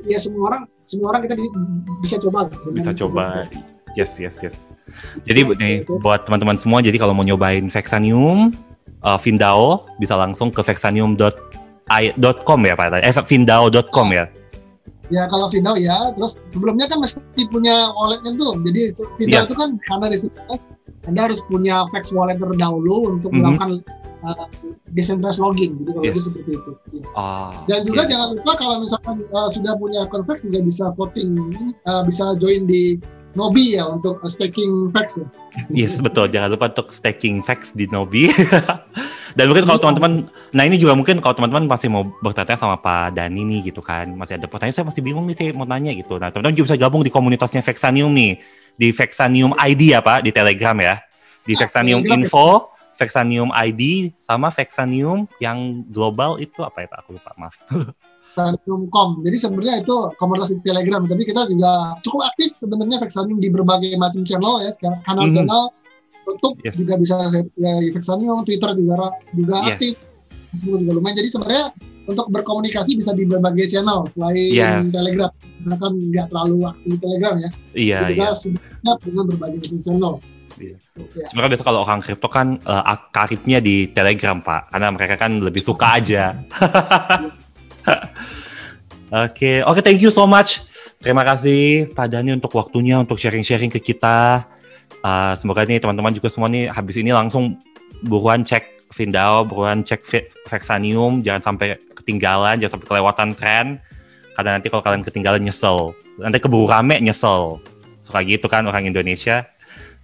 ya 0.04 0.18
semua 0.18 0.44
orang 0.48 0.62
semua 0.84 1.08
orang 1.10 1.22
kita 1.24 1.36
bi- 1.36 1.54
bisa 2.02 2.16
coba. 2.18 2.48
Dengan- 2.48 2.74
Bisa 2.74 2.92
coba. 2.94 3.24
Yes, 3.92 4.16
yes, 4.16 4.40
yes. 4.40 4.56
Jadi 5.24 5.42
Ya, 5.44 5.52
nih 5.54 5.74
itu. 5.84 6.00
buat 6.00 6.24
teman-teman 6.24 6.56
semua, 6.56 6.80
jadi 6.80 6.96
kalau 6.96 7.12
mau 7.12 7.22
nyobain 7.22 7.68
Vexanium, 7.68 8.56
uh, 9.02 9.20
Vindao 9.20 9.84
bisa 9.98 10.16
langsung 10.16 10.48
ke 10.48 10.64
vexanium.com 10.64 12.60
ya 12.62 12.74
Pak? 12.74 13.04
Eh, 13.04 13.12
vindao.com 13.26 14.08
ya? 14.12 14.26
Ya 15.12 15.28
kalau 15.28 15.52
Vindao 15.52 15.76
ya, 15.76 16.16
terus 16.16 16.40
sebelumnya 16.50 16.88
kan 16.88 17.04
mesti 17.04 17.20
punya 17.52 17.92
walletnya 17.92 18.32
tuh. 18.34 18.56
Jadi 18.64 18.96
Vindao 19.20 19.44
Yes. 19.44 19.48
itu 19.48 19.56
kan 19.60 19.70
karena 19.86 20.06
di 20.08 20.18
situ 20.18 20.40
kan 20.40 20.60
Anda 21.02 21.22
harus 21.28 21.42
punya 21.44 21.84
Vex 21.92 22.14
wallet 22.14 22.38
terlebih 22.38 22.62
dahulu 22.62 23.18
untuk 23.18 23.34
Mhm. 23.34 23.40
melakukan 23.44 23.70
uh, 24.22 24.46
decentralized 24.90 25.38
login. 25.38 25.78
Jadi 25.78 25.92
kalau 25.92 26.04
Yes. 26.04 26.24
seperti 26.24 26.52
itu. 26.52 26.72
Ya. 26.92 27.04
Ah, 27.14 27.52
Dan 27.66 27.80
juga 27.84 28.02
oke. 28.02 28.10
jangan 28.10 28.28
lupa 28.34 28.52
kalau 28.56 28.76
misalkan 28.80 29.16
uh, 29.28 29.50
sudah 29.50 29.74
punya 29.76 30.00
akun 30.04 30.24
Vex 30.24 30.38
juga 30.42 30.60
bisa 30.62 30.86
voting, 30.94 31.32
uh, 31.84 32.02
bisa 32.02 32.24
join 32.38 32.64
di 32.64 32.98
Nobi 33.32 33.80
ya 33.80 33.88
untuk 33.88 34.20
uh, 34.20 34.28
staking 34.28 34.92
Vex 34.92 35.16
ya. 35.16 35.28
Yes, 35.70 36.00
betul. 36.00 36.28
Jangan 36.28 36.52
lupa 36.52 36.68
untuk 36.70 36.90
staking 36.90 37.40
facts 37.42 37.72
di 37.72 37.88
Nobi. 37.88 38.28
Dan 39.32 39.48
mungkin 39.48 39.64
kalau 39.64 39.80
teman-teman, 39.80 40.12
nah 40.52 40.64
ini 40.64 40.76
juga 40.76 40.92
mungkin 40.92 41.20
kalau 41.20 41.32
teman-teman 41.32 41.64
masih 41.64 41.88
mau 41.88 42.04
bertanya 42.20 42.60
sama 42.60 42.76
Pak 42.76 43.16
Dani 43.16 43.48
nih 43.48 43.72
gitu 43.72 43.80
kan, 43.80 44.12
masih 44.12 44.36
ada 44.36 44.44
pertanyaan, 44.44 44.76
saya 44.76 44.86
masih 44.86 45.00
bingung 45.00 45.24
nih, 45.24 45.32
saya 45.34 45.56
mau 45.56 45.64
nanya 45.64 45.96
gitu. 45.96 46.20
Nah, 46.20 46.28
teman-teman 46.28 46.52
juga 46.52 46.68
bisa 46.68 46.78
gabung 46.78 47.00
di 47.00 47.08
komunitasnya 47.08 47.64
Vexanium 47.64 48.12
nih, 48.12 48.36
di 48.76 48.92
Vexanium 48.92 49.56
ID 49.56 49.96
ya 49.96 50.04
Pak, 50.04 50.28
di 50.28 50.36
Telegram 50.36 50.76
ya. 50.76 51.00
Di 51.42 51.56
Ah, 51.56 51.60
Vexanium 51.64 52.04
ya. 52.04 52.12
Info, 52.12 52.76
Vexanium 53.02 53.50
ID, 53.50 54.14
sama 54.22 54.54
Vexanium 54.54 55.26
yang 55.42 55.82
global 55.90 56.38
itu 56.38 56.62
apa 56.62 56.86
ya 56.86 56.88
Pak? 56.94 57.00
Aku 57.02 57.18
lupa, 57.18 57.34
maaf. 57.42 57.58
Vexanium.com. 58.32 59.26
Jadi 59.26 59.38
sebenarnya 59.42 59.76
itu 59.82 59.96
komunitas 60.22 60.54
di 60.54 60.62
Telegram, 60.62 61.02
tapi 61.10 61.26
kita 61.26 61.50
juga 61.50 61.98
cukup 62.06 62.30
aktif 62.30 62.54
sebenarnya 62.62 63.02
Vexanium 63.02 63.42
di 63.42 63.50
berbagai 63.50 63.98
macam 63.98 64.22
channel 64.22 64.70
ya, 64.70 64.72
kanal-kanal 65.04 65.74
YouTube 66.30 66.56
Yes. 66.62 66.78
juga 66.78 66.94
bisa 67.02 67.16
ya, 67.58 67.74
Vexanium, 67.92 68.46
Twitter 68.46 68.72
juga 68.78 69.12
juga 69.34 69.56
aktif, 69.68 69.98
Yes. 69.98 70.54
Facebook 70.54 70.80
juga 70.86 70.92
lumayan. 71.02 71.18
Jadi 71.18 71.30
sebenarnya 71.34 71.66
untuk 72.10 72.28
berkomunikasi 72.34 72.98
bisa 72.98 73.12
di 73.14 73.24
berbagai 73.26 73.68
channel 73.68 74.06
selain 74.10 74.54
Yes. 74.54 74.94
Telegram. 74.94 75.32
Karena 75.34 75.76
kan 75.78 75.92
nggak 75.98 76.26
terlalu 76.30 76.58
aktif 76.70 76.88
di 76.88 76.98
Telegram 77.02 77.34
ya. 77.36 77.50
Iya, 77.76 77.98
Jadi 78.06 78.14
iya. 78.16 78.22
kita 78.22 78.36
sebenarnya 78.38 78.94
dengan 79.02 79.26
berbagai 79.28 79.58
macam 79.60 79.80
channel. 79.82 80.14
Iya. 80.62 80.78
Ya. 81.18 81.26
Sebenarnya 81.34 81.52
biasa 81.58 81.66
kalau 81.66 81.80
orang 81.82 82.00
kripto 82.06 82.30
kan 82.30 82.62
eh, 82.62 82.98
karibnya 83.10 83.58
di 83.58 83.90
Telegram 83.90 84.38
Pak, 84.38 84.70
karena 84.70 84.88
mereka 84.94 85.16
kan 85.18 85.32
lebih 85.42 85.62
suka 85.66 85.98
aja. 85.98 86.38
Oke, 89.12 89.60
oke, 89.68 89.84
thank 89.84 90.00
you 90.00 90.08
so 90.08 90.24
much. 90.24 90.64
Terima 91.04 91.28
kasih 91.28 91.92
Pak 91.92 92.08
Dani 92.16 92.32
untuk 92.32 92.56
waktunya 92.56 92.96
untuk 92.96 93.20
sharing-sharing 93.20 93.68
ke 93.68 93.84
kita. 93.84 94.48
Eh, 95.04 95.34
semoga 95.36 95.68
nih 95.68 95.84
teman-teman 95.84 96.16
juga 96.16 96.32
semua 96.32 96.48
nih 96.48 96.72
habis 96.72 96.96
ini 96.96 97.12
langsung 97.12 97.60
buruan 98.08 98.48
cek 98.48 98.88
Vindao, 98.96 99.44
buruan 99.44 99.84
cek 99.84 100.02
Ve- 100.08 100.32
Vexanium, 100.48 101.20
jangan 101.28 101.44
sampai 101.44 101.76
ketinggalan, 101.92 102.64
jangan 102.64 102.80
sampai 102.80 102.88
kelewatan 102.88 103.30
tren. 103.36 103.66
Karena 104.32 104.56
nanti 104.56 104.72
kalau 104.72 104.80
kalian 104.80 105.04
ketinggalan 105.04 105.44
nyesel, 105.44 105.92
nanti 106.16 106.40
keburu 106.40 106.72
rame 106.72 106.96
nyesel. 107.04 107.60
Suka 108.00 108.24
gitu 108.24 108.48
kan 108.48 108.64
orang 108.64 108.88
Indonesia. 108.88 109.44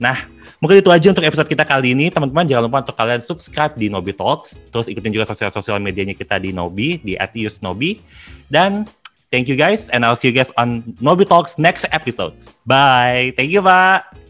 Nah, 0.04 0.20
Mungkin 0.58 0.82
itu 0.82 0.90
aja 0.90 1.08
untuk 1.14 1.22
episode 1.22 1.46
kita 1.46 1.62
kali 1.62 1.94
ini. 1.94 2.10
Teman-teman 2.10 2.50
jangan 2.50 2.66
lupa 2.66 2.82
untuk 2.82 2.98
kalian 2.98 3.22
subscribe 3.22 3.78
di 3.78 3.94
Nobi 3.94 4.14
Talks. 4.14 4.58
Terus 4.74 4.90
ikutin 4.90 5.14
juga 5.14 5.30
sosial-sosial 5.30 5.78
medianya 5.78 6.18
kita 6.18 6.42
di 6.42 6.50
Nobi, 6.50 6.98
di 7.06 7.14
@usnobi. 7.46 8.02
Dan 8.50 8.90
thank 9.30 9.46
you 9.46 9.54
guys 9.54 9.94
and 9.94 10.02
I'll 10.02 10.18
see 10.18 10.34
you 10.34 10.36
guys 10.36 10.50
on 10.58 10.82
Nobi 10.98 11.30
Talks 11.30 11.62
next 11.62 11.86
episode. 11.94 12.34
Bye. 12.66 13.38
Thank 13.38 13.54
you, 13.54 13.62
Pak. 13.62 14.27